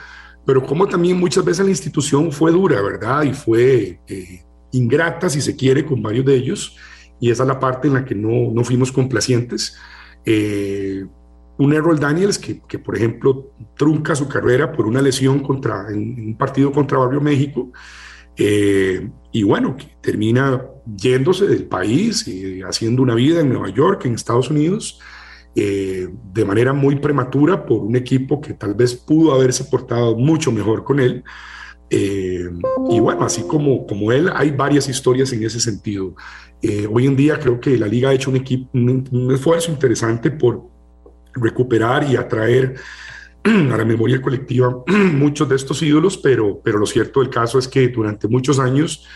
pero 0.45 0.63
como 0.63 0.87
también 0.87 1.19
muchas 1.19 1.43
veces 1.43 1.65
la 1.65 1.71
institución 1.71 2.31
fue 2.31 2.53
dura, 2.53 2.83
¿verdad? 2.83 3.23
Y 3.23 3.33
fue 3.33 4.01
eh, 4.07 4.45
ingrata, 4.73 5.31
si 5.31 5.41
se 5.41 5.57
quiere, 5.57 5.87
con 5.87 6.03
varios 6.03 6.27
de 6.27 6.35
ellos. 6.35 6.77
Y 7.19 7.31
esa 7.31 7.45
es 7.45 7.49
la 7.49 7.59
parte 7.59 7.89
en 7.89 7.95
la 7.95 8.05
que 8.05 8.15
no, 8.15 8.53
no 8.53 8.63
fuimos 8.65 8.93
complacientes. 8.93 9.79
Eh, 10.27 11.07
un 11.57 11.73
Errol 11.73 11.99
Daniels 11.99 12.39
que, 12.39 12.61
que, 12.69 12.79
por 12.79 12.99
ejemplo, 12.99 13.55
trunca 13.79 14.15
su 14.15 14.29
carrera 14.29 14.73
por 14.73 14.87
una 14.87 15.01
lesión 15.01 15.41
contra, 15.41 15.87
en, 15.89 16.21
un 16.21 16.37
partido 16.37 16.71
contra 16.71 16.99
Barrio 16.99 17.23
México. 17.23 17.73
Eh, 18.37 19.09
y 19.33 19.43
bueno, 19.43 19.77
termina 20.01 20.63
yéndose 20.97 21.47
del 21.47 21.65
país, 21.65 22.27
y 22.27 22.63
haciendo 22.63 23.03
una 23.03 23.15
vida 23.15 23.41
en 23.41 23.49
Nueva 23.49 23.71
York, 23.71 24.05
en 24.07 24.15
Estados 24.15 24.51
Unidos, 24.51 25.01
eh, 25.55 26.09
de 26.33 26.45
manera 26.45 26.73
muy 26.73 26.97
prematura 26.97 27.67
por 27.67 27.81
un 27.83 27.97
equipo 27.97 28.41
que 28.41 28.55
tal 28.55 28.75
vez 28.75 28.95
pudo 28.95 29.35
haberse 29.35 29.65
portado 29.65 30.17
mucho 30.17 30.53
mejor 30.53 30.85
con 30.85 31.01
él. 31.01 31.25
Eh, 31.91 32.49
y 32.89 33.01
bueno, 33.01 33.25
así 33.25 33.43
como, 33.43 33.85
como 33.85 34.13
él, 34.13 34.31
hay 34.33 34.53
varias 34.53 34.89
historias 34.89 35.33
en 35.33 35.43
ese 35.45 35.59
sentido. 35.59 36.15
Eh, 36.63 36.87
hoy 36.91 37.07
en 37.07 37.17
día 37.17 37.39
creo 37.39 37.59
que 37.59 37.77
la 37.77 37.89
liga 37.89 38.11
ha 38.11 38.15
hecho 38.15 38.31
un, 38.31 38.37
equipo, 38.37 38.69
un 38.73 39.31
esfuerzo 39.33 39.73
interesante 39.73 40.31
por 40.31 40.69
recuperar 41.35 42.09
y 42.11 42.17
atraer 42.17 42.77
a 43.45 43.77
la 43.77 43.85
memoria 43.85 44.21
colectiva 44.21 44.85
muchos 45.15 45.49
de 45.49 45.57
estos 45.57 45.83
ídolos, 45.83 46.19
pero, 46.19 46.61
pero 46.63 46.79
lo 46.79 46.87
cierto 46.87 47.21
del 47.21 47.31
caso 47.31 47.59
es 47.59 47.69
que 47.69 47.89
durante 47.89 48.29
muchos 48.29 48.59
años 48.59 49.07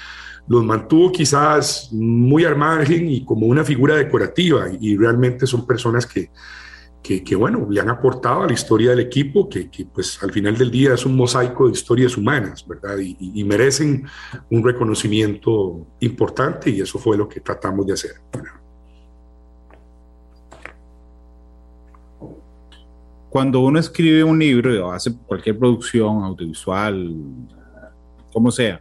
los 0.47 0.65
mantuvo 0.65 1.11
quizás 1.11 1.89
muy 1.93 2.45
al 2.45 2.57
margen 2.57 3.09
y 3.09 3.25
como 3.25 3.47
una 3.47 3.65
figura 3.65 3.97
decorativa 3.97 4.67
y 4.79 4.97
realmente 4.97 5.47
son 5.47 5.67
personas 5.67 6.07
que, 6.07 6.31
que, 7.03 7.37
bueno, 7.37 7.67
le 7.71 7.81
han 7.83 7.91
aportado 7.91 8.43
a 8.43 8.47
la 8.47 8.55
historia 8.55 8.91
del 8.91 9.01
equipo, 9.01 9.47
que, 9.47 9.71
que, 9.71 9.85
pues 9.85 10.23
al 10.23 10.33
final 10.33 10.57
del 10.57 10.71
día 10.71 10.95
es 10.95 11.05
un 11.05 11.15
mosaico 11.15 11.67
de 11.67 11.73
historias 11.73 12.17
humanas, 12.17 12.67
¿verdad? 12.67 12.97
Y, 12.99 13.17
y, 13.19 13.45
merecen 13.45 14.07
un 14.51 14.65
reconocimiento 14.65 15.87
importante 16.01 16.71
y 16.71 16.81
eso 16.81 16.99
fue 16.99 17.19
lo 17.19 17.29
que 17.29 17.41
tratamos 17.41 17.87
de 17.87 17.93
hacer. 17.93 18.13
Cuando 23.35 23.59
uno 23.59 23.81
escribe 23.81 24.23
un 24.23 24.39
libro 24.39 24.87
o 24.87 24.93
hace 24.93 25.13
cualquier 25.13 25.59
producción 25.59 26.23
audiovisual, 26.23 27.17
como 28.33 28.53
sea, 28.53 28.81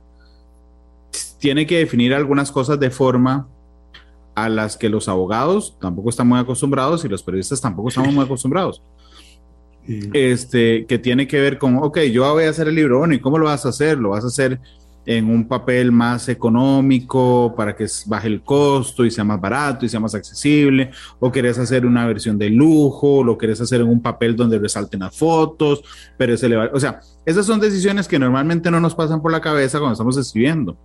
tiene 1.40 1.66
que 1.66 1.80
definir 1.80 2.14
algunas 2.14 2.52
cosas 2.52 2.80
de 2.80 2.92
forma 2.92 3.48
a 4.36 4.50
las 4.50 4.78
que 4.78 4.90
los 4.90 5.10
abogados 5.10 5.76
tampoco 5.82 6.12
están 6.12 6.28
muy 6.28 6.38
acostumbrados 6.38 7.04
y 7.04 7.10
los 7.10 7.24
periodistas 7.24 7.62
tampoco 7.62 7.90
estamos 7.90 8.14
muy 8.14 8.24
acostumbrados. 8.24 8.84
Este, 9.88 10.86
que 10.86 11.00
tiene 11.00 11.28
que 11.28 11.42
ver 11.42 11.58
con, 11.58 11.78
ok, 11.78 12.02
yo 12.02 12.32
voy 12.32 12.44
a 12.44 12.52
hacer 12.52 12.68
el 12.68 12.76
libro, 12.76 13.00
bueno, 13.00 13.16
¿y 13.16 13.20
cómo 13.20 13.40
lo 13.40 13.46
vas 13.46 13.66
a 13.66 13.70
hacer? 13.70 13.98
¿Lo 13.98 14.10
vas 14.10 14.24
a 14.24 14.28
hacer 14.28 14.60
en 15.06 15.30
un 15.30 15.48
papel 15.48 15.92
más 15.92 16.30
económico 16.30 17.54
para 17.56 17.76
que 17.76 17.86
baje 18.06 18.28
el 18.28 18.42
costo 18.42 19.06
y 19.06 19.12
sea 19.12 19.24
más 19.24 19.40
barato 19.40 19.86
y 19.86 19.90
sea 19.90 20.00
más 20.00 20.16
accesible? 20.16 20.92
¿O 21.20 21.32
querés 21.32 21.58
hacer 21.60 21.86
una 21.86 22.06
versión 22.06 22.38
de 22.38 22.50
lujo? 22.50 23.24
¿Lo 23.24 23.38
querés 23.38 23.62
hacer 23.62 23.82
en 23.82 23.88
un 23.88 24.02
papel 24.02 24.36
donde 24.36 24.60
resalten 24.60 25.02
las 25.02 25.18
fotos? 25.18 25.84
Pero 26.18 26.38
se 26.38 26.50
le 26.50 26.56
va, 26.56 26.70
o 26.74 26.80
sea, 26.80 27.00
esas 27.26 27.46
son 27.46 27.60
decisiones 27.60 28.08
que 28.08 28.20
normalmente 28.20 28.72
no 28.72 28.80
nos 28.80 28.96
pasan 28.96 29.22
por 29.22 29.32
la 29.32 29.42
cabeza 29.42 29.80
cuando 29.80 29.94
estamos 29.94 30.18
escribiendo. 30.18 30.78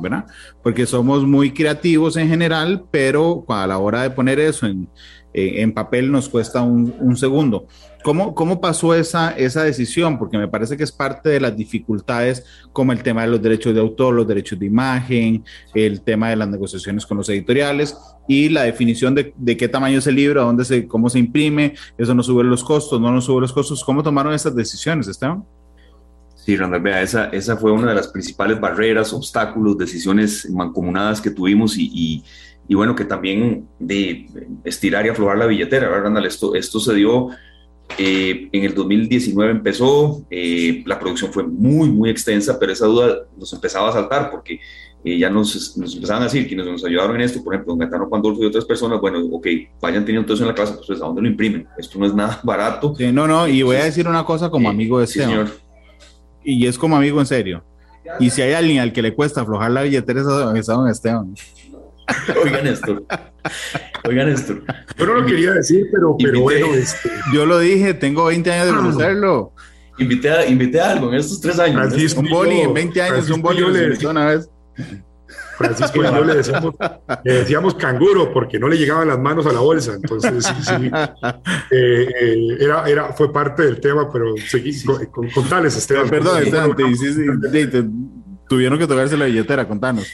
¿verdad? 0.00 0.24
Porque 0.62 0.84
somos 0.84 1.24
muy 1.24 1.52
creativos 1.52 2.16
en 2.16 2.28
general, 2.28 2.84
pero 2.90 3.44
a 3.48 3.66
la 3.66 3.78
hora 3.78 4.02
de 4.02 4.10
poner 4.10 4.40
eso 4.40 4.66
en, 4.66 4.88
en 5.34 5.72
papel 5.72 6.10
nos 6.10 6.28
cuesta 6.28 6.62
un, 6.62 6.94
un, 7.00 7.16
segundo. 7.16 7.66
¿Cómo, 8.02 8.34
¿Cómo 8.34 8.60
pasó 8.60 8.94
esa, 8.94 9.30
esa 9.30 9.64
decisión? 9.64 10.18
Porque 10.18 10.36
me 10.36 10.48
parece 10.48 10.76
que 10.76 10.84
es 10.84 10.92
parte 10.92 11.28
de 11.28 11.40
las 11.40 11.56
dificultades 11.56 12.44
como 12.72 12.92
el 12.92 13.02
tema 13.02 13.22
de 13.22 13.28
los 13.28 13.40
derechos 13.42 13.74
de 13.74 13.80
autor, 13.80 14.14
los 14.14 14.26
derechos 14.26 14.58
de 14.58 14.66
imagen, 14.66 15.44
el 15.74 16.02
tema 16.02 16.30
de 16.30 16.36
las 16.36 16.48
negociaciones 16.48 17.06
con 17.06 17.16
los 17.18 17.28
editoriales 17.28 17.96
y 18.28 18.48
la 18.48 18.62
definición 18.62 19.14
de, 19.14 19.56
qué 19.56 19.68
tamaño 19.68 19.98
es 19.98 20.06
el 20.06 20.16
libro, 20.16 20.42
dónde 20.42 20.64
se, 20.64 20.86
cómo 20.86 21.08
se 21.10 21.18
imprime, 21.18 21.74
eso 21.96 22.14
no 22.14 22.22
sube 22.22 22.44
los 22.44 22.64
costos, 22.64 23.00
no 23.00 23.12
nos 23.12 23.24
sube 23.24 23.40
los 23.40 23.52
costos. 23.52 23.84
¿Cómo 23.84 24.02
tomaron 24.02 24.34
esas 24.34 24.54
decisiones, 24.54 25.08
Esteban? 25.08 25.44
Sí, 26.44 26.56
Randall, 26.56 26.82
vea, 26.82 27.02
esa, 27.02 27.26
esa 27.26 27.56
fue 27.56 27.70
una 27.70 27.90
de 27.90 27.94
las 27.94 28.08
principales 28.08 28.58
barreras, 28.60 29.12
obstáculos, 29.12 29.78
decisiones 29.78 30.50
mancomunadas 30.50 31.20
que 31.20 31.30
tuvimos 31.30 31.78
y, 31.78 32.24
bueno, 32.74 32.94
que 32.94 33.04
también 33.04 33.68
de 33.78 34.26
estirar 34.64 35.06
y 35.06 35.10
aflojar 35.10 35.38
la 35.38 35.46
billetera, 35.46 35.88
¿verdad, 35.88 36.04
Randall? 36.04 36.26
Esto, 36.26 36.54
esto 36.54 36.80
se 36.80 36.94
dio 36.94 37.30
Eh, 37.98 38.48
en 38.52 38.64
el 38.64 38.74
2019 38.74 39.50
empezó, 39.50 40.24
eh, 40.30 40.82
la 40.86 40.98
producción 40.98 41.32
fue 41.32 41.42
muy, 41.42 41.90
muy 41.90 42.10
extensa, 42.10 42.58
pero 42.58 42.72
esa 42.72 42.86
duda 42.86 43.26
nos 43.36 43.52
empezaba 43.52 43.90
a 43.90 43.92
saltar 43.92 44.30
porque 44.30 44.60
eh, 45.04 45.18
ya 45.18 45.28
nos, 45.28 45.76
nos, 45.76 45.94
empezaban 45.94 46.22
a 46.22 46.26
decir 46.26 46.46
quienes 46.46 46.64
nos 46.64 46.84
ayudaron 46.84 47.16
en 47.16 47.22
esto, 47.22 47.42
por 47.42 47.54
ejemplo, 47.54 47.72
don 47.72 47.80
Gaetano 47.80 48.08
Pandolfo 48.08 48.42
y 48.42 48.46
otras 48.46 48.64
personas, 48.64 49.00
bueno, 49.00 49.18
ok, 49.32 49.46
vayan 49.80 50.04
teniendo 50.04 50.26
todo 50.26 50.34
eso 50.34 50.44
en 50.44 50.48
la 50.48 50.54
casa, 50.54 50.76
pues 50.76 51.02
¿a 51.02 51.04
dónde 51.04 51.22
lo 51.22 51.28
imprimen? 51.28 51.66
Esto 51.76 51.98
no 51.98 52.06
es 52.06 52.14
nada 52.14 52.40
barato. 52.44 52.94
Sí, 52.96 53.12
no, 53.12 53.26
no, 53.26 53.46
y 53.46 53.62
voy 53.62 53.76
a 53.76 53.84
decir 53.84 54.08
una 54.08 54.24
cosa 54.24 54.48
como 54.48 54.70
amigo 54.70 54.98
de 54.98 55.04
Esteban. 55.04 55.30
señor. 55.30 55.50
Y 56.44 56.66
es 56.66 56.78
como 56.78 56.96
amigo 56.96 57.20
en 57.20 57.26
serio. 57.26 57.64
Y 58.18 58.30
si 58.30 58.42
hay 58.42 58.52
alguien 58.52 58.80
al 58.80 58.92
que 58.92 59.02
le 59.02 59.14
cuesta 59.14 59.42
aflojar 59.42 59.70
la 59.70 59.82
billetera, 59.82 60.20
es 60.56 60.68
a 60.68 60.74
don 60.74 60.88
Esteban. 60.88 61.34
Oigan 62.44 62.66
esto. 62.66 63.02
Oigan 64.04 64.28
esto. 64.28 64.54
Yo 64.96 65.06
no 65.06 65.14
lo 65.14 65.26
quería 65.26 65.52
decir, 65.52 65.86
pero, 65.92 66.16
pero 66.18 66.40
bueno. 66.40 66.66
Este... 66.74 67.10
Yo 67.32 67.46
lo 67.46 67.58
dije, 67.58 67.94
tengo 67.94 68.24
20 68.26 68.52
años 68.52 68.66
de 68.66 68.72
conocerlo. 68.74 69.52
Invité 69.98 70.30
a, 70.30 70.46
invité 70.46 70.80
a 70.80 70.92
algo 70.92 71.12
en 71.12 71.18
estos 71.18 71.40
tres 71.40 71.58
años. 71.58 71.76
Francisco 71.76 72.20
un 72.20 72.30
boli 72.30 72.60
en 72.60 72.74
20 72.74 73.02
años, 73.02 73.30
un 73.30 73.42
boli 73.42 73.60
le 73.60 74.06
una 74.06 74.26
vez. 74.26 74.48
Francisco 75.56 76.00
y 76.00 76.02
yo 76.02 76.24
le 76.24 76.34
decíamos, 76.34 76.74
le 77.24 77.32
decíamos, 77.34 77.74
canguro 77.74 78.32
porque 78.32 78.58
no 78.58 78.68
le 78.68 78.76
llegaban 78.76 79.06
las 79.06 79.18
manos 79.18 79.46
a 79.46 79.52
la 79.52 79.60
bolsa. 79.60 79.94
Entonces, 79.94 80.44
sí, 80.44 80.54
sí. 80.62 80.90
Eh, 81.70 82.06
eh, 82.20 82.56
era, 82.60 82.86
era, 82.88 83.12
fue 83.12 83.32
parte 83.32 83.62
del 83.62 83.80
tema, 83.80 84.10
pero 84.12 84.34
seguí 84.46 84.74
con, 84.84 85.30
con, 85.30 85.48
tales, 85.48 85.76
Esteban. 85.76 86.08
Perdón, 86.08 86.42
Esteban, 86.42 86.74
tuvieron 88.48 88.78
que 88.78 88.86
tocarse 88.86 89.16
la 89.16 89.24
billetera, 89.24 89.66
contanos. 89.66 90.06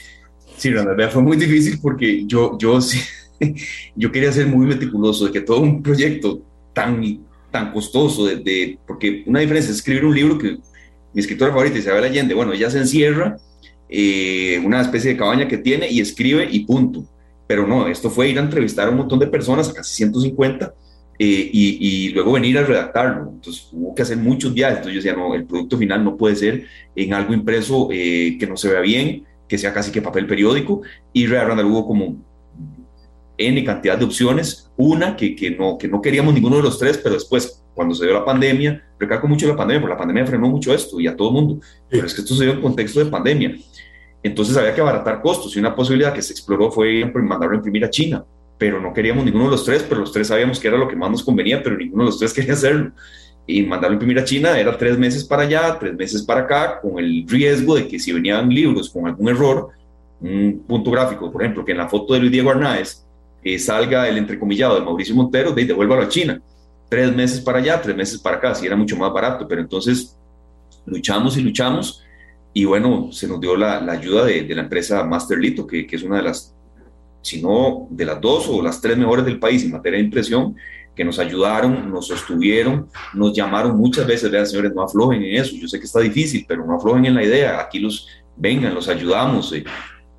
Sí, 0.59 0.71
realidad 0.71 1.09
fue 1.09 1.21
muy 1.21 1.37
difícil 1.37 1.79
porque 1.81 2.25
yo, 2.25 2.57
yo, 2.57 2.81
sí, 2.81 2.99
yo 3.95 4.11
quería 4.11 4.29
ser 4.33 4.45
muy 4.47 4.65
meticuloso 4.65 5.25
de 5.25 5.31
que 5.31 5.39
todo 5.39 5.61
un 5.61 5.81
proyecto 5.81 6.41
tan, 6.73 7.01
tan 7.49 7.71
costoso, 7.71 8.25
de, 8.25 8.77
porque 8.85 9.23
una 9.25 9.39
diferencia 9.39 9.71
es 9.71 9.77
escribir 9.77 10.03
un 10.03 10.13
libro 10.13 10.37
que 10.37 10.57
mi 11.13 11.21
escritora 11.21 11.51
favorita, 11.51 11.79
Isabel 11.79 12.03
Allende, 12.03 12.33
bueno, 12.33 12.51
ella 12.51 12.69
se 12.69 12.79
encierra, 12.79 13.37
eh, 13.87 14.61
una 14.65 14.81
especie 14.81 15.11
de 15.11 15.17
cabaña 15.17 15.47
que 15.47 15.57
tiene 15.57 15.89
y 15.89 16.01
escribe 16.01 16.45
y 16.51 16.65
punto. 16.65 17.05
Pero 17.47 17.65
no, 17.65 17.87
esto 17.87 18.09
fue 18.09 18.27
ir 18.27 18.37
a 18.37 18.43
entrevistar 18.43 18.87
a 18.87 18.91
un 18.91 18.97
montón 18.97 19.17
de 19.17 19.27
personas, 19.27 19.69
casi 19.71 19.95
150, 19.95 20.73
eh, 21.17 21.49
y, 21.51 22.09
luego 22.09 22.33
venir 22.33 22.57
a 22.57 22.63
redactarlo. 22.63 23.31
Entonces 23.33 23.69
hubo 23.71 23.95
que 23.95 24.01
hacer 24.01 24.17
muchos 24.17 24.53
viajes. 24.53 24.79
Entonces 24.79 25.03
yo 25.03 25.09
decía, 25.09 25.21
no, 25.21 25.33
el 25.33 25.45
producto 25.45 25.77
final 25.77 26.03
no 26.03 26.17
puede 26.17 26.35
ser 26.35 26.65
en 26.95 27.13
algo 27.13 27.33
impreso 27.33 27.87
eh, 27.91 28.37
que 28.37 28.45
no 28.45 28.57
se 28.57 28.69
vea 28.69 28.81
bien, 28.81 29.23
que 29.49 29.57
sea 29.57 29.73
casi 29.73 29.91
que 29.91 30.01
papel 30.01 30.27
periódico, 30.27 30.81
y 31.11 31.25
realmente 31.25 31.63
hubo 31.65 31.85
como 31.85 32.15
N 33.37 33.63
cantidad 33.65 33.97
de 33.97 34.05
opciones, 34.05 34.71
una 34.77 35.15
que, 35.15 35.35
que, 35.35 35.51
no, 35.51 35.77
que 35.77 35.87
no 35.87 36.01
queríamos 36.01 36.33
ninguno 36.33 36.57
de 36.57 36.63
los 36.63 36.77
tres, 36.77 36.97
pero 36.97 37.15
después, 37.15 37.65
cuando 37.73 37.95
se 37.95 38.05
dio 38.05 38.13
la 38.13 38.23
pandemia, 38.23 38.83
recalco 38.99 39.27
mucho 39.27 39.47
la 39.47 39.55
pandemia, 39.55 39.81
porque 39.81 39.93
la 39.93 39.97
pandemia 39.97 40.25
frenó 40.25 40.47
mucho 40.49 40.73
esto 40.73 40.99
y 40.99 41.07
a 41.07 41.15
todo 41.15 41.29
el 41.29 41.33
mundo, 41.33 41.59
pero 41.89 42.05
es 42.05 42.13
que 42.13 42.21
esto 42.21 42.35
se 42.35 42.43
dio 42.43 42.53
en 42.53 42.61
contexto 42.61 43.03
de 43.03 43.07
pandemia. 43.07 43.57
Entonces 44.21 44.55
había 44.57 44.75
que 44.75 44.81
abaratar 44.81 45.21
costos 45.21 45.55
y 45.55 45.59
una 45.59 45.73
posibilidad 45.73 46.13
que 46.13 46.21
se 46.21 46.33
exploró 46.33 46.69
fue 46.69 47.05
mandarlo 47.05 47.53
a 47.53 47.57
imprimir 47.57 47.85
a 47.85 47.89
China, 47.89 48.23
pero 48.57 48.79
no 48.81 48.93
queríamos 48.93 49.23
ninguno 49.23 49.45
de 49.45 49.51
los 49.51 49.63
tres, 49.63 49.85
pero 49.87 50.01
los 50.01 50.11
tres 50.11 50.27
sabíamos 50.27 50.59
que 50.59 50.67
era 50.67 50.77
lo 50.77 50.87
que 50.87 50.97
más 50.97 51.09
nos 51.09 51.23
convenía, 51.23 51.63
pero 51.63 51.77
ninguno 51.77 52.03
de 52.03 52.09
los 52.09 52.19
tres 52.19 52.33
quería 52.33 52.53
hacerlo 52.53 52.91
y 53.51 53.63
mandarlo 53.63 53.93
a 53.93 53.95
imprimir 53.95 54.19
a 54.19 54.23
China 54.23 54.59
era 54.59 54.77
tres 54.77 54.95
meses 54.95 55.23
para 55.23 55.41
allá, 55.41 55.75
tres 55.79 55.95
meses 55.95 56.21
para 56.21 56.41
acá, 56.41 56.79
con 56.79 56.99
el 56.99 57.25
riesgo 57.27 57.73
de 57.73 57.87
que 57.87 57.97
si 57.97 58.13
venían 58.13 58.47
libros 58.47 58.91
con 58.91 59.07
algún 59.07 59.27
error, 59.27 59.69
un 60.21 60.63
punto 60.67 60.91
gráfico, 60.91 61.31
por 61.31 61.41
ejemplo, 61.41 61.65
que 61.65 61.71
en 61.71 61.79
la 61.79 61.89
foto 61.89 62.13
de 62.13 62.19
Luis 62.19 62.31
Diego 62.31 62.51
Arnaez 62.51 63.03
eh, 63.43 63.57
salga 63.57 64.07
el 64.07 64.19
entrecomillado 64.19 64.75
de 64.75 64.81
Mauricio 64.81 65.15
Montero, 65.15 65.51
de 65.51 65.65
devuélvalo 65.65 66.03
a 66.03 66.09
China. 66.09 66.39
Tres 66.89 67.15
meses 67.15 67.41
para 67.41 67.57
allá, 67.57 67.81
tres 67.81 67.95
meses 67.95 68.19
para 68.19 68.37
acá, 68.37 68.53
si 68.53 68.67
era 68.67 68.75
mucho 68.75 68.95
más 68.95 69.11
barato, 69.11 69.47
pero 69.47 69.61
entonces 69.61 70.15
luchamos 70.85 71.35
y 71.35 71.41
luchamos 71.41 72.03
y 72.53 72.65
bueno, 72.65 73.11
se 73.11 73.27
nos 73.27 73.41
dio 73.41 73.55
la, 73.55 73.81
la 73.81 73.93
ayuda 73.93 74.25
de, 74.25 74.43
de, 74.43 74.53
la 74.53 74.61
empresa 74.61 75.03
Masterlito, 75.03 75.65
que, 75.65 75.87
que 75.87 75.95
es 75.95 76.03
una 76.03 76.17
de 76.17 76.23
las, 76.23 76.53
si 77.23 77.41
no 77.41 77.87
de 77.89 78.05
las 78.05 78.21
dos 78.21 78.47
o 78.47 78.61
las 78.61 78.79
tres 78.79 78.95
mejores 78.95 79.25
del 79.25 79.39
país 79.39 79.63
en 79.63 79.71
materia 79.71 79.97
de 79.97 80.05
impresión, 80.05 80.55
que 80.99 81.05
nos 81.05 81.17
ayudaron, 81.17 81.89
nos 81.89 82.07
sostuvieron, 82.07 82.89
nos 83.13 83.31
llamaron 83.31 83.77
muchas 83.77 84.05
veces, 84.05 84.29
vean 84.29 84.45
señores, 84.45 84.73
no 84.75 84.81
aflojen 84.81 85.23
en 85.23 85.37
eso, 85.39 85.55
yo 85.55 85.65
sé 85.65 85.79
que 85.79 85.85
está 85.85 86.01
difícil, 86.01 86.43
pero 86.45 86.65
no 86.65 86.75
aflojen 86.75 87.05
en 87.05 87.15
la 87.15 87.23
idea, 87.23 87.61
aquí 87.61 87.79
los 87.79 88.05
vengan, 88.35 88.75
los 88.75 88.89
ayudamos, 88.89 89.53
eh, 89.53 89.63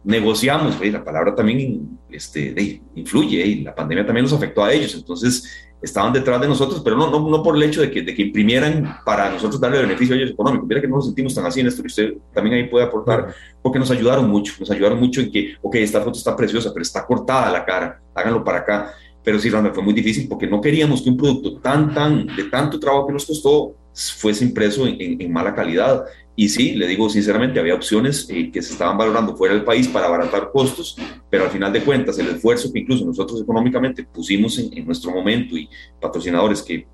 negociamos, 0.04 0.78
eh, 0.80 0.90
la 0.90 1.04
palabra 1.04 1.34
también 1.34 1.86
este, 2.10 2.80
influye, 2.94 3.46
y 3.46 3.62
la 3.62 3.74
pandemia 3.74 4.06
también 4.06 4.24
nos 4.24 4.32
afectó 4.32 4.64
a 4.64 4.72
ellos, 4.72 4.94
entonces 4.94 5.46
estaban 5.82 6.14
detrás 6.14 6.40
de 6.40 6.48
nosotros, 6.48 6.80
pero 6.82 6.96
no, 6.96 7.10
no, 7.10 7.28
no 7.28 7.42
por 7.42 7.56
el 7.56 7.62
hecho 7.62 7.82
de 7.82 7.90
que, 7.90 8.00
de 8.00 8.14
que 8.14 8.22
imprimieran 8.22 9.00
para 9.04 9.28
nosotros 9.28 9.60
darle 9.60 9.82
beneficio 9.82 10.14
a 10.14 10.18
ellos 10.18 10.30
económicos. 10.30 10.66
Mira 10.66 10.80
que 10.80 10.88
no 10.88 10.96
nos 10.96 11.06
sentimos 11.06 11.34
tan 11.34 11.44
así 11.44 11.60
en 11.60 11.66
esto, 11.66 11.82
que 11.82 11.88
usted 11.88 12.14
también 12.32 12.56
ahí 12.56 12.68
puede 12.70 12.86
aportar, 12.86 13.34
porque 13.60 13.78
nos 13.78 13.90
ayudaron 13.90 14.30
mucho, 14.30 14.54
nos 14.58 14.70
ayudaron 14.70 14.98
mucho 14.98 15.20
en 15.20 15.30
que, 15.30 15.56
ok, 15.60 15.74
esta 15.74 16.00
foto 16.00 16.16
está 16.16 16.34
preciosa, 16.34 16.70
pero 16.72 16.82
está 16.82 17.04
cortada 17.04 17.52
la 17.52 17.66
cara, 17.66 18.00
háganlo 18.14 18.42
para 18.42 18.58
acá 18.60 18.94
pero 19.22 19.38
sí, 19.38 19.50
realmente 19.50 19.74
fue 19.74 19.84
muy 19.84 19.92
difícil 19.92 20.28
porque 20.28 20.46
no 20.46 20.60
queríamos 20.60 21.02
que 21.02 21.10
un 21.10 21.16
producto 21.16 21.58
tan, 21.58 21.92
tan, 21.92 22.26
de 22.26 22.44
tanto 22.44 22.80
trabajo 22.80 23.06
que 23.06 23.12
nos 23.12 23.26
costó 23.26 23.74
fuese 24.16 24.44
impreso 24.44 24.86
en, 24.86 25.32
mala 25.32 25.54
calidad. 25.54 26.04
Y 26.36 26.48
sí, 26.48 26.72
le 26.72 26.86
digo 26.86 27.10
sinceramente, 27.10 27.60
había 27.60 27.74
opciones 27.74 28.26
eh, 28.30 28.50
que 28.50 28.62
se 28.62 28.72
estaban 28.72 28.96
valorando 28.96 29.36
fuera 29.36 29.54
del 29.54 29.64
país 29.64 29.88
para 29.88 30.06
abaratar 30.06 30.50
costos, 30.52 30.96
pero 31.28 31.44
al 31.44 31.50
final 31.50 31.72
de 31.72 31.82
cuentas 31.82 32.18
el 32.18 32.28
esfuerzo 32.28 32.72
que 32.72 32.78
incluso 32.78 33.04
nosotros 33.04 33.42
económicamente 33.42 34.04
pusimos 34.04 34.58
en, 34.58 34.86
nuestro 34.86 35.10
momento 35.10 35.56
y 35.56 35.68
patrocinadores 36.00 36.62
que 36.62 36.86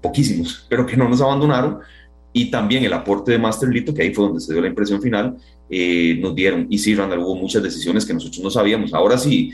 poquísimos, 0.00 0.66
pero 0.68 0.84
que 0.84 0.96
no 0.96 1.08
nos 1.08 1.20
abandonaron, 1.20 1.78
y 2.32 2.50
también 2.50 2.84
el 2.84 2.92
aporte 2.92 3.32
de 3.32 3.38
Masterlito, 3.38 3.94
que 3.94 4.02
ahí 4.02 4.14
fue 4.14 4.26
donde 4.26 4.40
se 4.40 4.52
dio 4.52 4.62
la 4.62 4.68
impresión 4.68 5.00
final, 5.00 5.36
eh, 5.70 6.18
nos 6.20 6.34
dieron. 6.34 6.66
Y 6.68 6.78
sí, 6.78 6.94
Randall, 6.94 7.20
hubo 7.20 7.34
muchas 7.34 7.62
decisiones 7.62 8.04
que 8.04 8.14
nosotros 8.14 8.42
no 8.42 8.50
sabíamos. 8.50 8.92
Ahora 8.94 9.18
sí, 9.18 9.52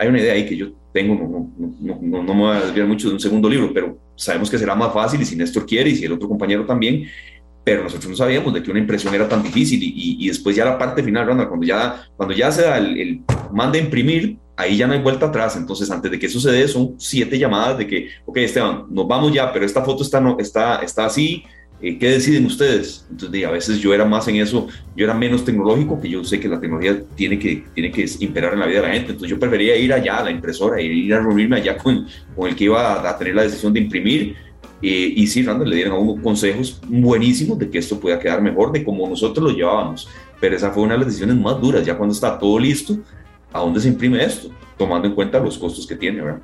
hay 0.00 0.08
una 0.08 0.18
idea 0.18 0.32
ahí 0.32 0.46
que 0.46 0.56
yo 0.56 0.68
tengo, 0.94 1.14
no, 1.14 1.52
no, 1.58 1.98
no, 2.00 2.22
no, 2.22 2.34
me 2.34 2.40
voy 2.40 2.56
a 2.56 2.60
desviar 2.62 2.86
mucho 2.86 3.08
de 3.08 3.14
un 3.14 3.20
segundo 3.20 3.50
libro, 3.50 3.70
pero 3.72 3.98
sabemos 4.16 4.50
que 4.50 4.56
será 4.56 4.74
más 4.74 4.94
fácil 4.94 5.20
y 5.20 5.26
si 5.26 5.36
Néstor 5.36 5.66
quiere 5.66 5.90
y 5.90 5.96
si 5.96 6.06
el 6.06 6.12
otro 6.12 6.26
compañero 6.26 6.64
también, 6.64 7.04
pero 7.62 7.82
nosotros 7.84 8.10
no 8.10 8.16
sabíamos 8.16 8.54
de 8.54 8.62
que 8.62 8.70
una 8.70 8.80
impresión 8.80 9.14
era 9.14 9.28
tan 9.28 9.42
difícil 9.42 9.82
y, 9.82 10.16
y, 10.18 10.28
después 10.28 10.56
ya 10.56 10.64
la 10.64 10.78
parte 10.78 11.02
final, 11.02 11.26
cuando 11.46 11.66
ya, 11.66 12.02
cuando 12.16 12.34
ya 12.34 12.50
se 12.50 12.62
da 12.62 12.78
el, 12.78 12.98
el 12.98 13.20
manda 13.52 13.78
a 13.78 13.82
imprimir, 13.82 14.38
ahí 14.56 14.78
ya 14.78 14.86
no 14.86 14.94
hay 14.94 15.00
vuelta 15.02 15.26
atrás, 15.26 15.54
entonces 15.56 15.90
antes 15.90 16.10
de 16.10 16.18
que 16.18 16.28
dé 16.28 16.68
son 16.68 16.94
siete 16.98 17.38
llamadas 17.38 17.76
de 17.76 17.86
que, 17.86 18.08
ok 18.24 18.38
Esteban, 18.38 18.86
nos 18.88 19.06
vamos 19.06 19.34
ya, 19.34 19.52
pero 19.52 19.66
esta 19.66 19.84
foto 19.84 20.02
está, 20.02 20.18
no, 20.18 20.38
está, 20.38 20.76
está 20.76 21.04
así, 21.04 21.44
¿qué 21.80 22.10
deciden 22.10 22.46
ustedes? 22.46 23.06
Entonces, 23.10 23.44
a 23.44 23.50
veces 23.50 23.78
yo 23.78 23.94
era 23.94 24.04
más 24.04 24.28
en 24.28 24.36
eso, 24.36 24.68
yo 24.94 25.04
era 25.04 25.14
menos 25.14 25.44
tecnológico, 25.44 26.00
que 26.00 26.10
yo 26.10 26.22
sé 26.24 26.38
que 26.38 26.48
la 26.48 26.60
tecnología 26.60 27.02
tiene 27.14 27.38
que, 27.38 27.64
tiene 27.74 27.90
que 27.90 28.06
imperar 28.20 28.52
en 28.52 28.60
la 28.60 28.66
vida 28.66 28.82
de 28.82 28.88
la 28.88 28.94
gente, 28.94 29.12
entonces 29.12 29.30
yo 29.30 29.38
prefería 29.38 29.76
ir 29.76 29.92
allá 29.92 30.18
a 30.18 30.24
la 30.24 30.30
impresora, 30.30 30.80
ir 30.80 31.12
a 31.14 31.20
reunirme 31.20 31.56
allá 31.56 31.78
con, 31.78 32.06
con 32.36 32.48
el 32.48 32.54
que 32.56 32.64
iba 32.64 33.08
a, 33.08 33.18
tener 33.18 33.34
la 33.34 33.42
decisión 33.42 33.72
de 33.72 33.80
imprimir, 33.80 34.36
eh, 34.82 35.12
y 35.16 35.26
sí, 35.26 35.42
Randall, 35.42 35.70
le 35.70 35.76
dieron 35.76 35.94
a 35.94 35.98
uno 35.98 36.22
consejos 36.22 36.80
buenísimos 36.86 37.58
de 37.58 37.68
que 37.68 37.78
esto 37.78 37.98
pueda 37.98 38.18
quedar 38.18 38.40
mejor 38.40 38.72
de 38.72 38.84
como 38.84 39.08
nosotros 39.08 39.50
lo 39.50 39.56
llevábamos, 39.56 40.08
pero 40.38 40.56
esa 40.56 40.70
fue 40.70 40.82
una 40.82 40.94
de 40.94 41.00
las 41.00 41.08
decisiones 41.08 41.36
más 41.36 41.60
duras, 41.60 41.84
ya 41.84 41.96
cuando 41.96 42.14
está 42.14 42.38
todo 42.38 42.58
listo, 42.58 42.98
¿a 43.52 43.60
dónde 43.60 43.80
se 43.80 43.88
imprime 43.88 44.22
esto? 44.22 44.50
Tomando 44.76 45.08
en 45.08 45.14
cuenta 45.14 45.40
los 45.40 45.58
costos 45.58 45.86
que 45.86 45.96
tiene, 45.96 46.20
¿verdad? 46.20 46.40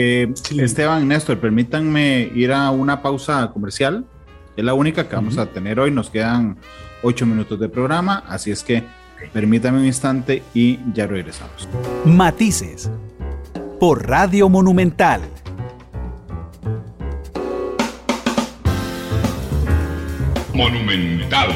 Eh, 0.00 0.32
Esteban, 0.58 1.08
Néstor, 1.08 1.40
permítanme 1.40 2.30
ir 2.32 2.52
a 2.52 2.70
una 2.70 3.02
pausa 3.02 3.50
comercial. 3.52 4.06
Es 4.56 4.64
la 4.64 4.72
única 4.72 5.08
que 5.08 5.16
vamos 5.16 5.38
a 5.38 5.46
tener 5.46 5.80
hoy. 5.80 5.90
Nos 5.90 6.08
quedan 6.08 6.56
ocho 7.02 7.26
minutos 7.26 7.58
de 7.58 7.68
programa, 7.68 8.22
así 8.28 8.52
es 8.52 8.62
que 8.62 8.84
permítame 9.32 9.80
un 9.80 9.86
instante 9.86 10.44
y 10.54 10.78
ya 10.94 11.08
regresamos. 11.08 11.68
Matices 12.04 12.92
por 13.80 14.06
Radio 14.08 14.48
Monumental. 14.48 15.20
Monumental. 20.54 21.48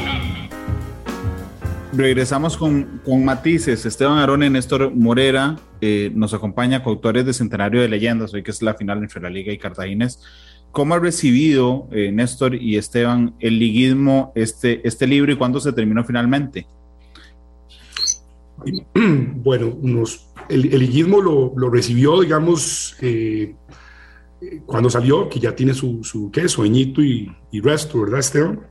Regresamos 1.93 2.57
con, 2.57 2.99
con 3.05 3.23
matices. 3.23 3.85
Esteban 3.85 4.17
Arone, 4.17 4.49
Néstor 4.49 4.93
Morera, 4.93 5.55
eh, 5.85 6.11
nos 6.15 6.33
acompaña 6.33 6.81
coautores 6.81 7.25
de 7.25 7.33
Centenario 7.33 7.81
de 7.81 7.89
Leyendas, 7.89 8.33
hoy 8.33 8.41
que 8.41 8.51
es 8.51 8.61
la 8.61 8.73
final 8.73 8.99
entre 8.99 9.19
la 9.19 9.29
Liga 9.29 9.51
y 9.51 9.57
Cartagines. 9.57 10.21
¿Cómo 10.71 10.93
ha 10.93 10.99
recibido 10.99 11.89
eh, 11.91 12.09
Néstor 12.09 12.55
y 12.55 12.77
Esteban 12.77 13.35
el 13.41 13.59
liguismo, 13.59 14.31
este, 14.33 14.79
este 14.87 15.07
libro 15.07 15.33
y 15.33 15.35
cuándo 15.35 15.59
se 15.59 15.73
terminó 15.73 16.05
finalmente? 16.05 16.65
Bueno, 19.43 19.77
nos, 19.81 20.29
el, 20.47 20.61
liguismo 20.61 21.19
lo, 21.19 21.51
lo, 21.57 21.69
recibió, 21.69 22.21
digamos, 22.21 22.95
eh, 23.01 23.53
cuando 24.65 24.89
salió, 24.89 25.27
que 25.27 25.37
ya 25.37 25.53
tiene 25.53 25.73
su, 25.73 26.01
su 26.01 26.31
¿qué? 26.31 26.47
Su 26.47 26.63
añito 26.63 27.03
y, 27.03 27.29
y 27.51 27.59
resto, 27.59 27.99
¿verdad, 27.99 28.21
Esteban? 28.21 28.61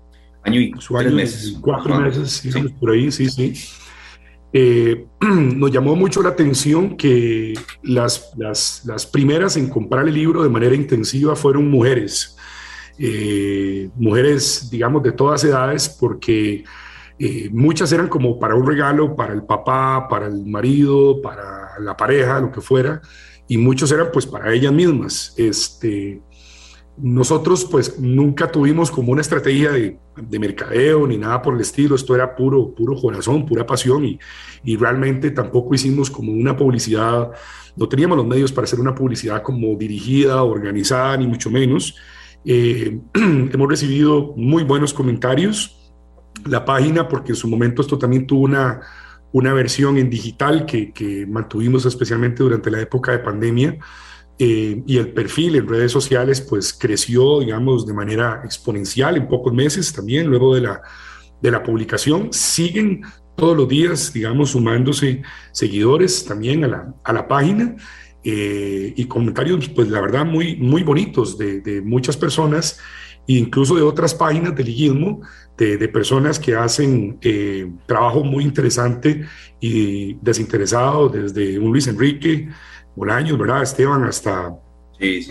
Año 0.44 0.60
y 0.60 0.72
su 0.78 0.96
año, 0.96 1.10
meses. 1.10 1.58
Cuatro 1.60 2.00
meses, 2.00 2.42
por 2.80 2.92
ahí, 2.92 3.12
sí, 3.12 3.28
sí. 3.28 3.52
Eh, 4.52 5.06
nos 5.20 5.70
llamó 5.70 5.96
mucho 5.96 6.22
la 6.22 6.30
atención 6.30 6.96
que 6.96 7.54
las, 7.82 8.32
las, 8.36 8.82
las, 8.84 9.06
primeras 9.06 9.56
en 9.56 9.68
comprar 9.68 10.06
el 10.06 10.14
libro 10.14 10.42
de 10.42 10.50
manera 10.50 10.74
intensiva 10.74 11.34
fueron 11.34 11.70
mujeres, 11.70 12.36
eh, 12.98 13.88
mujeres, 13.94 14.68
digamos, 14.70 15.02
de 15.02 15.12
todas 15.12 15.42
edades, 15.44 15.88
porque 15.88 16.64
eh, 17.18 17.48
muchas 17.52 17.92
eran 17.92 18.08
como 18.08 18.38
para 18.38 18.54
un 18.54 18.66
regalo, 18.66 19.16
para 19.16 19.32
el 19.32 19.42
papá, 19.42 20.06
para 20.08 20.26
el 20.26 20.44
marido, 20.44 21.22
para 21.22 21.78
la 21.80 21.96
pareja, 21.96 22.40
lo 22.40 22.52
que 22.52 22.60
fuera, 22.60 23.00
y 23.48 23.56
muchos 23.56 23.90
eran 23.92 24.08
pues 24.12 24.26
para 24.26 24.52
ellas 24.52 24.72
mismas. 24.72 25.34
Este, 25.36 26.20
nosotros 26.98 27.64
pues 27.64 27.98
nunca 27.98 28.50
tuvimos 28.50 28.90
como 28.90 29.12
una 29.12 29.22
estrategia 29.22 29.72
de, 29.72 29.98
mercadeo 30.38 31.06
ni 31.06 31.16
nada 31.16 31.40
por 31.40 31.54
el 31.54 31.60
estilo, 31.60 31.94
esto 31.94 32.14
era 32.14 32.36
puro, 32.36 32.74
puro 32.74 32.94
corazón, 33.00 33.46
pura 33.46 33.64
pasión 33.64 34.04
y, 34.04 34.18
y, 34.62 34.76
realmente 34.76 35.30
tampoco 35.30 35.74
hicimos 35.74 36.10
como 36.10 36.32
una 36.32 36.54
publicidad, 36.54 37.30
no 37.76 37.88
teníamos 37.88 38.18
los 38.18 38.26
medios 38.26 38.52
para 38.52 38.64
hacer 38.64 38.78
una 38.78 38.94
publicidad 38.94 39.42
como 39.42 39.74
dirigida, 39.76 40.42
organizada, 40.42 41.16
ni 41.16 41.26
mucho 41.26 41.50
menos. 41.50 41.96
Eh, 42.44 43.00
hemos 43.14 43.68
recibido 43.68 44.34
muy 44.36 44.64
buenos 44.64 44.92
comentarios. 44.92 45.78
La 46.44 46.64
página, 46.64 47.08
porque 47.08 47.32
en 47.32 47.36
su 47.36 47.48
momento 47.48 47.82
esto 47.82 47.98
también 47.98 48.26
tuvo 48.26 48.42
una, 48.42 48.80
una 49.32 49.52
versión 49.54 49.96
en 49.96 50.10
digital 50.10 50.66
que, 50.66 50.92
que 50.92 51.26
mantuvimos 51.26 51.86
especialmente 51.86 52.42
durante 52.42 52.70
la 52.70 52.80
época 52.80 53.12
de 53.12 53.18
pandemia 53.20 53.78
eh, 54.44 54.82
y 54.86 54.96
el 54.96 55.08
perfil 55.12 55.54
en 55.54 55.68
redes 55.68 55.92
sociales 55.92 56.40
pues 56.40 56.72
creció, 56.72 57.38
digamos, 57.38 57.86
de 57.86 57.94
manera 57.94 58.42
exponencial 58.44 59.16
en 59.16 59.28
pocos 59.28 59.52
meses 59.52 59.92
también, 59.92 60.26
luego 60.26 60.54
de 60.56 60.62
la, 60.62 60.82
de 61.40 61.50
la 61.50 61.62
publicación. 61.62 62.32
Siguen 62.32 63.02
todos 63.36 63.56
los 63.56 63.68
días, 63.68 64.12
digamos, 64.12 64.50
sumándose 64.50 65.22
seguidores 65.52 66.24
también 66.24 66.64
a 66.64 66.68
la, 66.68 66.94
a 67.04 67.12
la 67.12 67.28
página 67.28 67.76
eh, 68.24 68.92
y 68.96 69.04
comentarios, 69.04 69.68
pues 69.68 69.88
la 69.88 70.00
verdad, 70.00 70.24
muy, 70.26 70.56
muy 70.56 70.82
bonitos 70.82 71.38
de, 71.38 71.60
de 71.60 71.80
muchas 71.80 72.16
personas, 72.16 72.80
incluso 73.28 73.76
de 73.76 73.82
otras 73.82 74.12
páginas 74.12 74.56
de 74.56 74.64
liguismo, 74.64 75.20
de, 75.56 75.76
de 75.76 75.88
personas 75.88 76.40
que 76.40 76.56
hacen 76.56 77.18
eh, 77.22 77.70
trabajo 77.86 78.24
muy 78.24 78.42
interesante 78.42 79.24
y 79.60 80.14
desinteresado, 80.14 81.08
desde 81.08 81.60
un 81.60 81.70
Luis 81.70 81.86
Enrique, 81.86 82.48
Bolaños, 82.94 83.38
¿verdad? 83.38 83.62
Esteban, 83.62 84.04
hasta 84.04 84.54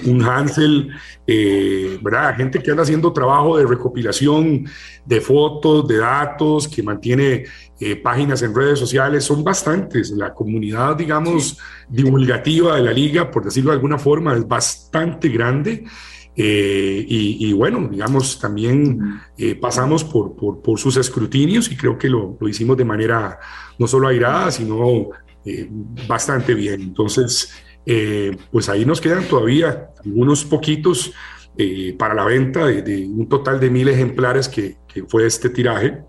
un 0.06 0.22
Hansel, 0.22 0.90
eh, 1.26 1.98
¿verdad? 2.02 2.36
Gente 2.36 2.62
que 2.62 2.72
anda 2.72 2.84
haciendo 2.84 3.14
trabajo 3.14 3.58
de 3.58 3.66
recopilación 3.66 4.66
de 5.06 5.22
fotos, 5.22 5.88
de 5.88 5.98
datos, 5.98 6.68
que 6.68 6.84
mantiene 6.84 7.46
eh, 7.80 7.96
páginas 7.96 8.42
en 8.42 8.54
redes 8.54 8.80
sociales, 8.80 9.24
son 9.24 9.44
bastantes. 9.44 10.12
La 10.12 10.34
comunidad, 10.34 10.96
digamos, 10.96 11.58
divulgativa 11.90 12.76
de 12.76 12.82
la 12.82 12.92
liga, 12.92 13.32
por 13.32 13.46
decirlo 13.46 13.72
de 13.72 13.76
alguna 13.76 13.98
forma, 13.98 14.36
es 14.36 14.48
bastante 14.48 15.30
grande. 15.30 15.86
Eh, 16.34 17.06
y, 17.08 17.52
bueno, 17.54 17.90
digamos, 17.92 18.40
también 18.40 19.20
pasamos 19.60 20.04
por, 20.04 20.36
por, 20.36 20.62
por, 20.62 20.80
sus 20.80 20.96
escrutinios 20.96 21.70
y 21.70 21.76
creo 21.76 21.98
que 21.98 22.10
lo, 22.10 22.38
lo 22.40 22.48
hicimos 22.48 22.78
de 22.78 22.86
manera 22.86 23.38
no 23.78 23.86
solo 23.86 24.08
airada, 24.08 24.50
sino 24.50 25.10
eh, 25.46 25.68
bastante 26.08 26.54
bien. 26.54 26.82
Entonces, 26.82 27.52
eh, 27.86 28.38
pues 28.52 28.70
ahí 28.70 28.86
nos 28.86 29.02
quedan 29.02 29.28
todavía 29.28 29.90
algunos 30.06 30.46
poquitos 30.46 31.14
eh, 31.58 31.96
para 31.98 32.14
la 32.14 32.26
venta 32.26 32.68
de, 32.68 33.08
un 33.08 33.28
total 33.28 33.60
de 33.60 33.70
mil 33.70 33.88
ejemplares 33.88 34.48
que, 34.48 34.80
fue 35.08 35.26
este 35.26 35.50
tiraje. 35.50 36.04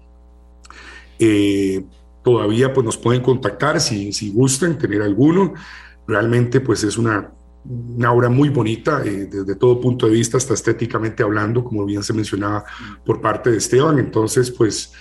todavía 2.24 2.72
pues 2.72 2.84
nos 2.84 2.96
pueden 2.96 3.22
contactar 3.22 3.80
si, 3.80 4.12
si 4.12 4.32
gustan 4.32 4.76
tener 4.76 5.02
alguno. 5.02 5.54
Realmente 6.06 6.60
pues 6.60 6.82
es 6.82 6.98
una, 6.98 7.32
una 7.64 8.12
obra 8.12 8.28
muy 8.28 8.48
bonita 8.48 8.98
desde 8.98 9.54
todo 9.54 9.80
punto 9.80 10.06
de 10.06 10.12
vista, 10.12 10.36
hasta 10.36 10.54
estéticamente 10.54 11.22
hablando, 11.22 11.62
como 11.62 11.84
bien 11.86 12.02
se 12.02 12.12
mencionaba 12.12 12.64
por 13.06 13.20
parte 13.20 13.52
de 13.52 13.58
Esteban. 13.58 14.00
Entonces 14.00 14.50
pues 14.50 14.92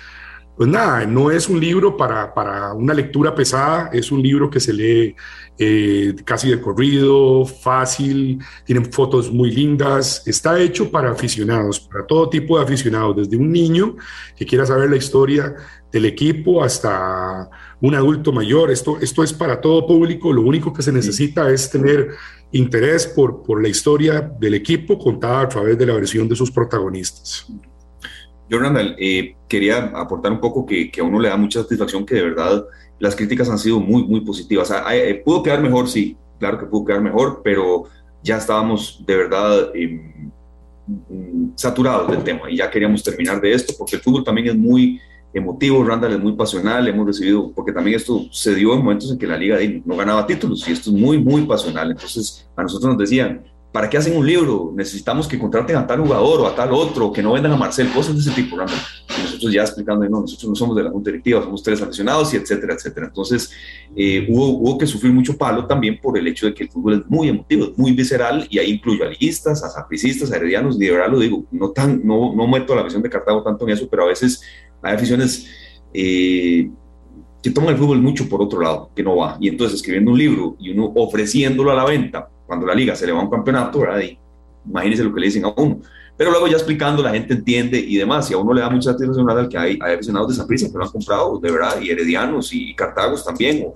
pues 0.61 0.69
nada, 0.69 1.07
no 1.07 1.31
es 1.31 1.49
un 1.49 1.59
libro 1.59 1.97
para, 1.97 2.35
para, 2.35 2.71
una 2.75 2.93
lectura 2.93 3.33
pesada, 3.33 3.89
es 3.91 4.11
un 4.11 4.21
libro 4.21 4.47
que 4.47 4.59
se 4.59 4.71
lee 4.71 5.15
eh, 5.57 6.13
casi 6.23 6.51
de 6.51 6.61
corrido, 6.61 7.47
fácil, 7.47 8.37
tiene 8.63 8.85
fotos 8.85 9.31
muy 9.31 9.49
lindas, 9.49 10.21
está 10.27 10.59
hecho 10.59 10.91
para 10.91 11.09
aficionados, 11.09 11.79
para 11.79 12.05
todo 12.05 12.29
tipo 12.29 12.59
de 12.59 12.63
aficionados, 12.63 13.15
desde 13.15 13.37
un 13.37 13.51
niño 13.51 13.95
que 14.35 14.45
quiera 14.45 14.63
saber 14.63 14.91
la 14.91 14.97
historia 14.97 15.55
del 15.91 16.05
equipo 16.05 16.63
hasta 16.63 17.49
un 17.81 17.95
adulto 17.95 18.31
mayor, 18.31 18.69
esto, 18.69 18.99
esto 19.01 19.23
es 19.23 19.33
para 19.33 19.59
todo 19.59 19.87
público, 19.87 20.31
lo 20.31 20.43
único 20.43 20.71
que 20.71 20.83
se 20.83 20.91
necesita 20.91 21.49
es 21.49 21.71
tener 21.71 22.09
interés 22.51 23.07
por, 23.07 23.41
por 23.41 23.63
la 23.63 23.67
historia 23.67 24.21
del 24.21 24.53
equipo 24.53 24.99
contada 24.99 25.41
a 25.41 25.49
través 25.49 25.75
de 25.75 25.87
la 25.87 25.95
versión 25.95 26.29
de 26.29 26.35
sus 26.35 26.51
protagonistas. 26.51 27.47
Yo, 28.51 28.59
Randall, 28.59 28.97
eh, 28.99 29.37
quería 29.47 29.93
aportar 29.95 30.29
un 30.29 30.41
poco 30.41 30.65
que, 30.65 30.91
que, 30.91 30.99
a 30.99 31.05
uno 31.05 31.21
le 31.21 31.29
da 31.29 31.37
mucha 31.37 31.61
satisfacción 31.61 32.05
que 32.05 32.15
de 32.15 32.23
verdad 32.23 32.65
las 32.99 33.15
críticas 33.15 33.49
han 33.49 33.57
sido 33.57 33.79
muy, 33.79 34.03
muy 34.03 34.19
positivas. 34.19 34.69
Eh, 34.91 35.21
pudo 35.23 35.41
quedar 35.41 35.61
mejor, 35.61 35.87
sí, 35.87 36.17
claro 36.37 36.59
que 36.59 36.65
pudo 36.65 36.83
quedar 36.83 37.01
mejor, 37.01 37.39
pero 37.45 37.85
ya 38.21 38.35
estábamos 38.35 39.01
de 39.07 39.15
verdad 39.15 39.71
mm, 40.85 41.51
saturados 41.55 42.11
del 42.11 42.25
tema 42.25 42.51
y 42.51 42.57
ya 42.57 42.69
queríamos 42.69 43.01
terminar 43.01 43.39
de 43.39 43.53
esto 43.53 43.73
porque 43.77 43.95
el 43.95 44.01
fútbol 44.01 44.25
también 44.25 44.47
es 44.47 44.55
muy 44.57 44.99
emotivo, 45.33 45.81
Randall 45.85 46.11
es 46.11 46.19
muy 46.19 46.33
pasional, 46.33 46.85
hemos 46.89 47.07
recibido, 47.07 47.53
porque 47.53 47.71
también 47.71 47.95
esto 47.95 48.25
se 48.31 48.53
dio 48.53 48.73
en 48.73 48.79
momentos 48.79 49.09
en 49.13 49.17
que 49.17 49.27
la 49.27 49.37
liga 49.37 49.59
no 49.85 49.95
ganaba 49.95 50.27
títulos 50.27 50.67
y 50.67 50.73
esto 50.73 50.89
es 50.89 50.95
muy, 50.97 51.17
muy 51.17 51.43
pasional. 51.43 51.91
Entonces 51.91 52.49
a 52.57 52.63
nosotros 52.63 52.89
nos 52.89 52.97
decían, 52.97 53.45
¿Para 53.71 53.89
qué 53.89 53.97
hacen 53.97 54.17
un 54.17 54.27
libro? 54.27 54.73
Necesitamos 54.75 55.29
que 55.29 55.39
contraten 55.39 55.77
a 55.77 55.87
tal 55.87 56.01
jugador 56.01 56.41
o 56.41 56.47
a 56.47 56.53
tal 56.53 56.73
otro, 56.73 57.09
que 57.13 57.23
no 57.23 57.31
vendan 57.31 57.53
a 57.53 57.55
Marcel, 57.57 57.89
cosas 57.93 58.15
de 58.15 58.19
ese 58.19 58.31
tipo. 58.31 58.57
Y 58.57 59.21
nosotros 59.21 59.53
ya 59.53 59.61
explicando, 59.61 60.03
no, 60.09 60.21
nosotros 60.21 60.49
no 60.49 60.55
somos 60.55 60.75
de 60.75 60.83
la 60.83 60.89
Junta 60.89 61.09
Directiva, 61.09 61.41
somos 61.41 61.63
tres 61.63 61.81
aficionados 61.81 62.33
y 62.33 62.37
etcétera, 62.37 62.73
etcétera. 62.73 63.07
Entonces, 63.07 63.49
eh, 63.95 64.27
hubo, 64.29 64.77
que 64.77 64.85
sufrir 64.85 65.13
mucho 65.13 65.37
palo 65.37 65.67
también 65.67 65.99
por 66.01 66.17
el 66.17 66.27
hecho 66.27 66.47
de 66.47 66.53
que 66.53 66.63
el 66.63 66.69
fútbol 66.69 66.93
es 66.95 67.09
muy 67.09 67.29
emotivo, 67.29 67.71
muy 67.77 67.93
visceral 67.93 68.45
y 68.49 68.59
ahí 68.59 68.71
incluyo 68.71 69.05
a 69.05 69.07
liguistas, 69.07 69.63
a 69.63 69.69
sapricistas, 69.69 70.33
a 70.33 70.35
heredianos, 70.35 70.75
y 70.75 70.85
de 70.85 70.91
verdad 70.91 71.09
lo 71.09 71.19
digo, 71.19 71.45
no, 71.51 71.69
tan, 71.69 72.05
no, 72.05 72.35
no 72.35 72.47
meto 72.47 72.75
la 72.75 72.83
visión 72.83 73.01
de 73.01 73.09
Cartago 73.09 73.41
tanto 73.41 73.65
en 73.65 73.73
eso, 73.73 73.87
pero 73.89 74.03
a 74.03 74.07
veces 74.07 74.41
hay 74.81 74.95
aficiones 74.95 75.47
eh, 75.93 76.69
que 77.41 77.51
toman 77.51 77.69
el 77.73 77.77
fútbol 77.77 78.01
mucho 78.01 78.27
por 78.27 78.41
otro 78.41 78.59
lado, 78.59 78.89
que 78.93 79.01
no 79.01 79.15
va. 79.15 79.37
Y 79.39 79.47
entonces 79.47 79.77
escribiendo 79.77 80.11
un 80.11 80.17
libro 80.17 80.57
y 80.59 80.71
uno 80.71 80.91
ofreciéndolo 80.95 81.71
a 81.71 81.75
la 81.75 81.85
venta 81.85 82.27
cuando 82.51 82.67
la 82.67 82.75
liga 82.75 82.93
se 82.97 83.05
le 83.05 83.13
va 83.13 83.19
a 83.19 83.23
un 83.23 83.29
campeonato, 83.29 83.79
¿verdad? 83.79 84.01
Y 84.01 84.19
imagínense 84.67 85.05
lo 85.05 85.13
que 85.13 85.21
le 85.21 85.27
dicen 85.27 85.45
a 85.45 85.53
uno. 85.55 85.79
Pero 86.17 86.31
luego 86.31 86.47
ya 86.47 86.57
explicando, 86.57 87.01
la 87.01 87.11
gente 87.11 87.33
entiende 87.33 87.79
y 87.79 87.95
demás. 87.95 88.29
Y 88.29 88.33
a 88.33 88.39
uno 88.39 88.53
le 88.53 88.59
da 88.59 88.69
mucha 88.69 88.91
satisfacción 88.91 89.49
que 89.49 89.57
hay, 89.57 89.79
hay 89.81 89.93
aficionados 89.93 90.37
de 90.37 90.43
prisa 90.43 90.69
que 90.69 90.77
lo 90.77 90.83
han 90.83 90.91
comprado, 90.91 91.39
de 91.39 91.49
verdad, 91.49 91.79
y 91.81 91.91
heredianos 91.91 92.53
y, 92.53 92.75
cartagos 92.75 93.23
también, 93.23 93.63
o, 93.65 93.73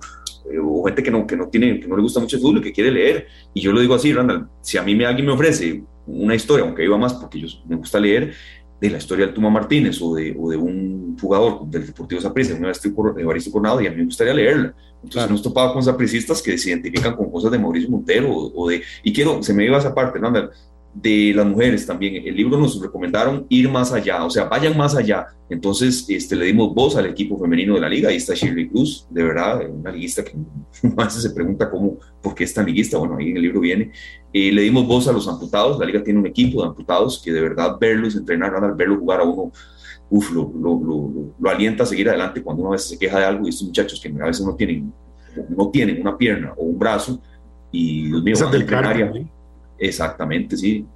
eh, 0.52 0.58
o, 0.62 0.84
gente 0.84 1.02
que 1.02 1.10
no, 1.10 1.26
que, 1.26 1.38
no 1.38 1.48
tiene, 1.48 1.80
que 1.80 1.88
no 1.88 1.96
le 1.96 2.02
gusta 2.02 2.20
mucho 2.20 2.36
el 2.36 2.42
fútbol, 2.42 2.62
que 2.62 2.70
quiere 2.70 2.90
leer. 2.90 3.28
Y 3.54 3.62
yo 3.62 3.72
lo 3.72 3.80
digo 3.80 3.94
así, 3.94 4.12
Randall, 4.12 4.46
si 4.60 4.76
a 4.76 4.82
mí 4.82 4.94
me, 4.94 5.06
alguien 5.06 5.24
me 5.24 5.32
ofrece 5.32 5.82
una 6.06 6.34
historia, 6.34 6.66
aunque 6.66 6.84
iba 6.84 6.98
más 6.98 7.14
porque 7.14 7.40
yo 7.40 7.48
me 7.66 7.76
gusta 7.76 7.98
leer, 7.98 8.34
de 8.78 8.90
la 8.90 8.98
historia 8.98 9.24
del 9.24 9.34
Tuma 9.34 9.48
Martínez 9.48 10.02
o 10.02 10.14
de, 10.14 10.36
o 10.38 10.50
de 10.50 10.58
un 10.58 11.16
jugador 11.18 11.66
del 11.66 11.86
Deportivo 11.86 12.20
Saprissa, 12.20 12.54
un 12.54 12.66
Evaristo 13.18 13.50
Coronado, 13.50 13.80
y 13.80 13.86
a 13.86 13.90
mí 13.90 13.96
me 13.96 14.04
gustaría 14.04 14.34
leerla. 14.34 14.74
Entonces 14.96 15.14
claro. 15.14 15.28
hemos 15.28 15.42
topado 15.42 15.72
con 15.72 15.82
sapricistas 15.82 16.42
que 16.42 16.58
se 16.58 16.70
identifican 16.70 17.14
con 17.14 17.30
cosas 17.30 17.52
de 17.52 17.58
Mauricio 17.58 17.90
Montero 17.90 18.32
o, 18.32 18.68
de... 18.68 18.82
Y 19.02 19.12
quiero, 19.12 19.42
se 19.42 19.54
me 19.54 19.64
iba 19.64 19.78
esa 19.78 19.94
parte, 19.94 20.18
¿no? 20.18 20.30
de 20.96 21.32
las 21.34 21.46
mujeres 21.46 21.86
también. 21.86 22.26
El 22.26 22.34
libro 22.34 22.58
nos 22.58 22.80
recomendaron 22.80 23.46
ir 23.50 23.68
más 23.68 23.92
allá, 23.92 24.24
o 24.24 24.30
sea, 24.30 24.44
vayan 24.44 24.76
más 24.76 24.96
allá. 24.96 25.26
Entonces, 25.48 26.06
este, 26.08 26.34
le 26.34 26.46
dimos 26.46 26.74
voz 26.74 26.96
al 26.96 27.06
equipo 27.06 27.38
femenino 27.38 27.74
de 27.74 27.80
la 27.80 27.88
liga. 27.88 28.08
Ahí 28.08 28.16
está 28.16 28.34
Shirley 28.34 28.68
Cruz, 28.68 29.06
de 29.10 29.22
verdad, 29.22 29.60
una 29.68 29.92
liguista 29.92 30.24
que 30.24 30.32
veces 30.82 31.22
se 31.22 31.30
pregunta 31.30 31.70
cómo, 31.70 31.98
por 32.22 32.34
qué 32.34 32.44
es 32.44 32.54
tan 32.54 32.64
liguista. 32.64 32.96
Bueno, 32.96 33.16
ahí 33.18 33.30
en 33.30 33.36
el 33.36 33.42
libro 33.42 33.60
viene. 33.60 33.92
Eh, 34.32 34.50
le 34.50 34.62
dimos 34.62 34.86
voz 34.86 35.06
a 35.06 35.12
los 35.12 35.28
amputados. 35.28 35.78
La 35.78 35.84
liga 35.84 36.02
tiene 36.02 36.18
un 36.18 36.26
equipo 36.26 36.62
de 36.62 36.68
amputados 36.68 37.20
que 37.22 37.30
de 37.30 37.42
verdad 37.42 37.76
verlos 37.78 38.16
entrenar, 38.16 38.54
al 38.54 38.74
verlos 38.74 38.98
jugar 38.98 39.20
a 39.20 39.24
uno, 39.24 39.52
uf, 40.10 40.32
lo, 40.32 40.52
lo, 40.54 40.80
lo, 40.80 41.32
lo, 41.38 41.50
alienta 41.50 41.82
a 41.82 41.86
seguir 41.86 42.08
adelante 42.08 42.42
cuando 42.42 42.62
uno 42.62 42.70
a 42.70 42.72
veces 42.72 42.90
se 42.90 42.98
queja 42.98 43.18
de 43.18 43.24
algo 43.24 43.46
y 43.46 43.50
estos 43.50 43.66
muchachos 43.66 44.00
que 44.00 44.08
a 44.08 44.26
veces 44.26 44.44
no 44.44 44.54
tienen, 44.54 44.92
no 45.48 45.70
tienen 45.70 46.00
una 46.00 46.16
pierna 46.16 46.52
o 46.56 46.64
un 46.64 46.78
brazo 46.78 47.20
y 47.72 48.06
Dios 48.06 48.22
mío, 48.22 48.50
del 48.50 48.74
área, 48.74 49.12
Exactamente, 49.78 50.56
sí. 50.56 50.86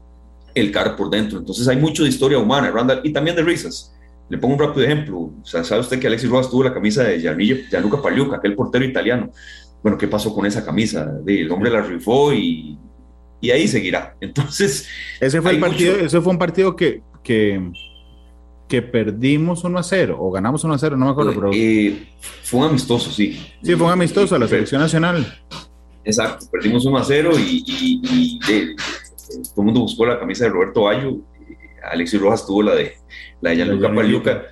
El 0.54 0.72
car 0.72 0.96
por 0.96 1.10
dentro. 1.10 1.38
Entonces 1.38 1.68
hay 1.68 1.76
mucho 1.76 2.02
de 2.02 2.08
historia 2.08 2.38
humana, 2.38 2.70
Randall, 2.70 3.00
y 3.04 3.12
también 3.12 3.36
de 3.36 3.42
risas. 3.42 3.94
Le 4.28 4.38
pongo 4.38 4.54
un 4.54 4.60
rápido 4.60 4.86
ejemplo. 4.86 5.18
O 5.18 5.44
sea, 5.44 5.62
¿sabe 5.64 5.82
usted 5.82 6.00
que 6.00 6.06
Alexis 6.06 6.30
Rojas 6.30 6.50
tuvo 6.50 6.64
la 6.64 6.72
camisa 6.72 7.04
de 7.04 7.20
Gianluca 7.20 8.00
Pagliuca, 8.00 8.36
aquel 8.36 8.54
portero 8.54 8.84
italiano? 8.84 9.30
Bueno, 9.82 9.98
¿qué 9.98 10.08
pasó 10.08 10.32
con 10.34 10.46
esa 10.46 10.64
camisa? 10.64 11.12
El 11.26 11.50
hombre 11.50 11.70
la 11.70 11.82
rifó 11.82 12.32
y, 12.32 12.78
y 13.40 13.50
ahí 13.50 13.68
seguirá. 13.68 14.16
Entonces... 14.20 14.88
Ese 15.20 15.42
fue, 15.42 15.52
el 15.52 15.60
partido, 15.60 15.92
mucho... 15.92 16.06
ese 16.06 16.20
fue 16.20 16.32
un 16.32 16.38
partido 16.38 16.74
que, 16.74 17.02
que, 17.22 17.70
que 18.70 18.82
perdimos 18.82 19.64
1 19.64 19.78
a 19.78 19.82
0 19.82 20.16
o 20.18 20.30
ganamos 20.30 20.62
1 20.62 20.72
a 20.72 20.78
0, 20.78 20.96
no 20.96 21.06
me 21.06 21.10
acuerdo. 21.10 21.32
Pero... 21.34 21.50
Eh, 21.52 22.06
fue 22.42 22.60
un 22.60 22.66
amistoso, 22.66 23.10
sí. 23.10 23.32
Sí, 23.62 23.74
fue 23.74 23.86
un 23.88 23.92
amistoso 23.92 24.36
a 24.36 24.38
la 24.38 24.46
selección 24.46 24.80
nacional. 24.80 25.26
Exacto, 26.04 26.46
perdimos 26.50 26.86
1 26.86 26.96
a 26.96 27.04
0 27.04 27.32
y, 27.36 27.64
y, 27.66 28.00
y 28.04 28.38
de, 28.46 28.76
todo 29.42 29.54
el 29.58 29.64
mundo 29.64 29.80
buscó 29.80 30.06
la 30.06 30.20
camisa 30.20 30.44
de 30.44 30.50
Roberto 30.50 30.82
Bayo. 30.82 31.16
Alexis 31.90 32.20
Rojas 32.20 32.46
tuvo 32.46 32.62
la 32.62 32.76
de 32.76 32.94
la 33.40 33.50
de 33.50 33.56
Gianluca 33.56 33.92
Pagliuca. 33.92 34.42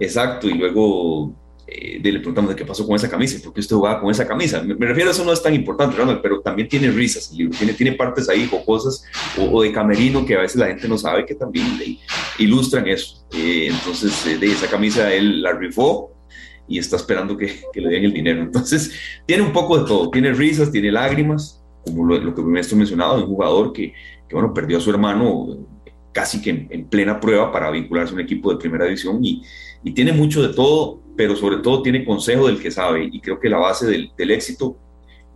Exacto, 0.00 0.48
y 0.48 0.54
luego 0.54 1.32
eh, 1.70 2.00
le 2.02 2.18
preguntamos 2.18 2.50
de 2.50 2.56
qué 2.56 2.64
pasó 2.64 2.86
con 2.86 2.96
esa 2.96 3.10
camisa, 3.10 3.38
por 3.44 3.52
qué 3.52 3.60
usted 3.60 3.76
jugaba 3.76 4.00
con 4.00 4.10
esa 4.10 4.26
camisa. 4.26 4.62
Me, 4.62 4.86
refiero 4.86 5.10
a 5.10 5.12
eso 5.12 5.22
no 5.24 5.32
es 5.32 5.42
tan 5.42 5.54
importante, 5.54 5.96
pero 6.22 6.40
también 6.40 6.66
tiene 6.66 6.90
risas 6.90 7.30
el 7.30 7.38
libro, 7.38 7.58
tiene, 7.58 7.74
tiene 7.74 7.92
partes 7.92 8.28
ahí 8.30 8.48
o 8.50 8.64
cosas 8.64 9.04
o, 9.38 9.44
o, 9.44 9.62
de 9.62 9.70
camerino 9.70 10.24
que 10.24 10.34
a 10.34 10.40
veces 10.40 10.56
la 10.56 10.68
gente 10.68 10.88
no 10.88 10.96
sabe 10.96 11.26
que 11.26 11.34
también 11.34 11.76
de, 11.78 11.98
ilustran 12.38 12.86
eso. 12.88 13.26
Eh, 13.32 13.68
entonces, 13.70 14.26
eh, 14.26 14.38
de 14.38 14.46
esa 14.46 14.66
camisa 14.68 15.12
él 15.12 15.42
la 15.42 15.52
rifó 15.52 16.12
y 16.66 16.78
está 16.78 16.96
esperando 16.96 17.36
que, 17.36 17.60
le 17.74 17.88
den 17.88 18.04
el 18.04 18.12
dinero. 18.12 18.42
Entonces, 18.42 18.92
tiene 19.26 19.42
un 19.42 19.52
poco 19.52 19.78
de 19.78 19.86
todo, 19.86 20.10
tiene 20.10 20.32
risas, 20.32 20.72
tiene 20.72 20.90
lágrimas, 20.90 21.62
como 21.84 22.06
lo, 22.06 22.34
que 22.34 22.42
me 22.42 22.62
mencionado, 22.62 23.16
de 23.18 23.24
un 23.24 23.28
jugador 23.28 23.72
que, 23.72 23.92
que, 24.28 24.34
bueno, 24.34 24.54
perdió 24.54 24.78
a 24.78 24.80
su 24.80 24.90
hermano 24.90 25.66
casi 26.18 26.42
que 26.42 26.50
en, 26.50 26.66
en, 26.70 26.88
plena 26.88 27.20
prueba 27.20 27.52
para 27.52 27.70
vincularse 27.70 28.10
a 28.10 28.14
un 28.14 28.20
equipo 28.20 28.50
de 28.50 28.58
primera 28.58 28.86
división 28.86 29.24
y, 29.24 29.44
tiene 29.94 30.12
mucho 30.12 30.42
de 30.42 30.52
todo 30.52 31.00
pero 31.16 31.36
sobre 31.36 31.58
todo 31.58 31.82
tiene 31.82 32.04
consejo 32.04 32.48
del 32.48 32.60
que 32.60 32.72
sabe 32.72 33.08
y 33.12 33.20
creo 33.20 33.38
que 33.38 33.48
la 33.48 33.58
base 33.58 33.86
del 33.86 34.30
éxito, 34.32 34.76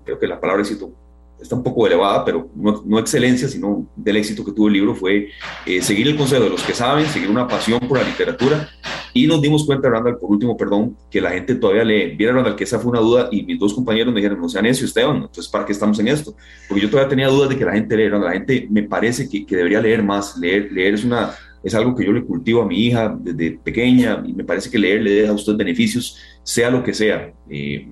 creo 0.04 0.18
que 0.18 0.26
la 0.26 0.40
palabra 0.40 0.62
éxito 0.62 0.92
está 1.42 1.56
un 1.56 1.62
poco 1.62 1.86
elevada, 1.86 2.24
pero 2.24 2.48
no, 2.54 2.82
no, 2.84 2.98
excelencia, 2.98 3.48
sino 3.48 3.86
del 3.96 4.16
éxito 4.16 4.44
que 4.44 4.52
tuvo 4.52 4.68
el 4.68 4.74
libro 4.74 4.94
fue 4.94 5.28
eh, 5.66 5.82
seguir 5.82 6.08
el 6.08 6.16
consejo 6.16 6.44
de 6.44 6.50
los 6.50 6.62
que 6.62 6.72
saben, 6.72 7.06
seguir 7.06 7.30
una 7.30 7.46
pasión 7.48 7.80
por 7.80 7.98
la 7.98 8.04
literatura 8.04 8.68
y 9.14 9.26
nos 9.26 9.42
dimos 9.42 9.66
cuenta, 9.66 9.90
Randall, 9.90 10.18
por 10.18 10.30
último, 10.30 10.56
perdón, 10.56 10.96
que 11.10 11.20
la 11.20 11.30
gente 11.30 11.54
todavía 11.54 11.84
lee. 11.84 12.16
Viera, 12.16 12.32
Randall, 12.32 12.56
que 12.56 12.64
esa 12.64 12.78
fue 12.78 12.92
una 12.92 13.00
duda 13.00 13.28
y 13.30 13.42
mis 13.42 13.58
dos 13.58 13.74
compañeros 13.74 14.12
me 14.12 14.20
dijeron, 14.20 14.40
no 14.40 14.48
sean 14.48 14.64
eso, 14.66 14.84
Esteban, 14.84 15.16
entonces, 15.16 15.48
¿para 15.48 15.66
qué 15.66 15.72
estamos 15.72 15.98
en 15.98 16.08
esto? 16.08 16.34
Porque 16.68 16.82
yo 16.82 16.88
todavía 16.88 17.10
tenía 17.10 17.28
dudas 17.28 17.50
de 17.50 17.58
que 17.58 17.64
la 17.64 17.72
gente 17.72 17.96
lee, 17.96 18.08
Randall, 18.08 18.30
la 18.30 18.36
gente 18.36 18.66
me 18.70 18.84
parece 18.84 19.28
que, 19.28 19.44
que 19.44 19.56
debería 19.56 19.80
leer 19.80 20.02
más, 20.02 20.36
leer, 20.38 20.72
leer 20.72 20.94
es 20.94 21.04
una 21.04 21.34
es 21.62 21.74
algo 21.74 21.94
que 21.94 22.04
yo 22.04 22.12
le 22.12 22.24
cultivo 22.24 22.62
a 22.62 22.66
mi 22.66 22.86
hija 22.86 23.16
desde 23.20 23.52
pequeña 23.52 24.22
y 24.26 24.32
me 24.32 24.44
parece 24.44 24.70
que 24.70 24.78
leer 24.78 25.02
le 25.02 25.12
deja 25.12 25.30
a 25.30 25.34
usted 25.34 25.54
beneficios, 25.54 26.18
sea 26.42 26.70
lo 26.70 26.82
que 26.82 26.92
sea. 26.92 27.32
Eh, 27.48 27.88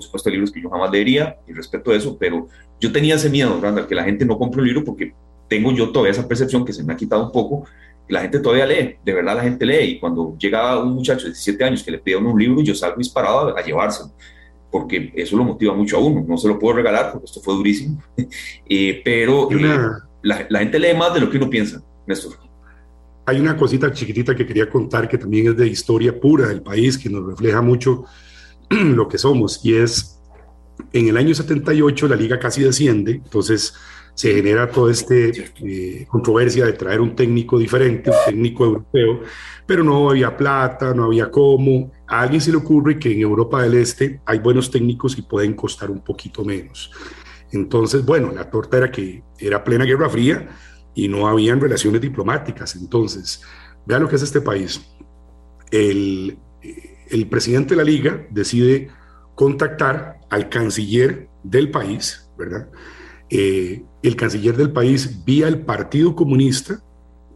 por 0.00 0.04
supuesto, 0.06 0.30
libros 0.30 0.50
que 0.50 0.62
yo 0.62 0.70
jamás 0.70 0.90
leería 0.90 1.36
y 1.46 1.52
respeto 1.52 1.92
eso, 1.92 2.16
pero 2.18 2.48
yo 2.80 2.90
tenía 2.90 3.16
ese 3.16 3.28
miedo, 3.28 3.60
Randall, 3.60 3.86
que 3.86 3.94
la 3.94 4.04
gente 4.04 4.24
no 4.24 4.38
compre 4.38 4.62
un 4.62 4.66
libro 4.66 4.82
porque 4.82 5.12
tengo 5.46 5.72
yo 5.72 5.90
todavía 5.90 6.12
esa 6.12 6.26
percepción 6.26 6.64
que 6.64 6.72
se 6.72 6.82
me 6.82 6.94
ha 6.94 6.96
quitado 6.96 7.26
un 7.26 7.32
poco, 7.32 7.66
que 8.06 8.14
la 8.14 8.22
gente 8.22 8.40
todavía 8.40 8.64
lee, 8.64 8.96
de 9.04 9.12
verdad 9.12 9.36
la 9.36 9.42
gente 9.42 9.66
lee 9.66 9.84
y 9.84 10.00
cuando 10.00 10.36
llegaba 10.38 10.82
un 10.82 10.94
muchacho 10.94 11.24
de 11.24 11.30
17 11.30 11.64
años 11.64 11.82
que 11.82 11.90
le 11.90 11.98
pedía 11.98 12.16
un 12.18 12.38
libro, 12.38 12.62
yo 12.62 12.74
salgo 12.74 12.96
disparado 12.96 13.54
a, 13.54 13.60
a 13.60 13.62
llevárselo 13.62 14.12
porque 14.70 15.12
eso 15.16 15.36
lo 15.36 15.44
motiva 15.44 15.74
mucho 15.74 15.96
a 15.96 16.00
uno, 16.00 16.24
no 16.26 16.38
se 16.38 16.48
lo 16.48 16.58
puedo 16.58 16.76
regalar 16.76 17.12
porque 17.12 17.26
esto 17.26 17.40
fue 17.40 17.54
durísimo, 17.54 18.02
eh, 18.68 19.02
pero 19.04 19.50
eh, 19.50 19.90
la, 20.22 20.46
la 20.48 20.58
gente 20.60 20.78
lee 20.78 20.94
más 20.96 21.12
de 21.12 21.20
lo 21.20 21.28
que 21.28 21.36
uno 21.36 21.50
piensa, 21.50 21.82
Néstor. 22.06 22.38
Hay 23.26 23.38
una 23.38 23.56
cosita 23.56 23.92
chiquitita 23.92 24.34
que 24.34 24.46
quería 24.46 24.68
contar 24.70 25.08
que 25.08 25.18
también 25.18 25.48
es 25.48 25.56
de 25.56 25.68
historia 25.68 26.18
pura 26.18 26.48
del 26.48 26.62
país, 26.62 26.96
que 26.96 27.10
nos 27.10 27.26
refleja 27.26 27.60
mucho 27.60 28.04
lo 28.94 29.08
que 29.08 29.18
somos, 29.18 29.64
y 29.64 29.74
es, 29.74 30.20
en 30.92 31.08
el 31.08 31.16
año 31.16 31.34
78 31.34 32.08
la 32.08 32.16
liga 32.16 32.38
casi 32.38 32.62
desciende, 32.62 33.12
entonces 33.12 33.74
se 34.14 34.34
genera 34.34 34.70
toda 34.70 34.92
esta 34.92 35.14
eh, 35.14 36.06
controversia 36.08 36.66
de 36.66 36.72
traer 36.72 37.00
un 37.00 37.14
técnico 37.14 37.58
diferente, 37.58 38.10
un 38.10 38.16
técnico 38.26 38.64
europeo, 38.64 39.20
pero 39.66 39.82
no 39.82 40.10
había 40.10 40.36
plata, 40.36 40.92
no 40.92 41.04
había 41.04 41.30
cómo. 41.30 41.92
A 42.06 42.22
alguien 42.22 42.40
se 42.40 42.50
le 42.50 42.58
ocurre 42.58 42.98
que 42.98 43.12
en 43.12 43.20
Europa 43.20 43.62
del 43.62 43.74
Este 43.74 44.20
hay 44.26 44.40
buenos 44.40 44.70
técnicos 44.70 45.16
y 45.16 45.22
pueden 45.22 45.54
costar 45.54 45.90
un 45.90 46.02
poquito 46.02 46.44
menos. 46.44 46.90
Entonces, 47.52 48.04
bueno, 48.04 48.32
la 48.32 48.50
torta 48.50 48.78
era 48.78 48.90
que 48.90 49.22
era 49.38 49.64
plena 49.64 49.84
Guerra 49.84 50.10
Fría, 50.10 50.48
y 50.94 51.08
no 51.08 51.26
habían 51.26 51.60
relaciones 51.60 52.00
diplomáticas. 52.00 52.76
Entonces, 52.76 53.42
vean 53.86 54.02
lo 54.02 54.08
que 54.08 54.16
es 54.16 54.22
este 54.22 54.40
país. 54.40 54.80
El, 55.70 56.38
el 57.10 57.28
presidente 57.28 57.70
de 57.70 57.76
la 57.76 57.84
liga 57.84 58.26
decide 58.30 58.88
contactar 59.34 60.20
al 60.30 60.48
canciller 60.48 61.28
del 61.42 61.70
país, 61.70 62.30
¿verdad? 62.38 62.68
Eh, 63.28 63.82
el 64.02 64.16
canciller 64.16 64.56
del 64.56 64.72
país, 64.72 65.24
vía 65.24 65.48
el 65.48 65.60
Partido 65.60 66.14
Comunista, 66.14 66.82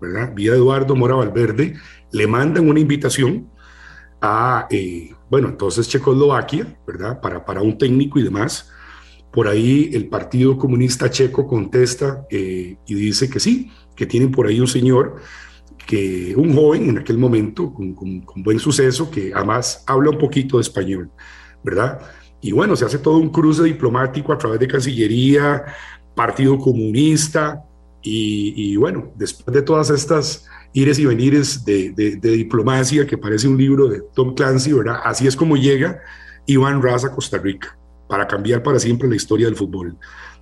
¿verdad? 0.01 0.33
Vía 0.35 0.53
Eduardo 0.55 0.97
Mora 0.97 1.15
Valverde, 1.15 1.75
le 2.13 2.27
mandan 2.27 2.69
una 2.69 2.81
invitación 2.81 3.51
a, 4.21 4.67
eh, 4.71 5.13
bueno, 5.31 5.49
entonces 5.49 5.89
Checoslovaquia, 5.89 6.79
¿verdad? 6.87 7.21
Para, 7.21 7.45
para 7.45 7.63
un 7.63 7.77
técnico 7.79 8.19
y 8.19 8.23
demás. 8.23 8.71
Por 9.33 9.49
ahí 9.49 9.91
el 9.93 10.09
Partido 10.09 10.57
Comunista 10.57 11.11
Checo 11.11 11.47
contesta 11.47 12.25
eh, 12.31 12.77
y 12.87 12.95
dice 12.95 13.29
que 13.29 13.41
sí, 13.41 13.71
que 13.97 14.07
tienen 14.07 14.31
por 14.31 14.47
ahí 14.47 14.61
un 14.61 14.69
señor, 14.69 15.17
que 15.87 16.35
un 16.37 16.55
joven 16.55 16.91
en 16.91 16.99
aquel 16.99 17.19
momento 17.19 17.73
con, 17.73 18.25
buen 18.37 18.59
suceso, 18.59 19.11
que 19.11 19.33
además 19.35 19.85
habla 19.87 20.11
un 20.11 20.19
poquito 20.19 20.57
de 20.57 20.63
español, 20.63 21.11
¿verdad? 21.63 22.01
Y 22.41 22.53
bueno, 22.53 22.77
se 22.77 22.85
hace 22.85 22.99
todo 22.99 23.19
un 23.19 23.31
cruce 23.31 23.63
diplomático 23.65 24.33
a 24.33 24.39
través 24.39 24.61
de 24.61 24.69
Cancillería, 24.69 25.65
Partido 26.15 26.59
Comunista, 26.59 27.65
y, 28.07 28.77
bueno, 28.77 29.13
después 29.17 29.55
de 29.55 29.63
todas 29.63 29.89
estas 29.89 30.47
ires 30.75 30.99
y 30.99 31.07
venires 31.07 31.65
de, 31.65 31.91
diplomacia, 32.21 33.07
que 33.07 33.17
parece 33.17 33.49
un 33.49 33.57
libro 33.57 33.89
de 33.89 34.03
Tom 34.15 34.35
Clancy, 34.35 34.75
¿verdad? 34.75 34.99
Así 35.05 35.27
es 35.27 35.35
como 35.35 35.57
llega 35.57 36.03
Iván 36.45 36.83
Raza 36.83 37.07
a 37.07 37.13
Costa 37.13 37.39
Rica 37.39 37.79
para 38.07 38.27
cambiar 38.27 38.63
para 38.63 38.79
siempre 38.79 39.09
la 39.09 39.17
historia 39.17 39.47
del 39.47 39.57
fútbol. 39.57 39.97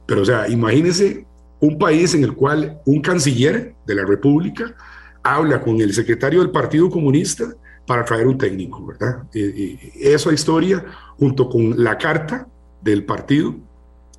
Pero, 0.07 0.23
o 0.23 0.25
sea, 0.25 0.49
imagínense 0.49 1.25
un 1.61 1.79
país 1.79 2.15
en 2.15 2.25
el 2.25 2.35
cual 2.35 2.81
un 2.85 3.01
canciller 3.01 3.77
de 3.87 3.95
la 3.95 4.05
República 4.05 4.75
habla 5.23 5.61
con 5.61 5.81
el 5.81 5.93
secretario 5.93 6.41
del 6.41 6.51
Partido 6.51 6.91
Comunista 6.91 7.55
para 7.87 8.05
traer 8.05 8.27
un 8.27 8.39
técnico, 8.39 8.87
¿verdad? 8.87 9.25
esa 9.33 10.33
historia, 10.33 10.85
junto 11.19 11.49
con 11.49 11.83
la 11.83 11.99
carta 11.99 12.47
del 12.81 13.05
partido, 13.05 13.55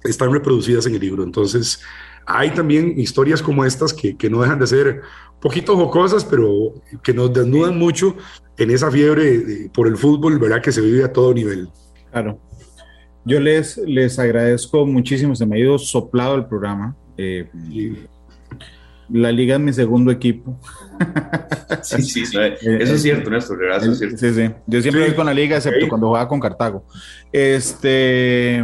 están 0.03 0.31
reproducidas 0.31 0.85
en 0.85 0.95
el 0.95 0.99
libro. 0.99 1.23
Entonces, 1.23 1.81
hay 2.25 2.51
también 2.51 2.99
historias 2.99 3.41
como 3.41 3.65
estas 3.65 3.93
que, 3.93 4.15
que 4.15 4.29
no 4.29 4.41
dejan 4.41 4.59
de 4.59 4.67
ser 4.67 4.87
un 5.33 5.39
poquito 5.39 5.75
jocosas, 5.75 6.25
pero 6.25 6.73
que 7.01 7.13
nos 7.13 7.33
desnudan 7.33 7.77
mucho 7.77 8.15
en 8.57 8.71
esa 8.71 8.91
fiebre 8.91 9.69
por 9.73 9.87
el 9.87 9.97
fútbol, 9.97 10.39
¿verdad? 10.39 10.61
Que 10.61 10.71
se 10.71 10.81
vive 10.81 11.03
a 11.03 11.11
todo 11.11 11.33
nivel. 11.33 11.69
Claro. 12.11 12.39
Yo 13.25 13.39
les, 13.39 13.77
les 13.77 14.19
agradezco 14.19 14.85
muchísimo, 14.85 15.35
se 15.35 15.45
me 15.45 15.55
ha 15.55 15.59
ido 15.59 15.77
soplado 15.77 16.35
el 16.35 16.45
programa. 16.45 16.95
Eh, 17.17 17.49
la 19.09 19.31
liga 19.31 19.55
es 19.55 19.61
mi 19.61 19.73
segundo 19.73 20.11
equipo. 20.11 20.59
Sí, 21.81 22.01
sí, 22.03 22.25
sí. 22.25 22.37
Eh, 22.41 22.77
eso 22.79 22.93
es 22.93 23.01
cierto, 23.01 23.29
Néstor, 23.29 23.57
gracias. 23.57 23.97
Sí, 23.97 24.09
sí, 24.15 24.33
sí. 24.33 24.49
Yo 24.67 24.81
siempre 24.81 25.05
voy 25.05 25.15
con 25.15 25.25
la 25.25 25.33
liga, 25.33 25.57
excepto 25.57 25.89
cuando 25.89 26.07
jugaba 26.07 26.29
con 26.29 26.39
Cartago. 26.39 26.85
Este, 27.31 28.63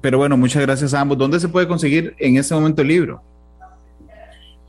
pero 0.00 0.18
bueno, 0.18 0.36
muchas 0.36 0.62
gracias 0.62 0.94
a 0.94 1.00
ambos. 1.00 1.18
¿Dónde 1.18 1.40
se 1.40 1.48
puede 1.48 1.66
conseguir 1.66 2.14
en 2.18 2.36
este 2.36 2.54
momento 2.54 2.82
el 2.82 2.88
libro? 2.88 3.22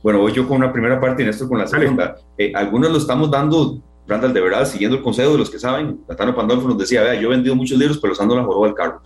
Bueno, 0.02 0.18
voy 0.18 0.32
yo 0.32 0.46
con 0.46 0.58
una 0.58 0.72
primera 0.72 1.00
parte 1.00 1.22
y 1.22 1.26
Néstor 1.26 1.48
con 1.48 1.58
la 1.58 1.66
segunda. 1.66 2.16
Eh, 2.36 2.52
algunos 2.54 2.90
lo 2.90 2.98
estamos 2.98 3.30
dando 3.30 3.82
Randall, 4.10 4.34
de 4.34 4.40
verdad, 4.40 4.66
siguiendo 4.66 4.96
el 4.96 5.02
consejo 5.02 5.32
de 5.32 5.38
los 5.38 5.50
que 5.50 5.58
saben, 5.58 6.00
Latano 6.08 6.34
Pandolfo 6.34 6.68
nos 6.68 6.78
decía, 6.78 7.02
vea, 7.02 7.14
yo 7.14 7.28
he 7.28 7.30
vendido 7.30 7.54
muchos 7.54 7.78
libros, 7.78 7.98
pero 7.98 8.12
usando 8.12 8.34
la 8.34 8.42
joroba 8.42 8.66
del 8.66 8.74
carro. 8.74 9.00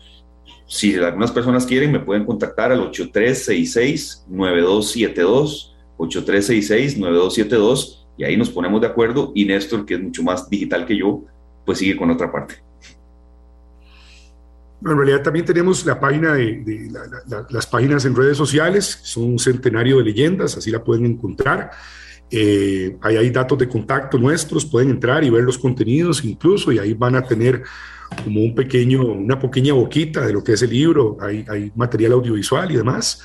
Si 0.66 0.96
algunas 0.96 1.30
personas 1.30 1.66
quieren, 1.66 1.92
me 1.92 2.00
pueden 2.00 2.24
contactar 2.24 2.72
al 2.72 2.90
8366-9272, 2.90 5.73
8366-9272, 5.98 8.06
y 8.16 8.22
ahí 8.24 8.36
nos 8.36 8.50
ponemos 8.50 8.80
de 8.80 8.86
acuerdo, 8.86 9.32
y 9.34 9.44
Néstor, 9.44 9.84
que 9.86 9.94
es 9.94 10.00
mucho 10.00 10.22
más 10.22 10.48
digital 10.48 10.86
que 10.86 10.96
yo, 10.96 11.24
pues 11.64 11.78
sigue 11.78 11.96
con 11.96 12.10
otra 12.10 12.30
parte. 12.30 12.62
En 14.84 14.96
realidad 14.96 15.22
también 15.22 15.46
tenemos 15.46 15.84
la 15.86 15.98
página 15.98 16.34
de, 16.34 16.62
de 16.62 16.90
la, 16.90 17.00
la, 17.26 17.46
las 17.48 17.66
páginas 17.66 18.04
en 18.04 18.14
redes 18.14 18.36
sociales, 18.36 19.00
son 19.02 19.24
un 19.24 19.38
centenario 19.38 19.96
de 19.98 20.04
leyendas, 20.04 20.58
así 20.58 20.70
la 20.70 20.84
pueden 20.84 21.06
encontrar. 21.06 21.70
Eh, 22.30 22.96
ahí 23.00 23.16
hay 23.16 23.30
datos 23.30 23.58
de 23.58 23.68
contacto 23.68 24.18
nuestros, 24.18 24.66
pueden 24.66 24.90
entrar 24.90 25.24
y 25.24 25.30
ver 25.30 25.44
los 25.44 25.56
contenidos 25.56 26.22
incluso, 26.24 26.70
y 26.72 26.78
ahí 26.78 26.92
van 26.92 27.16
a 27.16 27.22
tener 27.22 27.62
como 28.22 28.40
un 28.40 28.54
pequeño, 28.54 29.06
una 29.06 29.38
pequeña 29.38 29.72
boquita 29.72 30.26
de 30.26 30.32
lo 30.32 30.44
que 30.44 30.52
es 30.52 30.62
el 30.62 30.70
libro, 30.70 31.16
hay, 31.20 31.44
hay 31.48 31.72
material 31.74 32.12
audiovisual 32.12 32.70
y 32.70 32.76
demás. 32.76 33.22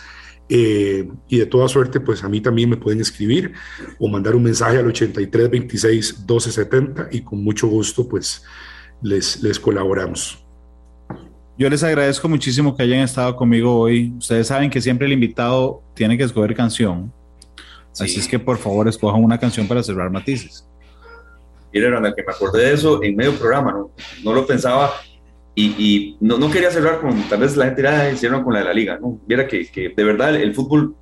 Eh, 0.52 1.08
y 1.28 1.38
de 1.38 1.46
toda 1.46 1.68
suerte, 1.68 2.00
pues 2.00 2.24
a 2.24 2.30
mí 2.30 2.42
también 2.42 2.72
me 2.72 2.78
pueden 2.78 3.00
escribir 3.00 3.54
o 4.00 4.08
mandar 4.08 4.36
un 4.36 4.42
mensaje 4.42 4.80
al 4.80 4.88
83 4.88 5.50
26 5.50 6.26
12 6.26 6.52
70 6.52 7.10
y 7.12 7.22
con 7.22 7.44
mucho 7.44 7.68
gusto, 7.68 8.08
pues 8.10 8.44
les, 9.04 9.44
les 9.44 9.60
colaboramos. 9.60 10.44
Yo 11.58 11.70
les 11.70 11.84
agradezco 11.84 12.28
muchísimo 12.28 12.76
que 12.76 12.84
hayan 12.84 13.02
estado 13.02 13.36
conmigo 13.36 13.80
hoy. 13.80 14.14
Ustedes 14.18 14.48
saben 14.48 14.70
que 14.70 14.82
siempre 14.82 15.06
el 15.06 15.14
invitado 15.14 15.84
tiene 15.94 16.18
que 16.18 16.24
escoger 16.24 16.56
canción. 16.56 17.14
Sí. 17.92 18.06
Así 18.06 18.20
es 18.20 18.28
que 18.28 18.40
por 18.40 18.58
favor 18.58 18.88
escojan 18.88 19.24
una 19.24 19.38
canción 19.38 19.68
para 19.68 19.84
cerrar 19.84 20.10
matices. 20.10 20.66
Mira, 21.72 21.92
Randall, 21.92 22.16
que 22.16 22.24
me 22.24 22.32
acordé 22.32 22.66
de 22.66 22.74
eso 22.74 23.04
en 23.04 23.16
medio 23.16 23.34
programa, 23.38 23.72
no, 23.72 23.92
no 24.24 24.34
lo 24.34 24.48
pensaba 24.48 24.92
y, 25.62 26.18
no, 26.22 26.38
no, 26.38 26.50
quería 26.50 26.72
cerrar 26.72 27.02
con, 27.02 27.22
tal 27.30 27.40
vez 27.40 27.58
la 27.58 27.66
gente 27.66 27.82
dirá, 27.82 28.12
hicieron 28.12 28.44
con 28.44 28.54
la 28.54 28.60
de 28.60 28.66
la 28.66 28.74
liga, 28.74 28.98
¿no? 29.00 29.20
Mira 29.28 29.48
que, 29.48 29.68
que 29.68 29.90
de 29.90 30.04
verdad 30.04 30.36
el, 30.36 30.54
fútbol 30.54 30.96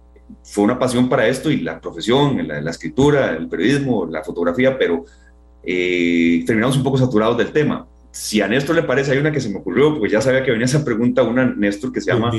fue 0.43 0.64
una 0.64 0.80
pasión 0.80 1.10
para 1.10 1.28
esto 1.28 1.51
y 1.51 1.58
la 1.58 1.80
profesión, 1.80 2.47
la, 2.47 2.62
la 2.62 2.72
escritura, 2.72 3.32
el 3.32 3.47
periodismo, 3.47 4.05
la 4.05 4.24
fotografía, 4.24 4.78
pero 4.78 5.05
eh, 5.64 6.43
terminamos 6.45 6.78
un 6.78 6.84
poco 6.84 6.97
saturados 6.97 7.38
del 7.38 7.51
tema. 7.51 7.88
Si 8.12 8.41
a 8.41 8.47
Néstor 8.47 8.76
le 8.76 8.84
parece, 8.84 9.12
hay 9.12 9.18
una 9.18 9.32
que 9.32 9.41
se 9.41 9.49
me 9.49 9.58
ocurrió, 9.58 9.93
porque 9.93 10.10
ya 10.10 10.22
sabía 10.22 10.43
que 10.43 10.51
venía 10.51 10.66
esa 10.66 10.84
pregunta, 10.84 11.24
una 11.24 11.45
Néstor 11.45 11.91
que 11.91 12.01
se 12.01 12.12
llama 12.12 12.32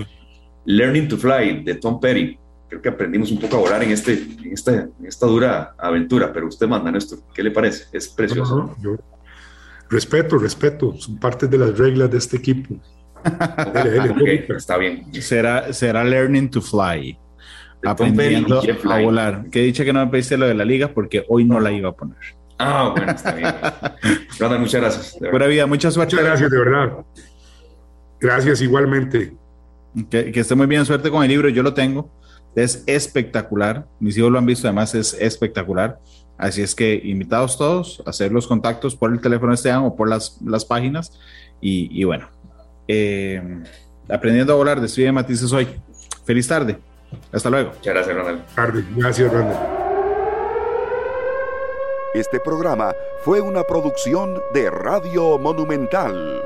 Learning 0.64 1.08
to 1.08 1.18
Fly 1.18 1.62
de 1.62 1.74
Tom 1.74 2.00
Perry. 2.00 2.38
Creo 2.68 2.82
que 2.82 2.88
aprendimos 2.88 3.30
un 3.30 3.38
poco 3.38 3.56
a 3.56 3.60
volar 3.60 3.82
en, 3.82 3.90
este, 3.90 4.14
en, 4.14 4.52
esta, 4.52 4.72
en 4.72 5.06
esta 5.06 5.26
dura 5.26 5.74
aventura, 5.78 6.32
pero 6.32 6.48
usted 6.48 6.66
manda, 6.66 6.90
Néstor, 6.90 7.20
¿qué 7.34 7.42
le 7.42 7.50
parece? 7.50 7.84
Es 7.92 8.08
precioso. 8.08 8.74
Respeto, 9.90 10.38
respeto, 10.38 10.94
son 10.98 11.18
parte 11.18 11.46
de 11.46 11.58
las 11.58 11.78
reglas 11.78 12.10
de 12.10 12.18
este 12.18 12.36
equipo. 12.36 12.76
está 14.56 14.76
bien. 14.76 15.06
Será, 15.20 15.72
será 15.72 16.04
Learning 16.04 16.50
to 16.50 16.60
Fly. 16.60 17.18
aprendiendo 17.84 18.60
a 18.90 19.00
volar. 19.00 19.46
Que 19.50 19.60
dicha 19.60 19.84
que 19.84 19.92
no 19.92 20.04
me 20.04 20.10
pediste 20.10 20.36
lo 20.36 20.46
de 20.46 20.54
la 20.54 20.64
liga 20.64 20.88
porque 20.88 21.24
hoy 21.28 21.44
no 21.44 21.58
la 21.60 21.72
iba 21.72 21.88
a 21.88 21.92
poner. 21.92 22.18
Ah, 22.58 22.92
bueno, 22.94 23.12
está 23.12 23.32
bien. 23.34 23.54
Muchas 24.60 24.80
gracias. 24.80 25.16
Buena 25.20 25.46
vida, 25.46 25.66
mucha 25.66 25.90
suerte. 25.90 26.16
Muchas 26.16 26.28
gracias, 26.28 26.50
de 26.50 26.58
verdad. 26.58 26.92
Gracias 28.20 28.60
igualmente. 28.60 29.32
Que, 30.10 30.32
que 30.32 30.40
esté 30.40 30.54
muy 30.54 30.66
bien, 30.66 30.84
suerte 30.84 31.10
con 31.10 31.22
el 31.22 31.28
libro, 31.28 31.48
yo 31.48 31.62
lo 31.62 31.72
tengo. 31.72 32.10
Es 32.54 32.82
espectacular. 32.86 33.86
Mis 34.00 34.18
hijos 34.18 34.32
lo 34.32 34.38
han 34.38 34.46
visto, 34.46 34.66
además 34.66 34.94
es 34.94 35.14
espectacular. 35.14 36.00
Así 36.38 36.62
es 36.62 36.74
que 36.74 37.00
invitados 37.04 37.58
todos 37.58 38.02
a 38.06 38.10
hacer 38.10 38.30
los 38.30 38.46
contactos 38.46 38.94
por 38.94 39.12
el 39.12 39.20
teléfono 39.20 39.52
este 39.52 39.70
año 39.70 39.88
o 39.88 39.96
por 39.96 40.08
las, 40.08 40.40
las 40.44 40.64
páginas. 40.64 41.18
Y, 41.60 42.04
bueno, 42.04 42.28
eh, 42.86 43.42
aprendiendo 44.08 44.52
a 44.52 44.56
volar, 44.56 44.80
de 44.80 45.12
Matices 45.12 45.52
hoy. 45.52 45.66
Feliz 46.24 46.46
tarde. 46.46 46.78
Hasta 47.32 47.50
luego. 47.50 47.70
Muchas 47.70 47.94
gracias, 47.94 48.16
Ronald. 48.16 48.46
Tarde. 48.54 48.84
Gracias, 48.94 49.32
Ronald. 49.32 49.58
Este 52.14 52.38
programa 52.40 52.94
fue 53.22 53.40
una 53.40 53.64
producción 53.64 54.40
de 54.54 54.70
Radio 54.70 55.38
Monumental. 55.38 56.42